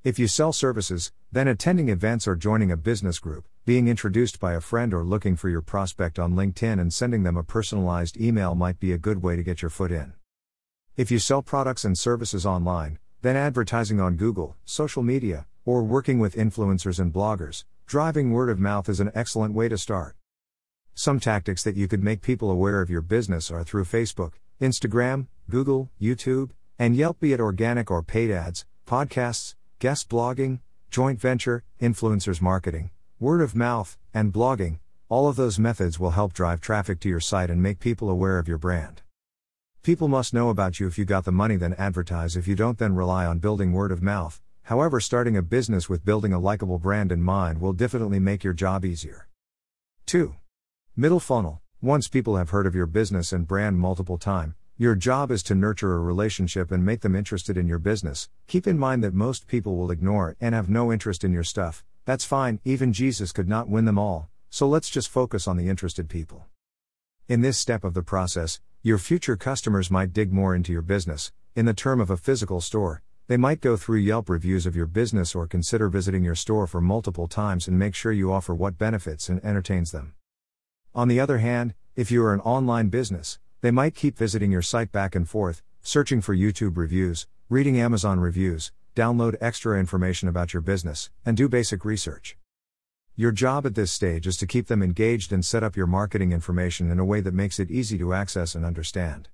If 0.03 0.19
you 0.19 0.29
sell 0.29 0.55
services, 0.55 1.13
then 1.31 1.47
attending 1.47 1.91
events 1.91 2.27
or 2.27 2.35
joining 2.35 2.71
a 2.73 2.77
business 2.79 3.19
group, 3.19 3.47
being 3.67 3.87
introduced 3.87 4.41
by 4.41 4.55
a 4.55 4.61
friend 4.63 4.95
or 4.95 5.05
looking 5.05 5.37
for 5.37 5.51
your 5.51 5.61
prospect 5.61 6.19
on 6.19 6.33
LinkedIn 6.33 6.81
and 6.81 6.91
sending 6.91 7.23
them 7.23 7.37
a 7.37 7.43
personalized 7.43 8.19
email 8.19 8.55
might 8.55 8.81
be 8.81 8.93
a 8.93 8.99
good 8.99 9.23
way 9.23 9.37
to 9.37 9.43
get 9.43 9.61
your 9.61 9.69
foot 9.69 9.93
in. 9.93 10.15
If 10.97 11.11
you 11.11 11.19
sell 11.19 11.43
products 11.43 11.85
and 11.85 11.99
services 11.99 12.47
online, 12.47 12.99
then 13.21 13.37
advertising 13.37 14.01
on 14.01 14.17
Google, 14.17 14.57
social 14.65 15.03
media, 15.03 15.45
or 15.67 15.83
working 15.83 16.19
with 16.19 16.35
influencers 16.35 16.99
and 16.99 17.13
bloggers, 17.13 17.65
driving 17.87 18.31
word 18.31 18.49
of 18.49 18.59
mouth 18.59 18.89
is 18.89 19.01
an 19.01 19.13
excellent 19.15 19.53
way 19.53 19.69
to 19.69 19.77
start. 19.77 20.17
Some 20.95 21.21
tactics 21.21 21.63
that 21.65 21.77
you 21.77 21.87
could 21.89 22.03
make 22.03 22.23
people 22.23 22.51
aware 22.51 22.81
of 22.81 22.89
your 22.89 23.03
business 23.03 23.51
are 23.51 23.65
through 23.65 23.85
Facebook, 23.85 24.33
Instagram, 24.63 25.27
Google, 25.51 25.91
YouTube, 26.01 26.53
and 26.79 26.97
Yelp, 26.97 27.21
be 27.21 27.35
it 27.35 27.41
organic 27.41 27.91
or 27.91 28.03
paid 28.03 28.31
ads, 28.31 28.65
podcasts, 28.87 29.57
guest 29.81 30.11
blogging, 30.11 30.61
joint 30.91 31.19
venture, 31.19 31.65
influencers 31.81 32.43
marketing, 32.43 32.91
word 33.19 33.41
of 33.41 33.57
mouth, 33.57 33.97
and 34.13 34.31
blogging, 34.31 34.79
all 35.09 35.27
of 35.27 35.37
those 35.37 35.59
methods 35.59 35.99
will 35.99 36.11
help 36.11 36.35
drive 36.35 36.61
traffic 36.61 37.01
to 37.01 37.09
your 37.09 37.19
site 37.19 37.49
and 37.49 37.63
make 37.63 37.81
people 37.81 38.11
aware 38.11 38.39
of 38.39 38.47
your 38.47 38.59
brand. 38.59 39.01
People 39.83 40.07
must 40.07 40.35
know 40.35 40.51
about 40.51 40.81
you 40.81 40.87
if 40.87 40.99
you 40.99 41.07
got 41.07 41.25
the 41.25 41.33
money, 41.33 41.57
then 41.57 41.73
advertise. 41.79 42.37
If 42.37 42.47
you 42.47 42.55
don't, 42.55 42.77
then 42.77 42.95
rely 42.95 43.25
on 43.25 43.39
building 43.39 43.73
word 43.73 43.91
of 43.91 44.03
mouth. 44.03 44.43
However, 44.65 45.01
starting 45.01 45.39
a 45.39 45.43
business 45.43 45.89
with 45.89 46.05
building 46.05 46.35
a 46.35 46.39
likable 46.39 46.79
brand 46.79 47.11
in 47.11 47.23
mind 47.23 47.59
will 47.59 47.73
definitely 47.73 48.19
make 48.19 48.45
your 48.45 48.53
job 48.53 48.85
easier. 48.85 49.29
2. 50.05 50.35
Middle 50.95 51.21
funnel. 51.21 51.63
Once 51.81 52.07
people 52.07 52.37
have 52.37 52.51
heard 52.51 52.67
of 52.67 52.75
your 52.75 52.85
business 52.85 53.33
and 53.33 53.49
brand 53.49 53.79
multiple 53.79 54.19
times, 54.19 54.53
your 54.81 54.95
job 54.95 55.31
is 55.31 55.43
to 55.43 55.55
nurture 55.55 55.95
a 55.95 55.99
relationship 55.99 56.71
and 56.71 56.83
make 56.83 57.03
them 57.03 57.15
interested 57.15 57.59
in 57.59 57.67
your 57.67 57.79
business. 57.79 58.31
Keep 58.47 58.67
in 58.67 58.79
mind 58.79 59.05
that 59.05 59.13
most 59.13 59.47
people 59.47 59.77
will 59.77 59.91
ignore 59.91 60.31
it 60.31 60.39
and 60.41 60.55
have 60.55 60.71
no 60.71 60.91
interest 60.91 61.23
in 61.23 61.35
your 61.35 61.45
stuff. 61.45 61.85
That's 62.07 62.25
fine, 62.25 62.61
even 62.65 62.95
Jesus 62.95 63.31
could 63.31 63.47
not 63.47 63.69
win 63.69 63.85
them 63.85 63.99
all, 63.99 64.31
so 64.49 64.67
let's 64.67 64.89
just 64.89 65.11
focus 65.11 65.47
on 65.47 65.59
the 65.59 65.69
interested 65.69 66.09
people. 66.09 66.47
In 67.29 67.43
this 67.43 67.59
step 67.59 67.85
of 67.85 67.93
the 67.93 68.03
process, 68.03 68.59
your 68.83 68.97
future 68.97 69.37
customers 69.37 69.91
might 69.91 70.15
dig 70.15 70.33
more 70.33 70.55
into 70.55 70.73
your 70.73 70.81
business. 70.81 71.31
In 71.55 71.67
the 71.67 71.75
term 71.75 72.01
of 72.01 72.09
a 72.09 72.17
physical 72.17 72.63
store, 72.63 73.03
they 73.27 73.37
might 73.37 73.61
go 73.61 73.77
through 73.77 73.99
Yelp 73.99 74.31
reviews 74.31 74.65
of 74.65 74.75
your 74.75 74.87
business 74.87 75.35
or 75.35 75.47
consider 75.47 75.91
visiting 75.91 76.25
your 76.25 76.35
store 76.35 76.67
for 76.67 76.81
multiple 76.81 77.29
times 77.29 77.69
and 77.69 77.79
make 77.79 77.95
sure 77.95 78.13
you 78.13 78.33
offer 78.33 78.55
what 78.55 78.79
benefits 78.79 79.29
and 79.29 79.45
entertains 79.45 79.93
them. 79.93 80.15
On 80.95 81.07
the 81.07 81.21
other 81.21 81.37
hand, 81.37 81.75
if 81.97 82.11
you 82.11 82.25
are 82.25 82.33
an 82.33 82.41
online 82.41 82.89
business, 82.89 83.39
they 83.61 83.71
might 83.71 83.95
keep 83.95 84.17
visiting 84.17 84.51
your 84.51 84.63
site 84.63 84.91
back 84.91 85.15
and 85.15 85.29
forth, 85.29 85.63
searching 85.83 86.21
for 86.21 86.35
YouTube 86.35 86.77
reviews, 86.77 87.27
reading 87.51 87.79
Amazon 87.79 88.19
reviews, 88.19 88.73
download 88.97 89.37
extra 89.41 89.79
information 89.79 90.29
about 90.29 90.55
your 90.55 90.63
business, 90.63 91.11
and 91.27 91.37
do 91.37 91.49
basic 91.49 91.85
research. 91.85 92.39
Your 93.17 93.33
job 93.33 93.67
at 93.67 93.75
this 93.75 93.93
stage 93.93 94.27
is 94.27 94.39
to 94.39 94.47
keep 94.47 94.69
them 94.69 94.83
engaged 94.83 95.31
and 95.31 95.45
set 95.45 95.63
up 95.63 95.77
your 95.77 95.87
marketing 95.87 96.33
information 96.33 96.91
in 96.91 96.99
a 96.99 97.05
way 97.05 97.21
that 97.21 97.35
makes 97.35 97.59
it 97.59 97.71
easy 97.71 97.99
to 97.99 98.15
access 98.15 98.55
and 98.55 98.65
understand. 98.65 99.29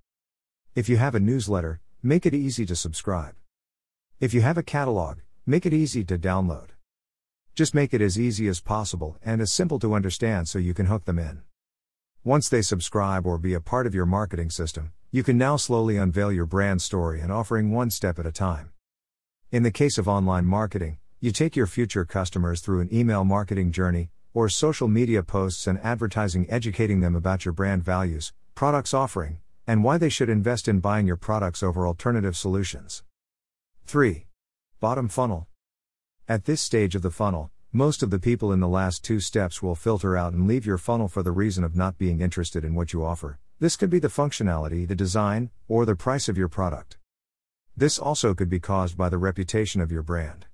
If 0.74 0.88
you 0.88 0.96
have 0.96 1.14
a 1.14 1.20
newsletter, 1.20 1.80
make 2.02 2.26
it 2.26 2.34
easy 2.34 2.66
to 2.66 2.74
subscribe. 2.74 3.34
If 4.18 4.34
you 4.34 4.40
have 4.40 4.58
a 4.58 4.62
catalog, 4.62 5.18
make 5.46 5.66
it 5.66 5.72
easy 5.72 6.04
to 6.04 6.18
download. 6.18 6.70
Just 7.54 7.74
make 7.74 7.94
it 7.94 8.00
as 8.00 8.18
easy 8.18 8.48
as 8.48 8.60
possible 8.60 9.18
and 9.24 9.40
as 9.40 9.52
simple 9.52 9.78
to 9.78 9.94
understand 9.94 10.48
so 10.48 10.58
you 10.58 10.74
can 10.74 10.86
hook 10.86 11.04
them 11.04 11.18
in. 11.18 11.42
Once 12.26 12.48
they 12.48 12.60
subscribe 12.60 13.24
or 13.24 13.38
be 13.38 13.54
a 13.54 13.60
part 13.60 13.86
of 13.86 13.94
your 13.94 14.04
marketing 14.04 14.50
system, 14.50 14.92
you 15.12 15.22
can 15.22 15.38
now 15.38 15.54
slowly 15.54 15.96
unveil 15.96 16.32
your 16.32 16.44
brand 16.44 16.82
story 16.82 17.20
and 17.20 17.30
offering 17.30 17.70
one 17.70 17.88
step 17.88 18.18
at 18.18 18.26
a 18.26 18.32
time. 18.32 18.72
In 19.52 19.62
the 19.62 19.70
case 19.70 19.96
of 19.96 20.08
online 20.08 20.44
marketing, 20.44 20.98
you 21.20 21.30
take 21.30 21.54
your 21.54 21.68
future 21.68 22.04
customers 22.04 22.60
through 22.60 22.80
an 22.80 22.92
email 22.92 23.22
marketing 23.22 23.70
journey, 23.70 24.10
or 24.34 24.48
social 24.48 24.88
media 24.88 25.22
posts 25.22 25.68
and 25.68 25.78
advertising 25.84 26.50
educating 26.50 26.98
them 26.98 27.14
about 27.14 27.44
your 27.44 27.52
brand 27.54 27.84
values, 27.84 28.32
products 28.56 28.92
offering, 28.92 29.38
and 29.64 29.84
why 29.84 29.96
they 29.96 30.08
should 30.08 30.28
invest 30.28 30.66
in 30.66 30.80
buying 30.80 31.06
your 31.06 31.16
products 31.16 31.62
over 31.62 31.86
alternative 31.86 32.36
solutions. 32.36 33.04
3. 33.86 34.26
Bottom 34.80 35.06
funnel. 35.06 35.46
At 36.28 36.44
this 36.44 36.60
stage 36.60 36.96
of 36.96 37.02
the 37.02 37.12
funnel, 37.12 37.52
most 37.76 38.02
of 38.02 38.08
the 38.08 38.18
people 38.18 38.52
in 38.52 38.60
the 38.60 38.66
last 38.66 39.04
two 39.04 39.20
steps 39.20 39.62
will 39.62 39.74
filter 39.74 40.16
out 40.16 40.32
and 40.32 40.48
leave 40.48 40.64
your 40.64 40.78
funnel 40.78 41.08
for 41.08 41.22
the 41.22 41.30
reason 41.30 41.62
of 41.62 41.76
not 41.76 41.98
being 41.98 42.22
interested 42.22 42.64
in 42.64 42.74
what 42.74 42.94
you 42.94 43.04
offer. 43.04 43.38
This 43.60 43.76
could 43.76 43.90
be 43.90 43.98
the 43.98 44.08
functionality, 44.08 44.88
the 44.88 44.94
design, 44.94 45.50
or 45.68 45.84
the 45.84 45.94
price 45.94 46.26
of 46.26 46.38
your 46.38 46.48
product. 46.48 46.96
This 47.76 47.98
also 47.98 48.32
could 48.32 48.48
be 48.48 48.60
caused 48.60 48.96
by 48.96 49.10
the 49.10 49.18
reputation 49.18 49.82
of 49.82 49.92
your 49.92 50.02
brand. 50.02 50.46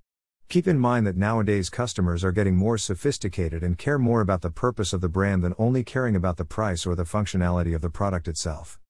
Keep 0.48 0.66
in 0.66 0.80
mind 0.80 1.06
that 1.06 1.16
nowadays 1.16 1.70
customers 1.70 2.24
are 2.24 2.32
getting 2.32 2.56
more 2.56 2.76
sophisticated 2.76 3.62
and 3.62 3.78
care 3.78 4.00
more 4.00 4.20
about 4.20 4.42
the 4.42 4.50
purpose 4.50 4.92
of 4.92 5.00
the 5.00 5.08
brand 5.08 5.44
than 5.44 5.54
only 5.58 5.84
caring 5.84 6.16
about 6.16 6.38
the 6.38 6.44
price 6.44 6.84
or 6.84 6.96
the 6.96 7.04
functionality 7.04 7.72
of 7.72 7.82
the 7.82 7.88
product 7.88 8.26
itself. 8.26 8.80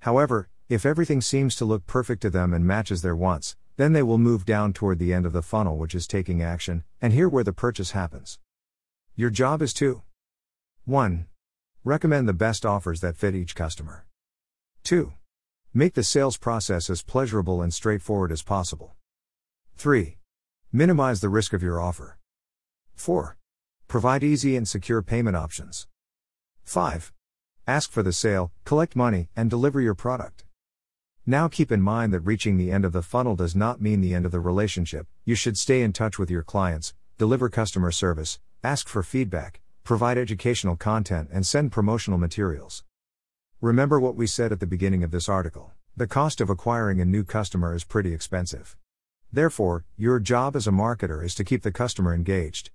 However, 0.00 0.50
if 0.68 0.84
everything 0.84 1.22
seems 1.22 1.56
to 1.56 1.64
look 1.64 1.86
perfect 1.86 2.20
to 2.22 2.30
them 2.30 2.52
and 2.52 2.66
matches 2.66 3.00
their 3.00 3.16
wants, 3.16 3.56
then 3.76 3.92
they 3.92 4.02
will 4.02 4.18
move 4.18 4.44
down 4.44 4.72
toward 4.72 4.98
the 4.98 5.12
end 5.12 5.26
of 5.26 5.32
the 5.32 5.42
funnel, 5.42 5.76
which 5.76 5.94
is 5.94 6.06
taking 6.06 6.42
action, 6.42 6.84
and 7.00 7.12
here 7.12 7.28
where 7.28 7.44
the 7.44 7.52
purchase 7.52 7.90
happens. 7.90 8.38
Your 9.16 9.30
job 9.30 9.62
is 9.62 9.72
to 9.74 10.02
1. 10.84 11.26
Recommend 11.82 12.28
the 12.28 12.32
best 12.32 12.64
offers 12.64 13.00
that 13.00 13.16
fit 13.16 13.34
each 13.34 13.54
customer. 13.54 14.06
2. 14.84 15.12
Make 15.72 15.94
the 15.94 16.04
sales 16.04 16.36
process 16.36 16.88
as 16.88 17.02
pleasurable 17.02 17.60
and 17.60 17.74
straightforward 17.74 18.30
as 18.30 18.42
possible. 18.42 18.94
3. 19.76 20.18
Minimize 20.72 21.20
the 21.20 21.28
risk 21.28 21.52
of 21.52 21.62
your 21.62 21.80
offer. 21.80 22.18
4. 22.94 23.36
Provide 23.88 24.22
easy 24.22 24.56
and 24.56 24.68
secure 24.68 25.02
payment 25.02 25.36
options. 25.36 25.88
5. 26.64 27.12
Ask 27.66 27.90
for 27.90 28.02
the 28.02 28.12
sale, 28.12 28.52
collect 28.64 28.94
money, 28.94 29.28
and 29.34 29.50
deliver 29.50 29.80
your 29.80 29.94
product. 29.94 30.44
Now 31.26 31.48
keep 31.48 31.72
in 31.72 31.80
mind 31.80 32.12
that 32.12 32.20
reaching 32.20 32.58
the 32.58 32.70
end 32.70 32.84
of 32.84 32.92
the 32.92 33.00
funnel 33.00 33.34
does 33.34 33.56
not 33.56 33.80
mean 33.80 34.02
the 34.02 34.12
end 34.12 34.26
of 34.26 34.32
the 34.32 34.40
relationship. 34.40 35.06
You 35.24 35.34
should 35.34 35.56
stay 35.56 35.80
in 35.80 35.94
touch 35.94 36.18
with 36.18 36.30
your 36.30 36.42
clients, 36.42 36.92
deliver 37.16 37.48
customer 37.48 37.90
service, 37.92 38.40
ask 38.62 38.88
for 38.88 39.02
feedback, 39.02 39.62
provide 39.84 40.18
educational 40.18 40.76
content, 40.76 41.30
and 41.32 41.46
send 41.46 41.72
promotional 41.72 42.18
materials. 42.18 42.84
Remember 43.62 43.98
what 43.98 44.16
we 44.16 44.26
said 44.26 44.52
at 44.52 44.60
the 44.60 44.66
beginning 44.66 45.02
of 45.02 45.12
this 45.12 45.26
article 45.26 45.72
the 45.96 46.06
cost 46.06 46.42
of 46.42 46.50
acquiring 46.50 47.00
a 47.00 47.06
new 47.06 47.24
customer 47.24 47.74
is 47.74 47.84
pretty 47.84 48.12
expensive. 48.12 48.76
Therefore, 49.32 49.86
your 49.96 50.20
job 50.20 50.56
as 50.56 50.66
a 50.66 50.72
marketer 50.72 51.24
is 51.24 51.34
to 51.36 51.44
keep 51.44 51.62
the 51.62 51.72
customer 51.72 52.12
engaged. 52.12 52.70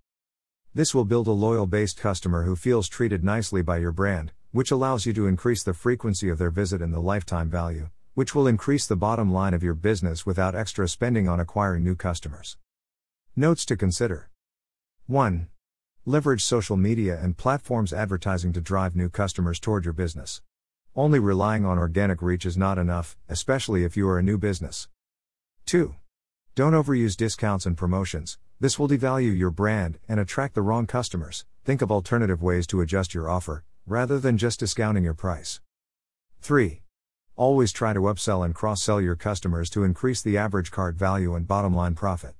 This 0.74 0.96
will 0.96 1.06
build 1.06 1.28
a 1.28 1.32
loyal 1.32 1.68
based 1.68 2.00
customer 2.00 2.46
who 2.46 2.56
feels 2.56 2.90
treated 2.90 3.24
nicely 3.24 3.62
by 3.62 3.78
your 3.78 3.92
brand, 3.92 4.32
which 4.52 4.72
allows 4.72 5.06
you 5.06 5.14
to 5.14 5.28
increase 5.28 5.62
the 5.62 5.76
frequency 5.76 6.30
of 6.30 6.40
their 6.40 6.50
visit 6.50 6.82
and 6.82 6.92
the 6.92 7.00
lifetime 7.00 7.52
value 7.52 7.90
which 8.20 8.36
will 8.36 8.48
increase 8.48 8.86
the 8.86 8.98
bottom 8.98 9.32
line 9.32 9.54
of 9.54 9.64
your 9.64 9.74
business 9.74 10.26
without 10.26 10.54
extra 10.54 10.90
spending 10.90 11.30
on 11.30 11.40
acquiring 11.40 11.82
new 11.82 11.96
customers. 11.96 12.58
Notes 13.34 13.64
to 13.64 13.78
consider 13.78 14.30
1. 15.08 15.48
Leverage 16.06 16.44
social 16.44 16.76
media 16.76 17.18
and 17.24 17.38
platforms 17.38 17.94
advertising 17.94 18.52
to 18.52 18.60
drive 18.60 18.94
new 18.94 19.08
customers 19.08 19.58
toward 19.58 19.86
your 19.86 19.94
business. 19.94 20.42
Only 20.98 21.18
relying 21.18 21.64
on 21.64 21.78
organic 21.78 22.22
reach 22.22 22.46
is 22.46 22.58
not 22.58 22.78
enough, 22.78 23.16
especially 23.30 23.86
if 23.86 23.96
you 23.96 24.06
are 24.10 24.20
a 24.20 24.22
new 24.30 24.38
business. 24.38 24.90
2. 25.68 25.96
Don't 26.56 26.74
overuse 26.74 27.16
discounts 27.16 27.66
and 27.66 27.78
promotions, 27.78 28.38
this 28.60 28.78
will 28.78 28.90
devalue 28.90 29.34
your 29.38 29.50
brand 29.50 29.98
and 30.10 30.20
attract 30.20 30.56
the 30.56 30.62
wrong 30.62 30.88
customers. 30.88 31.46
Think 31.64 31.82
of 31.82 31.90
alternative 31.90 32.44
ways 32.44 32.68
to 32.68 32.82
adjust 32.82 33.14
your 33.14 33.30
offer, 33.30 33.64
rather 33.88 34.20
than 34.20 34.38
just 34.38 34.60
discounting 34.60 35.06
your 35.06 35.14
price. 35.14 35.62
3. 36.42 36.82
Always 37.40 37.72
try 37.72 37.94
to 37.94 38.02
upsell 38.02 38.44
and 38.44 38.54
cross 38.54 38.84
sell 38.84 39.00
your 39.00 39.16
customers 39.16 39.70
to 39.70 39.86
increase 39.86 40.22
the 40.22 40.38
average 40.38 40.72
cart 40.72 40.96
value 40.96 41.36
and 41.36 41.48
bottom 41.48 41.74
line 41.74 41.96
profit. 41.96 42.36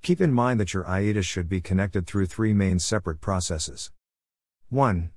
Keep 0.00 0.20
in 0.20 0.32
mind 0.32 0.60
that 0.60 0.72
your 0.72 0.88
AIDA 0.88 1.22
should 1.22 1.48
be 1.48 1.60
connected 1.60 2.06
through 2.06 2.26
three 2.26 2.54
main 2.54 2.78
separate 2.78 3.20
processes. 3.20 3.90
1. 4.70 5.10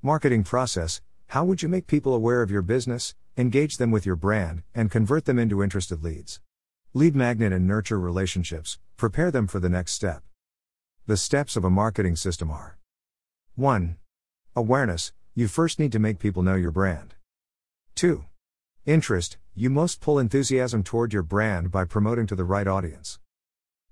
Marketing 0.00 0.42
process 0.42 1.02
How 1.26 1.44
would 1.44 1.62
you 1.62 1.68
make 1.68 1.86
people 1.86 2.14
aware 2.14 2.40
of 2.40 2.50
your 2.50 2.62
business, 2.62 3.14
engage 3.36 3.76
them 3.76 3.90
with 3.90 4.06
your 4.06 4.16
brand, 4.16 4.62
and 4.74 4.90
convert 4.90 5.26
them 5.26 5.38
into 5.38 5.62
interested 5.62 6.02
leads? 6.02 6.40
Lead 6.94 7.14
magnet 7.14 7.52
and 7.52 7.68
nurture 7.68 8.00
relationships, 8.00 8.78
prepare 8.96 9.30
them 9.30 9.48
for 9.48 9.60
the 9.60 9.68
next 9.68 9.92
step. 9.92 10.22
The 11.06 11.18
steps 11.18 11.56
of 11.56 11.64
a 11.66 11.68
marketing 11.68 12.16
system 12.16 12.50
are 12.50 12.78
1. 13.56 13.98
Awareness 14.56 15.12
You 15.34 15.46
first 15.46 15.78
need 15.78 15.92
to 15.92 15.98
make 15.98 16.18
people 16.18 16.42
know 16.42 16.54
your 16.54 16.70
brand. 16.70 17.16
2. 17.96 18.24
Interest, 18.86 19.36
you 19.54 19.68
must 19.68 20.00
pull 20.00 20.18
enthusiasm 20.18 20.82
toward 20.82 21.12
your 21.12 21.22
brand 21.22 21.70
by 21.70 21.84
promoting 21.84 22.26
to 22.26 22.34
the 22.34 22.44
right 22.44 22.66
audience. 22.66 23.18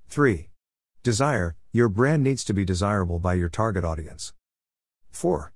3. 0.08 0.48
Desire, 1.02 1.56
your 1.72 1.90
brand 1.90 2.22
needs 2.22 2.42
to 2.44 2.54
be 2.54 2.64
desirable 2.64 3.18
by 3.18 3.34
your 3.34 3.50
target 3.50 3.84
audience. 3.84 4.32
4. 5.10 5.52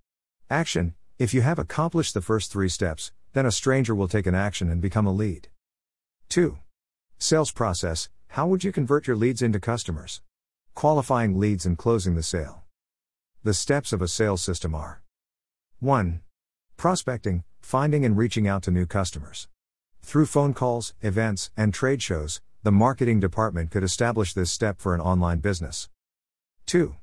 Action, 0.51 0.95
if 1.19 1.33
you 1.33 1.41
have 1.41 1.59
accomplished 1.59 2.13
the 2.13 2.21
first 2.21 2.53
three 2.53 2.69
steps, 2.69 3.11
then 3.33 3.47
a 3.47 3.51
stranger 3.51 3.95
will 3.95 4.07
take 4.07 4.27
an 4.27 4.35
action 4.35 4.71
and 4.71 4.83
become 4.83 5.07
a 5.07 5.13
lead. 5.13 5.49
2. 6.29 6.59
Sales 7.19 7.53
process, 7.53 8.11
how 8.29 8.47
would 8.47 8.65
you 8.65 8.71
convert 8.71 9.07
your 9.07 9.17
leads 9.17 9.41
into 9.41 9.59
customers? 9.59 10.21
Qualifying 10.75 11.39
leads 11.41 11.65
and 11.65 11.79
closing 11.79 12.17
the 12.17 12.23
sale. 12.23 12.65
The 13.45 13.55
steps 13.55 13.95
of 13.95 14.03
a 14.03 14.09
sales 14.09 14.43
system 14.43 14.75
are 14.75 15.03
1. 15.81 16.21
Prospecting, 16.83 17.45
finding 17.61 18.05
and 18.05 18.17
reaching 18.17 18.49
out 18.49 18.65
to 18.65 18.73
new 18.73 18.87
customers. 18.87 19.47
Through 20.03 20.27
phone 20.27 20.53
calls, 20.53 20.95
events, 21.01 21.53
and 21.57 21.73
trade 21.73 22.03
shows, 22.03 22.41
the 22.65 22.73
marketing 22.73 23.21
department 23.21 23.71
could 23.71 23.85
establish 23.85 24.35
this 24.35 24.51
step 24.51 24.81
for 24.81 24.93
an 24.93 25.01
online 25.01 25.39
business. 25.39 25.89
2. 26.67 26.97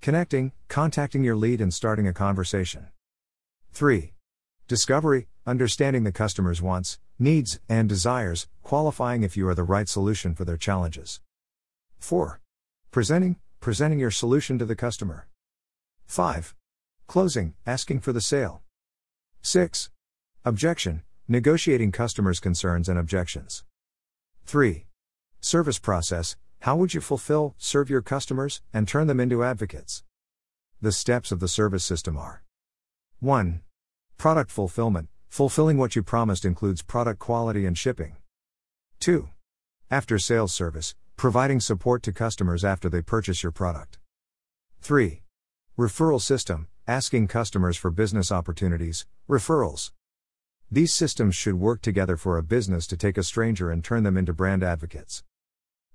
Connecting, 0.00 0.52
contacting 0.68 1.24
your 1.24 1.36
lead 1.36 1.60
and 1.60 1.74
starting 1.74 2.08
a 2.08 2.14
conversation. 2.14 2.86
3. 3.72 4.14
Discovery, 4.66 5.28
understanding 5.46 6.04
the 6.04 6.10
customer's 6.10 6.62
wants, 6.62 6.98
needs, 7.18 7.60
and 7.68 7.86
desires, 7.86 8.48
qualifying 8.62 9.24
if 9.24 9.36
you 9.36 9.46
are 9.46 9.54
the 9.54 9.62
right 9.62 9.90
solution 9.90 10.34
for 10.34 10.46
their 10.46 10.56
challenges. 10.56 11.20
4. 11.98 12.40
Presenting, 12.90 13.36
presenting 13.60 13.98
your 13.98 14.10
solution 14.10 14.58
to 14.58 14.64
the 14.64 14.74
customer. 14.74 15.28
5. 16.06 16.54
Closing, 17.06 17.52
asking 17.66 18.00
for 18.00 18.14
the 18.14 18.22
sale. 18.22 18.62
6. 19.42 19.90
Objection 20.44 21.02
Negotiating 21.28 21.92
customers' 21.92 22.40
concerns 22.40 22.88
and 22.88 22.98
objections. 22.98 23.64
3. 24.46 24.86
Service 25.40 25.78
process 25.78 26.36
How 26.60 26.76
would 26.76 26.94
you 26.94 27.00
fulfill, 27.00 27.54
serve 27.58 27.90
your 27.90 28.02
customers, 28.02 28.62
and 28.72 28.88
turn 28.88 29.06
them 29.06 29.20
into 29.20 29.44
advocates? 29.44 30.02
The 30.80 30.92
steps 30.92 31.30
of 31.32 31.40
the 31.40 31.48
service 31.48 31.84
system 31.84 32.16
are 32.16 32.42
1. 33.20 33.60
Product 34.16 34.50
fulfillment 34.50 35.08
Fulfilling 35.28 35.76
what 35.76 35.94
you 35.94 36.02
promised 36.02 36.44
includes 36.44 36.82
product 36.82 37.18
quality 37.18 37.66
and 37.66 37.76
shipping. 37.76 38.16
2. 39.00 39.28
After 39.90 40.18
sales 40.18 40.52
service 40.52 40.94
Providing 41.16 41.60
support 41.60 42.02
to 42.04 42.12
customers 42.12 42.64
after 42.64 42.88
they 42.88 43.02
purchase 43.02 43.42
your 43.42 43.52
product. 43.52 43.98
3. 44.80 45.22
Referral 45.76 46.20
system 46.20 46.68
Asking 46.88 47.26
customers 47.28 47.76
for 47.76 47.90
business 47.90 48.32
opportunities, 48.32 49.04
referrals. 49.28 49.92
These 50.70 50.94
systems 50.94 51.36
should 51.36 51.56
work 51.56 51.82
together 51.82 52.16
for 52.16 52.38
a 52.38 52.42
business 52.42 52.86
to 52.86 52.96
take 52.96 53.18
a 53.18 53.22
stranger 53.22 53.70
and 53.70 53.84
turn 53.84 54.04
them 54.04 54.16
into 54.16 54.32
brand 54.32 54.62
advocates. 54.62 55.22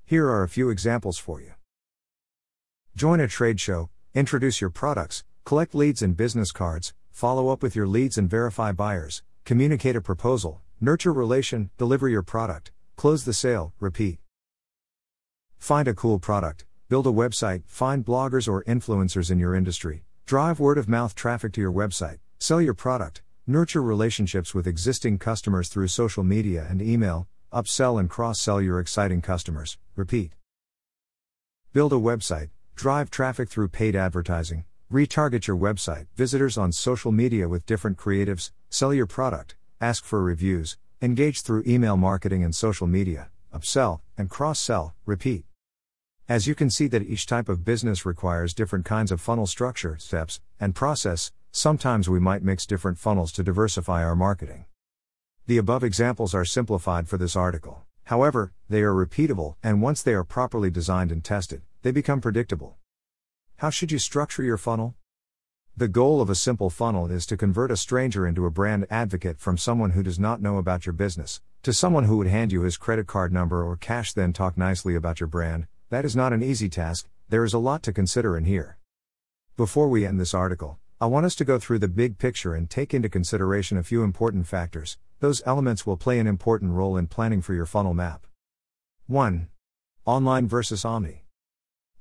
Here 0.05 0.27
are 0.29 0.43
a 0.43 0.47
few 0.47 0.69
examples 0.69 1.17
for 1.17 1.41
you. 1.41 1.53
Join 2.95 3.19
a 3.19 3.27
trade 3.27 3.59
show, 3.59 3.89
introduce 4.13 4.61
your 4.61 4.69
products, 4.69 5.23
collect 5.45 5.73
leads 5.73 6.03
and 6.03 6.15
business 6.15 6.51
cards, 6.51 6.93
follow 7.09 7.49
up 7.49 7.63
with 7.63 7.75
your 7.75 7.87
leads 7.87 8.19
and 8.19 8.29
verify 8.29 8.71
buyers, 8.71 9.23
communicate 9.45 9.95
a 9.95 10.01
proposal, 10.01 10.61
nurture 10.79 11.11
relation, 11.11 11.71
deliver 11.79 12.07
your 12.07 12.21
product, 12.21 12.71
close 12.97 13.25
the 13.25 13.33
sale, 13.33 13.73
repeat. 13.79 14.19
Find 15.57 15.87
a 15.87 15.95
cool 15.95 16.19
product, 16.19 16.65
build 16.87 17.07
a 17.07 17.11
website, 17.11 17.63
find 17.65 18.05
bloggers 18.05 18.47
or 18.47 18.63
influencers 18.65 19.31
in 19.31 19.39
your 19.39 19.55
industry, 19.55 20.05
Drive 20.26 20.57
word 20.57 20.78
of 20.78 20.88
mouth 20.88 21.15
traffic 21.15 21.51
to 21.53 21.61
your 21.61 21.71
website, 21.71 22.19
sell 22.39 22.61
your 22.61 22.74
product, 22.74 23.21
nurture 23.45 23.82
relationships 23.82 24.53
with 24.55 24.67
existing 24.67 25.17
customers 25.17 25.67
through 25.67 25.89
social 25.89 26.24
media 26.24 26.65
and 26.69 26.82
email, 26.82 27.28
upsell 27.51 27.99
and 27.99 28.09
cross 28.09 28.39
sell 28.39 28.61
your 28.61 28.80
exciting 28.80 29.21
customers. 29.21 29.78
Repeat. 29.97 30.32
Build 31.74 31.91
a 31.91 31.97
website, 31.97 32.51
drive 32.74 33.09
traffic 33.09 33.49
through 33.49 33.67
paid 33.67 33.97
advertising, 33.97 34.63
retarget 34.89 35.45
your 35.45 35.57
website 35.57 36.07
visitors 36.15 36.57
on 36.57 36.71
social 36.71 37.11
media 37.11 37.49
with 37.49 37.65
different 37.65 37.97
creatives, 37.97 38.51
sell 38.69 38.93
your 38.93 39.07
product, 39.07 39.55
ask 39.82 40.05
for 40.05 40.24
reviews, 40.24 40.78
engage 41.01 41.41
through 41.41 41.63
email 41.67 41.97
marketing 41.97 42.45
and 42.45 42.55
social 42.55 42.88
media, 42.88 43.30
upsell, 43.53 43.99
and 44.17 44.30
cross 44.30 44.57
sell. 44.57 44.95
Repeat. 45.05 45.43
As 46.34 46.47
you 46.47 46.55
can 46.55 46.71
see 46.71 46.88
that 46.88 47.03
each 47.03 47.27
type 47.27 47.47
of 47.47 47.63
business 47.63 48.07
requires 48.07 48.55
different 48.55 48.86
kinds 48.86 49.11
of 49.11 49.21
funnel 49.21 49.45
structure, 49.45 49.97
steps, 49.99 50.41
and 50.59 50.73
process, 50.73 51.31
sometimes 51.51 52.09
we 52.09 52.19
might 52.19 52.41
mix 52.41 52.65
different 52.65 52.97
funnels 52.97 53.31
to 53.34 53.43
diversify 53.43 54.03
our 54.03 54.15
marketing. 54.15 54.65
The 55.45 55.59
above 55.59 55.84
examples 55.84 56.34
are 56.34 56.43
simplified 56.43 57.07
for 57.07 57.19
this 57.19 57.36
article. 57.36 57.84
However, 58.05 58.51
they 58.67 58.81
are 58.81 58.95
repeatable, 58.95 59.57
and 59.61 59.79
once 59.79 60.01
they 60.01 60.15
are 60.15 60.23
properly 60.23 60.71
designed 60.71 61.11
and 61.11 61.23
tested, 61.23 61.61
they 61.84 61.91
become 61.91 62.19
predictable. 62.19 62.77
How 63.57 63.69
should 63.69 63.91
you 63.91 63.99
structure 63.99 64.41
your 64.41 64.57
funnel? 64.57 64.95
The 65.77 65.88
goal 65.88 66.19
of 66.19 66.31
a 66.31 66.36
simple 66.36 66.71
funnel 66.71 67.11
is 67.11 67.27
to 67.27 67.38
convert 67.38 67.69
a 67.69 67.77
stranger 67.77 68.25
into 68.25 68.47
a 68.47 68.49
brand 68.49 68.88
advocate 68.89 69.38
from 69.38 69.59
someone 69.59 69.91
who 69.91 70.01
does 70.01 70.17
not 70.17 70.41
know 70.41 70.57
about 70.57 70.88
your 70.88 70.93
business, 70.93 71.41
to 71.61 71.73
someone 71.73 72.05
who 72.05 72.17
would 72.17 72.25
hand 72.25 72.51
you 72.51 72.61
his 72.61 72.75
credit 72.75 73.05
card 73.05 73.31
number 73.31 73.63
or 73.63 73.77
cash 73.77 74.13
then 74.13 74.34
talk 74.34 74.57
nicely 74.57 74.95
about 74.95 75.19
your 75.19 75.27
brand. 75.27 75.67
That 75.93 76.05
is 76.05 76.15
not 76.15 76.33
an 76.33 76.41
easy 76.41 76.69
task, 76.69 77.07
there 77.29 77.45
is 77.45 77.53
a 77.53 77.59
lot 77.59 77.83
to 77.83 77.93
consider 77.93 78.35
in 78.35 78.45
here. 78.45 78.79
Before 79.55 79.87
we 79.87 80.07
end 80.07 80.19
this 80.19 80.33
article, 80.33 80.79
I 80.99 81.05
want 81.05 81.27
us 81.27 81.35
to 81.35 81.45
go 81.45 81.59
through 81.59 81.77
the 81.77 81.87
big 81.87 82.17
picture 82.17 82.55
and 82.55 82.67
take 82.67 82.95
into 82.95 83.09
consideration 83.09 83.77
a 83.77 83.83
few 83.83 84.01
important 84.01 84.47
factors. 84.47 84.97
Those 85.19 85.43
elements 85.45 85.85
will 85.85 85.95
play 85.95 86.17
an 86.17 86.25
important 86.25 86.71
role 86.71 86.97
in 86.97 87.05
planning 87.05 87.43
for 87.43 87.53
your 87.53 87.67
funnel 87.67 87.93
map. 87.93 88.25
1. 89.05 89.49
Online 90.05 90.47
versus 90.47 90.83
Omni. 90.83 91.25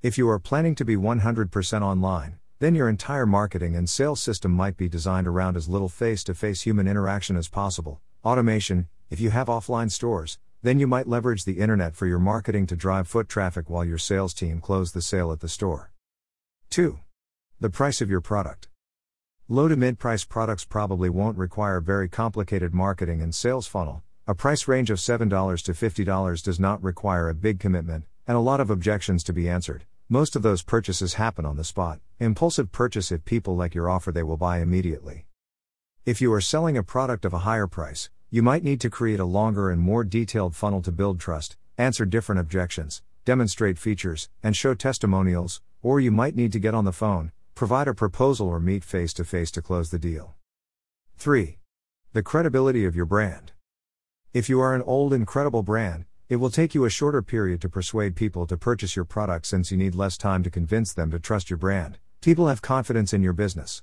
If 0.00 0.16
you 0.16 0.26
are 0.30 0.38
planning 0.38 0.74
to 0.76 0.86
be 0.86 0.96
100% 0.96 1.82
online, 1.82 2.38
then 2.60 2.74
your 2.74 2.88
entire 2.88 3.26
marketing 3.26 3.76
and 3.76 3.90
sales 3.90 4.22
system 4.22 4.52
might 4.52 4.78
be 4.78 4.88
designed 4.88 5.26
around 5.26 5.54
as 5.54 5.68
little 5.68 5.90
face 5.90 6.24
to 6.24 6.34
face 6.34 6.62
human 6.62 6.88
interaction 6.88 7.36
as 7.36 7.46
possible. 7.46 8.00
Automation, 8.24 8.88
if 9.10 9.20
you 9.20 9.28
have 9.28 9.48
offline 9.48 9.90
stores, 9.90 10.38
then 10.62 10.78
you 10.78 10.86
might 10.86 11.08
leverage 11.08 11.44
the 11.44 11.58
internet 11.58 11.96
for 11.96 12.06
your 12.06 12.20
marketing 12.20 12.66
to 12.68 12.76
drive 12.76 13.08
foot 13.08 13.28
traffic 13.28 13.68
while 13.68 13.84
your 13.84 13.98
sales 13.98 14.32
team 14.32 14.60
close 14.60 14.92
the 14.92 15.02
sale 15.02 15.32
at 15.32 15.40
the 15.40 15.48
store. 15.48 15.90
2. 16.70 17.00
The 17.60 17.70
price 17.70 18.00
of 18.00 18.08
your 18.08 18.20
product. 18.20 18.68
Low 19.48 19.66
to 19.66 19.76
mid 19.76 19.98
price 19.98 20.24
products 20.24 20.64
probably 20.64 21.10
won't 21.10 21.36
require 21.36 21.80
very 21.80 22.08
complicated 22.08 22.72
marketing 22.72 23.20
and 23.20 23.34
sales 23.34 23.66
funnel. 23.66 24.02
A 24.26 24.36
price 24.36 24.68
range 24.68 24.88
of 24.88 24.98
$7 24.98 25.28
to 25.64 25.72
$50 25.72 26.42
does 26.44 26.60
not 26.60 26.80
require 26.80 27.28
a 27.28 27.34
big 27.34 27.58
commitment, 27.58 28.04
and 28.26 28.36
a 28.36 28.40
lot 28.40 28.60
of 28.60 28.70
objections 28.70 29.24
to 29.24 29.32
be 29.32 29.48
answered. 29.48 29.84
Most 30.08 30.36
of 30.36 30.42
those 30.42 30.62
purchases 30.62 31.14
happen 31.14 31.44
on 31.44 31.56
the 31.56 31.64
spot. 31.64 31.98
Impulsive 32.20 32.70
purchase 32.70 33.10
if 33.10 33.24
people 33.24 33.56
like 33.56 33.74
your 33.74 33.90
offer, 33.90 34.12
they 34.12 34.22
will 34.22 34.36
buy 34.36 34.60
immediately. 34.60 35.26
If 36.06 36.20
you 36.20 36.32
are 36.32 36.40
selling 36.40 36.76
a 36.76 36.82
product 36.84 37.24
of 37.24 37.32
a 37.32 37.40
higher 37.40 37.66
price, 37.66 38.10
you 38.34 38.42
might 38.42 38.64
need 38.64 38.80
to 38.80 38.88
create 38.88 39.20
a 39.20 39.26
longer 39.26 39.68
and 39.68 39.78
more 39.78 40.02
detailed 40.02 40.56
funnel 40.56 40.80
to 40.80 40.90
build 40.90 41.20
trust, 41.20 41.58
answer 41.76 42.06
different 42.06 42.40
objections, 42.40 43.02
demonstrate 43.26 43.78
features, 43.78 44.30
and 44.42 44.56
show 44.56 44.72
testimonials, 44.72 45.60
or 45.82 46.00
you 46.00 46.10
might 46.10 46.34
need 46.34 46.50
to 46.50 46.58
get 46.58 46.74
on 46.74 46.86
the 46.86 46.92
phone, 46.92 47.30
provide 47.54 47.88
a 47.88 47.92
proposal, 47.92 48.48
or 48.48 48.58
meet 48.58 48.82
face 48.84 49.12
to 49.12 49.22
face 49.22 49.50
to 49.50 49.60
close 49.60 49.90
the 49.90 49.98
deal. 49.98 50.34
3. 51.18 51.58
The 52.14 52.22
credibility 52.22 52.86
of 52.86 52.96
your 52.96 53.04
brand. 53.04 53.52
If 54.32 54.48
you 54.48 54.60
are 54.60 54.74
an 54.74 54.80
old, 54.80 55.12
incredible 55.12 55.62
brand, 55.62 56.06
it 56.30 56.36
will 56.36 56.48
take 56.48 56.74
you 56.74 56.86
a 56.86 56.90
shorter 56.90 57.20
period 57.20 57.60
to 57.60 57.68
persuade 57.68 58.16
people 58.16 58.46
to 58.46 58.56
purchase 58.56 58.96
your 58.96 59.04
product 59.04 59.44
since 59.44 59.70
you 59.70 59.76
need 59.76 59.94
less 59.94 60.16
time 60.16 60.42
to 60.42 60.50
convince 60.50 60.94
them 60.94 61.10
to 61.10 61.18
trust 61.18 61.50
your 61.50 61.58
brand. 61.58 61.98
People 62.22 62.48
have 62.48 62.62
confidence 62.62 63.12
in 63.12 63.22
your 63.22 63.34
business. 63.34 63.82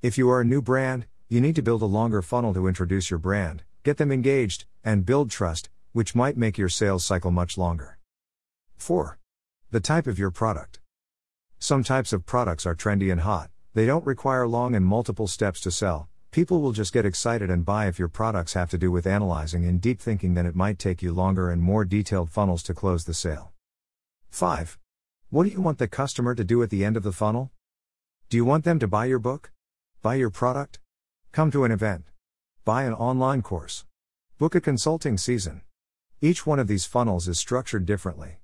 If 0.00 0.16
you 0.16 0.30
are 0.30 0.42
a 0.42 0.44
new 0.44 0.62
brand, 0.62 1.06
you 1.28 1.40
need 1.40 1.56
to 1.56 1.62
build 1.62 1.82
a 1.82 1.86
longer 1.86 2.22
funnel 2.22 2.54
to 2.54 2.66
introduce 2.68 3.10
your 3.10 3.18
brand, 3.18 3.62
get 3.82 3.96
them 3.96 4.12
engaged, 4.12 4.66
and 4.84 5.06
build 5.06 5.30
trust, 5.30 5.70
which 5.92 6.14
might 6.14 6.36
make 6.36 6.58
your 6.58 6.68
sales 6.68 7.04
cycle 7.04 7.30
much 7.30 7.56
longer. 7.58 7.98
4. 8.76 9.18
The 9.70 9.80
type 9.80 10.06
of 10.06 10.18
your 10.18 10.30
product. 10.30 10.80
Some 11.58 11.82
types 11.82 12.12
of 12.12 12.26
products 12.26 12.66
are 12.66 12.74
trendy 12.74 13.10
and 13.10 13.22
hot, 13.22 13.50
they 13.74 13.86
don't 13.86 14.06
require 14.06 14.46
long 14.46 14.74
and 14.74 14.84
multiple 14.84 15.26
steps 15.26 15.60
to 15.60 15.70
sell, 15.70 16.08
People 16.34 16.60
will 16.60 16.72
just 16.72 16.92
get 16.92 17.06
excited 17.06 17.48
and 17.48 17.64
buy 17.64 17.86
if 17.86 17.96
your 17.96 18.08
products 18.08 18.54
have 18.54 18.68
to 18.70 18.76
do 18.76 18.90
with 18.90 19.06
analyzing 19.06 19.64
and 19.66 19.80
deep 19.80 20.00
thinking, 20.00 20.34
then 20.34 20.46
it 20.46 20.56
might 20.56 20.80
take 20.80 21.00
you 21.00 21.12
longer 21.12 21.48
and 21.48 21.62
more 21.62 21.84
detailed 21.84 22.28
funnels 22.28 22.64
to 22.64 22.74
close 22.74 23.04
the 23.04 23.14
sale. 23.14 23.52
5. 24.30 24.76
What 25.30 25.44
do 25.44 25.50
you 25.50 25.60
want 25.60 25.78
the 25.78 25.86
customer 25.86 26.34
to 26.34 26.42
do 26.42 26.60
at 26.64 26.70
the 26.70 26.84
end 26.84 26.96
of 26.96 27.04
the 27.04 27.12
funnel? 27.12 27.52
Do 28.30 28.36
you 28.36 28.44
want 28.44 28.64
them 28.64 28.80
to 28.80 28.88
buy 28.88 29.04
your 29.04 29.20
book? 29.20 29.52
Buy 30.02 30.16
your 30.16 30.28
product? 30.28 30.80
Come 31.34 31.50
to 31.50 31.64
an 31.64 31.72
event? 31.72 32.04
Buy 32.64 32.84
an 32.84 32.92
online 32.92 33.42
course? 33.42 33.86
Book 34.38 34.54
a 34.54 34.60
consulting 34.60 35.18
season? 35.18 35.62
Each 36.20 36.46
one 36.46 36.60
of 36.60 36.68
these 36.68 36.84
funnels 36.84 37.26
is 37.26 37.40
structured 37.40 37.84
differently. 37.84 38.38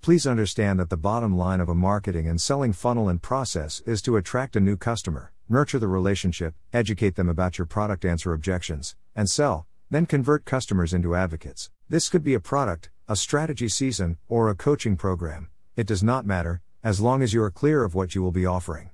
Please 0.00 0.26
understand 0.26 0.80
that 0.80 0.90
the 0.90 0.96
bottom 0.96 1.36
line 1.36 1.60
of 1.60 1.68
a 1.68 1.76
marketing 1.76 2.26
and 2.26 2.40
selling 2.40 2.72
funnel 2.72 3.08
and 3.08 3.22
process 3.22 3.82
is 3.86 4.02
to 4.02 4.16
attract 4.16 4.56
a 4.56 4.60
new 4.60 4.76
customer, 4.76 5.32
nurture 5.48 5.78
the 5.78 5.86
relationship, 5.86 6.54
educate 6.72 7.14
them 7.14 7.28
about 7.28 7.56
your 7.56 7.66
product, 7.66 8.04
answer 8.04 8.32
objections, 8.32 8.96
and 9.14 9.30
sell, 9.30 9.68
then 9.88 10.04
convert 10.04 10.44
customers 10.44 10.92
into 10.92 11.14
advocates. 11.14 11.70
This 11.88 12.08
could 12.08 12.24
be 12.24 12.34
a 12.34 12.40
product, 12.40 12.90
a 13.06 13.14
strategy 13.14 13.68
season, 13.68 14.18
or 14.28 14.50
a 14.50 14.56
coaching 14.56 14.96
program. 14.96 15.50
It 15.76 15.86
does 15.86 16.02
not 16.02 16.26
matter, 16.26 16.62
as 16.82 17.00
long 17.00 17.22
as 17.22 17.32
you 17.32 17.40
are 17.44 17.52
clear 17.52 17.84
of 17.84 17.94
what 17.94 18.16
you 18.16 18.22
will 18.24 18.32
be 18.32 18.44
offering. 18.44 18.90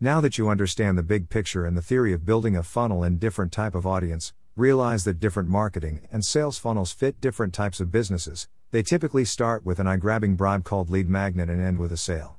Now 0.00 0.20
that 0.20 0.38
you 0.38 0.48
understand 0.48 0.98
the 0.98 1.04
big 1.04 1.28
picture 1.30 1.64
and 1.64 1.76
the 1.76 1.82
theory 1.82 2.12
of 2.12 2.26
building 2.26 2.56
a 2.56 2.64
funnel 2.64 3.04
and 3.04 3.20
different 3.20 3.52
type 3.52 3.76
of 3.76 3.86
audience, 3.86 4.32
realize 4.56 5.04
that 5.04 5.20
different 5.20 5.48
marketing 5.48 6.08
and 6.10 6.24
sales 6.24 6.58
funnels 6.58 6.90
fit 6.90 7.20
different 7.20 7.54
types 7.54 7.78
of 7.78 7.92
businesses, 7.92 8.48
they 8.72 8.82
typically 8.82 9.24
start 9.24 9.64
with 9.64 9.78
an 9.78 9.86
eye 9.86 9.96
grabbing 9.96 10.34
bribe 10.34 10.64
called 10.64 10.90
lead 10.90 11.08
magnet 11.08 11.48
and 11.48 11.62
end 11.62 11.78
with 11.78 11.92
a 11.92 11.96
sale. 11.96 12.38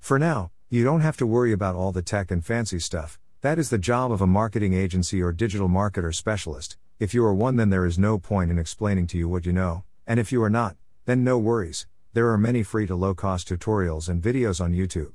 For 0.00 0.18
now, 0.18 0.50
you 0.68 0.84
don't 0.84 1.00
have 1.00 1.16
to 1.16 1.26
worry 1.26 1.50
about 1.50 1.76
all 1.76 1.92
the 1.92 2.02
tech 2.02 2.30
and 2.30 2.44
fancy 2.44 2.78
stuff, 2.78 3.18
that 3.40 3.58
is 3.58 3.70
the 3.70 3.78
job 3.78 4.12
of 4.12 4.20
a 4.20 4.26
marketing 4.26 4.74
agency 4.74 5.22
or 5.22 5.32
digital 5.32 5.68
marketer 5.68 6.14
specialist. 6.14 6.76
If 7.00 7.14
you 7.14 7.24
are 7.24 7.34
one, 7.34 7.56
then 7.56 7.70
there 7.70 7.86
is 7.86 7.98
no 7.98 8.18
point 8.18 8.50
in 8.50 8.58
explaining 8.58 9.06
to 9.08 9.18
you 9.18 9.30
what 9.30 9.46
you 9.46 9.52
know, 9.52 9.84
and 10.06 10.20
if 10.20 10.30
you 10.30 10.42
are 10.42 10.50
not, 10.50 10.76
then 11.06 11.24
no 11.24 11.38
worries, 11.38 11.86
there 12.12 12.28
are 12.30 12.38
many 12.38 12.62
free 12.62 12.86
to 12.86 12.94
low 12.94 13.14
cost 13.14 13.48
tutorials 13.48 14.10
and 14.10 14.22
videos 14.22 14.60
on 14.60 14.74
YouTube. 14.74 15.12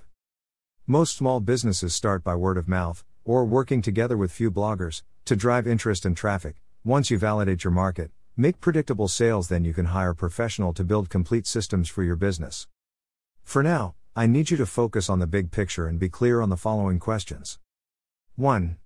Most 0.91 1.15
small 1.15 1.39
businesses 1.39 1.95
start 1.95 2.21
by 2.21 2.35
word 2.35 2.57
of 2.57 2.67
mouth, 2.67 3.05
or 3.23 3.45
working 3.45 3.81
together 3.81 4.17
with 4.17 4.29
few 4.29 4.51
bloggers, 4.51 5.03
to 5.23 5.37
drive 5.37 5.65
interest 5.65 6.05
and 6.05 6.17
traffic. 6.17 6.61
Once 6.83 7.09
you 7.09 7.17
validate 7.17 7.63
your 7.63 7.71
market, 7.71 8.11
Make 8.35 8.59
predictable 8.59 9.07
sales, 9.07 9.47
then 9.49 9.63
you 9.63 9.73
can 9.73 9.85
hire 9.85 10.13
professional 10.13 10.73
to 10.73 10.83
build 10.83 11.09
complete 11.09 11.45
systems 11.45 11.89
for 11.89 12.03
your 12.03 12.15
business. 12.17 12.67
For 13.43 13.61
now, 13.61 13.95
I 14.15 14.25
need 14.25 14.51
you 14.51 14.57
to 14.57 14.65
focus 14.65 15.09
on 15.09 15.19
the 15.19 15.27
big 15.27 15.51
picture 15.51 15.87
and 15.87 15.99
be 15.99 16.09
clear 16.09 16.41
on 16.41 16.49
the 16.49 16.57
following 16.57 16.99
questions. 16.99 17.59
1. 18.35 18.77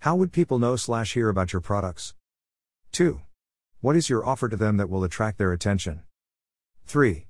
How 0.00 0.16
would 0.16 0.32
people 0.32 0.58
know 0.58 0.76
slash 0.76 1.14
hear 1.14 1.28
about 1.28 1.52
your 1.52 1.62
products? 1.62 2.14
2. 2.92 3.20
What 3.80 3.96
is 3.96 4.10
your 4.10 4.26
offer 4.26 4.48
to 4.48 4.56
them 4.56 4.76
that 4.76 4.90
will 4.90 5.04
attract 5.04 5.38
their 5.38 5.52
attention? 5.52 6.02
3. 6.86 7.26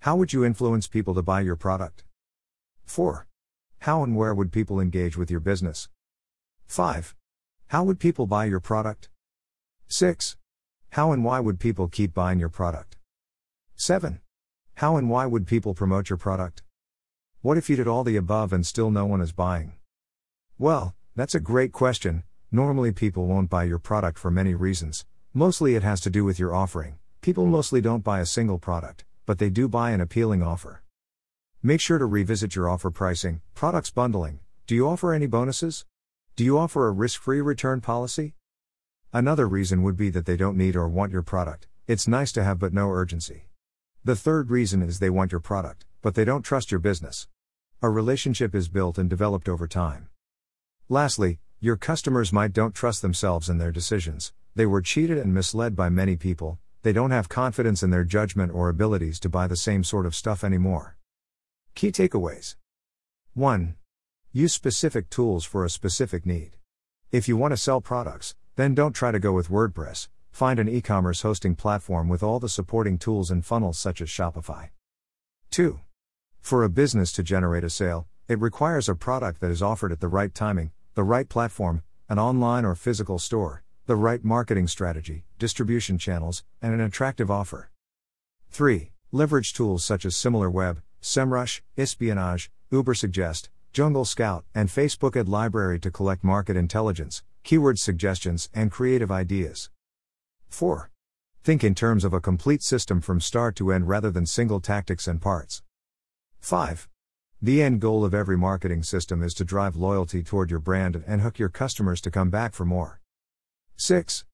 How 0.00 0.14
would 0.16 0.32
you 0.32 0.44
influence 0.44 0.86
people 0.86 1.14
to 1.14 1.22
buy 1.22 1.40
your 1.40 1.56
product? 1.56 2.04
4. 2.84 3.26
How 3.84 4.02
and 4.02 4.16
where 4.16 4.32
would 4.32 4.50
people 4.50 4.80
engage 4.80 5.18
with 5.18 5.30
your 5.30 5.40
business? 5.40 5.90
5. 6.68 7.14
How 7.66 7.84
would 7.84 8.00
people 8.00 8.26
buy 8.26 8.46
your 8.46 8.58
product? 8.58 9.10
6. 9.88 10.38
How 10.92 11.12
and 11.12 11.22
why 11.22 11.38
would 11.38 11.60
people 11.60 11.88
keep 11.88 12.14
buying 12.14 12.38
your 12.38 12.48
product? 12.48 12.96
7. 13.76 14.22
How 14.76 14.96
and 14.96 15.10
why 15.10 15.26
would 15.26 15.46
people 15.46 15.74
promote 15.74 16.08
your 16.08 16.16
product? 16.16 16.62
What 17.42 17.58
if 17.58 17.68
you 17.68 17.76
did 17.76 17.86
all 17.86 18.04
the 18.04 18.16
above 18.16 18.54
and 18.54 18.66
still 18.66 18.90
no 18.90 19.04
one 19.04 19.20
is 19.20 19.32
buying? 19.32 19.74
Well, 20.58 20.94
that's 21.14 21.34
a 21.34 21.38
great 21.38 21.72
question. 21.72 22.22
Normally, 22.50 22.90
people 22.90 23.26
won't 23.26 23.50
buy 23.50 23.64
your 23.64 23.78
product 23.78 24.18
for 24.18 24.30
many 24.30 24.54
reasons. 24.54 25.04
Mostly, 25.34 25.74
it 25.74 25.82
has 25.82 26.00
to 26.00 26.08
do 26.08 26.24
with 26.24 26.38
your 26.38 26.54
offering. 26.54 26.96
People 27.20 27.44
mostly 27.44 27.82
don't 27.82 28.02
buy 28.02 28.20
a 28.20 28.24
single 28.24 28.58
product, 28.58 29.04
but 29.26 29.38
they 29.38 29.50
do 29.50 29.68
buy 29.68 29.90
an 29.90 30.00
appealing 30.00 30.42
offer. 30.42 30.83
Make 31.66 31.80
sure 31.80 31.96
to 31.96 32.04
revisit 32.04 32.54
your 32.54 32.68
offer 32.68 32.90
pricing, 32.90 33.40
products 33.54 33.88
bundling. 33.88 34.40
Do 34.66 34.74
you 34.74 34.86
offer 34.86 35.14
any 35.14 35.26
bonuses? 35.26 35.86
Do 36.36 36.44
you 36.44 36.58
offer 36.58 36.86
a 36.86 36.92
risk 36.92 37.22
free 37.22 37.40
return 37.40 37.80
policy? 37.80 38.34
Another 39.14 39.48
reason 39.48 39.82
would 39.82 39.96
be 39.96 40.10
that 40.10 40.26
they 40.26 40.36
don't 40.36 40.58
need 40.58 40.76
or 40.76 40.90
want 40.90 41.10
your 41.10 41.22
product, 41.22 41.66
it's 41.86 42.06
nice 42.06 42.32
to 42.32 42.44
have 42.44 42.58
but 42.58 42.74
no 42.74 42.90
urgency. 42.90 43.46
The 44.04 44.14
third 44.14 44.50
reason 44.50 44.82
is 44.82 44.98
they 44.98 45.08
want 45.08 45.32
your 45.32 45.40
product, 45.40 45.86
but 46.02 46.14
they 46.14 46.26
don't 46.26 46.42
trust 46.42 46.70
your 46.70 46.80
business. 46.80 47.28
A 47.80 47.88
relationship 47.88 48.54
is 48.54 48.68
built 48.68 48.98
and 48.98 49.08
developed 49.08 49.48
over 49.48 49.66
time. 49.66 50.10
Lastly, 50.90 51.38
your 51.60 51.78
customers 51.78 52.30
might 52.30 52.52
don't 52.52 52.74
trust 52.74 53.00
themselves 53.00 53.48
in 53.48 53.56
their 53.56 53.72
decisions, 53.72 54.34
they 54.54 54.66
were 54.66 54.82
cheated 54.82 55.16
and 55.16 55.32
misled 55.32 55.74
by 55.74 55.88
many 55.88 56.14
people, 56.14 56.58
they 56.82 56.92
don't 56.92 57.10
have 57.10 57.30
confidence 57.30 57.82
in 57.82 57.88
their 57.88 58.04
judgment 58.04 58.52
or 58.52 58.68
abilities 58.68 59.18
to 59.20 59.30
buy 59.30 59.46
the 59.46 59.56
same 59.56 59.82
sort 59.82 60.04
of 60.04 60.14
stuff 60.14 60.44
anymore. 60.44 60.98
Key 61.74 61.90
takeaways 61.90 62.54
1. 63.34 63.74
Use 64.32 64.52
specific 64.52 65.10
tools 65.10 65.44
for 65.44 65.64
a 65.64 65.70
specific 65.70 66.24
need. 66.24 66.52
If 67.10 67.26
you 67.26 67.36
want 67.36 67.50
to 67.50 67.56
sell 67.56 67.80
products, 67.80 68.36
then 68.54 68.76
don't 68.76 68.92
try 68.92 69.10
to 69.10 69.18
go 69.18 69.32
with 69.32 69.48
WordPress, 69.48 70.06
find 70.30 70.60
an 70.60 70.68
e 70.68 70.80
commerce 70.80 71.22
hosting 71.22 71.56
platform 71.56 72.08
with 72.08 72.22
all 72.22 72.38
the 72.38 72.48
supporting 72.48 72.96
tools 72.96 73.28
and 73.28 73.44
funnels 73.44 73.76
such 73.76 74.00
as 74.00 74.08
Shopify. 74.08 74.68
2. 75.50 75.80
For 76.40 76.62
a 76.62 76.68
business 76.68 77.10
to 77.10 77.24
generate 77.24 77.64
a 77.64 77.70
sale, 77.70 78.06
it 78.28 78.38
requires 78.38 78.88
a 78.88 78.94
product 78.94 79.40
that 79.40 79.50
is 79.50 79.60
offered 79.62 79.90
at 79.90 79.98
the 79.98 80.06
right 80.06 80.32
timing, 80.32 80.70
the 80.94 81.02
right 81.02 81.28
platform, 81.28 81.82
an 82.08 82.20
online 82.20 82.64
or 82.64 82.76
physical 82.76 83.18
store, 83.18 83.64
the 83.86 83.96
right 83.96 84.22
marketing 84.24 84.68
strategy, 84.68 85.24
distribution 85.40 85.98
channels, 85.98 86.44
and 86.62 86.72
an 86.72 86.80
attractive 86.80 87.32
offer. 87.32 87.70
3. 88.50 88.92
Leverage 89.10 89.52
tools 89.52 89.84
such 89.84 90.04
as 90.04 90.14
SimilarWeb, 90.14 90.82
SEMrush, 91.04 91.60
Espionage, 91.76 92.50
Ubersuggest, 92.72 93.50
Jungle 93.74 94.06
Scout, 94.06 94.46
and 94.54 94.70
Facebook 94.70 95.16
Ad 95.20 95.28
Library 95.28 95.78
to 95.80 95.90
collect 95.90 96.24
market 96.24 96.56
intelligence, 96.56 97.22
keyword 97.42 97.78
suggestions, 97.78 98.48
and 98.54 98.72
creative 98.72 99.12
ideas. 99.12 99.68
4. 100.48 100.90
Think 101.42 101.62
in 101.62 101.74
terms 101.74 102.04
of 102.04 102.14
a 102.14 102.22
complete 102.22 102.62
system 102.62 103.02
from 103.02 103.20
start 103.20 103.54
to 103.56 103.70
end 103.70 103.86
rather 103.86 104.10
than 104.10 104.24
single 104.24 104.60
tactics 104.60 105.06
and 105.06 105.20
parts. 105.20 105.62
5. 106.40 106.88
The 107.42 107.62
end 107.62 107.82
goal 107.82 108.02
of 108.02 108.14
every 108.14 108.38
marketing 108.38 108.82
system 108.82 109.22
is 109.22 109.34
to 109.34 109.44
drive 109.44 109.76
loyalty 109.76 110.22
toward 110.22 110.50
your 110.50 110.60
brand 110.60 111.04
and 111.06 111.20
hook 111.20 111.38
your 111.38 111.50
customers 111.50 112.00
to 112.00 112.10
come 112.10 112.30
back 112.30 112.54
for 112.54 112.64
more. 112.64 113.02
6. 113.76 114.24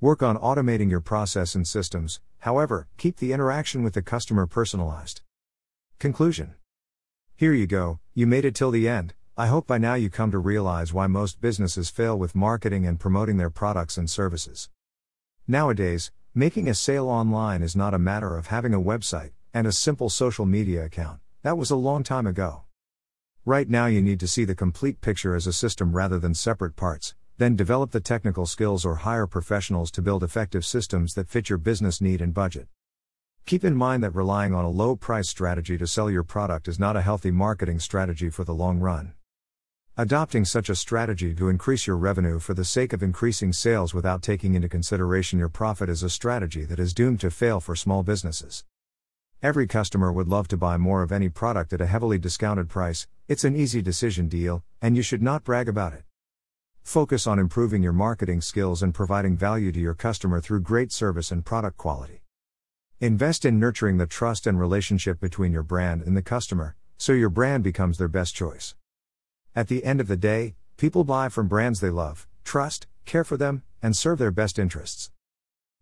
Work 0.00 0.24
on 0.24 0.36
automating 0.38 0.90
your 0.90 1.00
process 1.00 1.54
and 1.54 1.68
systems, 1.68 2.18
however, 2.40 2.88
keep 2.96 3.18
the 3.18 3.32
interaction 3.32 3.84
with 3.84 3.94
the 3.94 4.02
customer 4.02 4.48
personalized. 4.48 5.20
Conclusion 5.98 6.52
Here 7.36 7.54
you 7.54 7.66
go, 7.66 8.00
you 8.12 8.26
made 8.26 8.44
it 8.44 8.54
till 8.54 8.70
the 8.70 8.86
end. 8.86 9.14
I 9.34 9.46
hope 9.46 9.66
by 9.66 9.78
now 9.78 9.94
you 9.94 10.10
come 10.10 10.30
to 10.30 10.38
realize 10.38 10.92
why 10.92 11.06
most 11.06 11.40
businesses 11.40 11.88
fail 11.88 12.18
with 12.18 12.34
marketing 12.34 12.86
and 12.86 13.00
promoting 13.00 13.38
their 13.38 13.48
products 13.48 13.96
and 13.96 14.08
services. 14.08 14.68
Nowadays, 15.48 16.12
making 16.34 16.68
a 16.68 16.74
sale 16.74 17.08
online 17.08 17.62
is 17.62 17.74
not 17.74 17.94
a 17.94 17.98
matter 17.98 18.36
of 18.36 18.48
having 18.48 18.74
a 18.74 18.80
website 18.80 19.30
and 19.54 19.66
a 19.66 19.72
simple 19.72 20.10
social 20.10 20.44
media 20.44 20.84
account. 20.84 21.18
That 21.42 21.56
was 21.56 21.70
a 21.70 21.76
long 21.76 22.02
time 22.02 22.26
ago. 22.26 22.64
Right 23.46 23.68
now, 23.68 23.86
you 23.86 24.02
need 24.02 24.20
to 24.20 24.28
see 24.28 24.44
the 24.44 24.54
complete 24.54 25.00
picture 25.00 25.34
as 25.34 25.46
a 25.46 25.52
system 25.52 25.96
rather 25.96 26.18
than 26.18 26.34
separate 26.34 26.76
parts, 26.76 27.14
then 27.38 27.56
develop 27.56 27.92
the 27.92 28.00
technical 28.00 28.44
skills 28.44 28.84
or 28.84 28.96
hire 28.96 29.26
professionals 29.26 29.90
to 29.92 30.02
build 30.02 30.22
effective 30.22 30.66
systems 30.66 31.14
that 31.14 31.30
fit 31.30 31.48
your 31.48 31.58
business 31.58 32.02
need 32.02 32.20
and 32.20 32.34
budget. 32.34 32.68
Keep 33.46 33.62
in 33.62 33.76
mind 33.76 34.02
that 34.02 34.16
relying 34.16 34.52
on 34.52 34.64
a 34.64 34.68
low 34.68 34.96
price 34.96 35.28
strategy 35.28 35.78
to 35.78 35.86
sell 35.86 36.10
your 36.10 36.24
product 36.24 36.66
is 36.66 36.80
not 36.80 36.96
a 36.96 37.00
healthy 37.00 37.30
marketing 37.30 37.78
strategy 37.78 38.28
for 38.28 38.42
the 38.42 38.52
long 38.52 38.80
run. 38.80 39.12
Adopting 39.96 40.44
such 40.44 40.68
a 40.68 40.74
strategy 40.74 41.32
to 41.32 41.48
increase 41.48 41.86
your 41.86 41.96
revenue 41.96 42.40
for 42.40 42.54
the 42.54 42.64
sake 42.64 42.92
of 42.92 43.04
increasing 43.04 43.52
sales 43.52 43.94
without 43.94 44.20
taking 44.20 44.54
into 44.54 44.68
consideration 44.68 45.38
your 45.38 45.48
profit 45.48 45.88
is 45.88 46.02
a 46.02 46.10
strategy 46.10 46.64
that 46.64 46.80
is 46.80 46.92
doomed 46.92 47.20
to 47.20 47.30
fail 47.30 47.60
for 47.60 47.76
small 47.76 48.02
businesses. 48.02 48.64
Every 49.40 49.68
customer 49.68 50.12
would 50.12 50.26
love 50.26 50.48
to 50.48 50.56
buy 50.56 50.76
more 50.76 51.04
of 51.04 51.12
any 51.12 51.28
product 51.28 51.72
at 51.72 51.80
a 51.80 51.86
heavily 51.86 52.18
discounted 52.18 52.68
price, 52.68 53.06
it's 53.28 53.44
an 53.44 53.54
easy 53.54 53.80
decision 53.80 54.26
deal, 54.26 54.64
and 54.82 54.96
you 54.96 55.02
should 55.02 55.22
not 55.22 55.44
brag 55.44 55.68
about 55.68 55.92
it. 55.92 56.02
Focus 56.82 57.28
on 57.28 57.38
improving 57.38 57.80
your 57.80 57.92
marketing 57.92 58.40
skills 58.40 58.82
and 58.82 58.92
providing 58.92 59.36
value 59.36 59.70
to 59.70 59.78
your 59.78 59.94
customer 59.94 60.40
through 60.40 60.62
great 60.62 60.90
service 60.90 61.30
and 61.30 61.44
product 61.44 61.76
quality. 61.76 62.22
Invest 63.00 63.44
in 63.44 63.60
nurturing 63.60 63.98
the 63.98 64.06
trust 64.06 64.46
and 64.46 64.58
relationship 64.58 65.20
between 65.20 65.52
your 65.52 65.62
brand 65.62 66.00
and 66.00 66.16
the 66.16 66.22
customer, 66.22 66.76
so 66.96 67.12
your 67.12 67.28
brand 67.28 67.62
becomes 67.62 67.98
their 67.98 68.08
best 68.08 68.34
choice. 68.34 68.74
At 69.54 69.68
the 69.68 69.84
end 69.84 70.00
of 70.00 70.08
the 70.08 70.16
day, 70.16 70.54
people 70.78 71.04
buy 71.04 71.28
from 71.28 71.46
brands 71.46 71.80
they 71.80 71.90
love, 71.90 72.26
trust, 72.42 72.86
care 73.04 73.22
for 73.22 73.36
them, 73.36 73.62
and 73.82 73.94
serve 73.94 74.16
their 74.16 74.30
best 74.30 74.58
interests. 74.58 75.10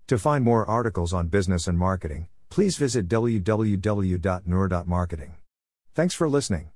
To 0.09 0.19
find 0.19 0.45
more 0.45 0.69
articles 0.69 1.13
on 1.13 1.29
business 1.29 1.69
and 1.69 1.79
marketing, 1.79 2.27
please 2.51 2.77
visit 2.77 3.07
www.nour.marketing. 3.07 5.35
Thanks 5.95 6.15
for 6.15 6.29
listening. 6.29 6.74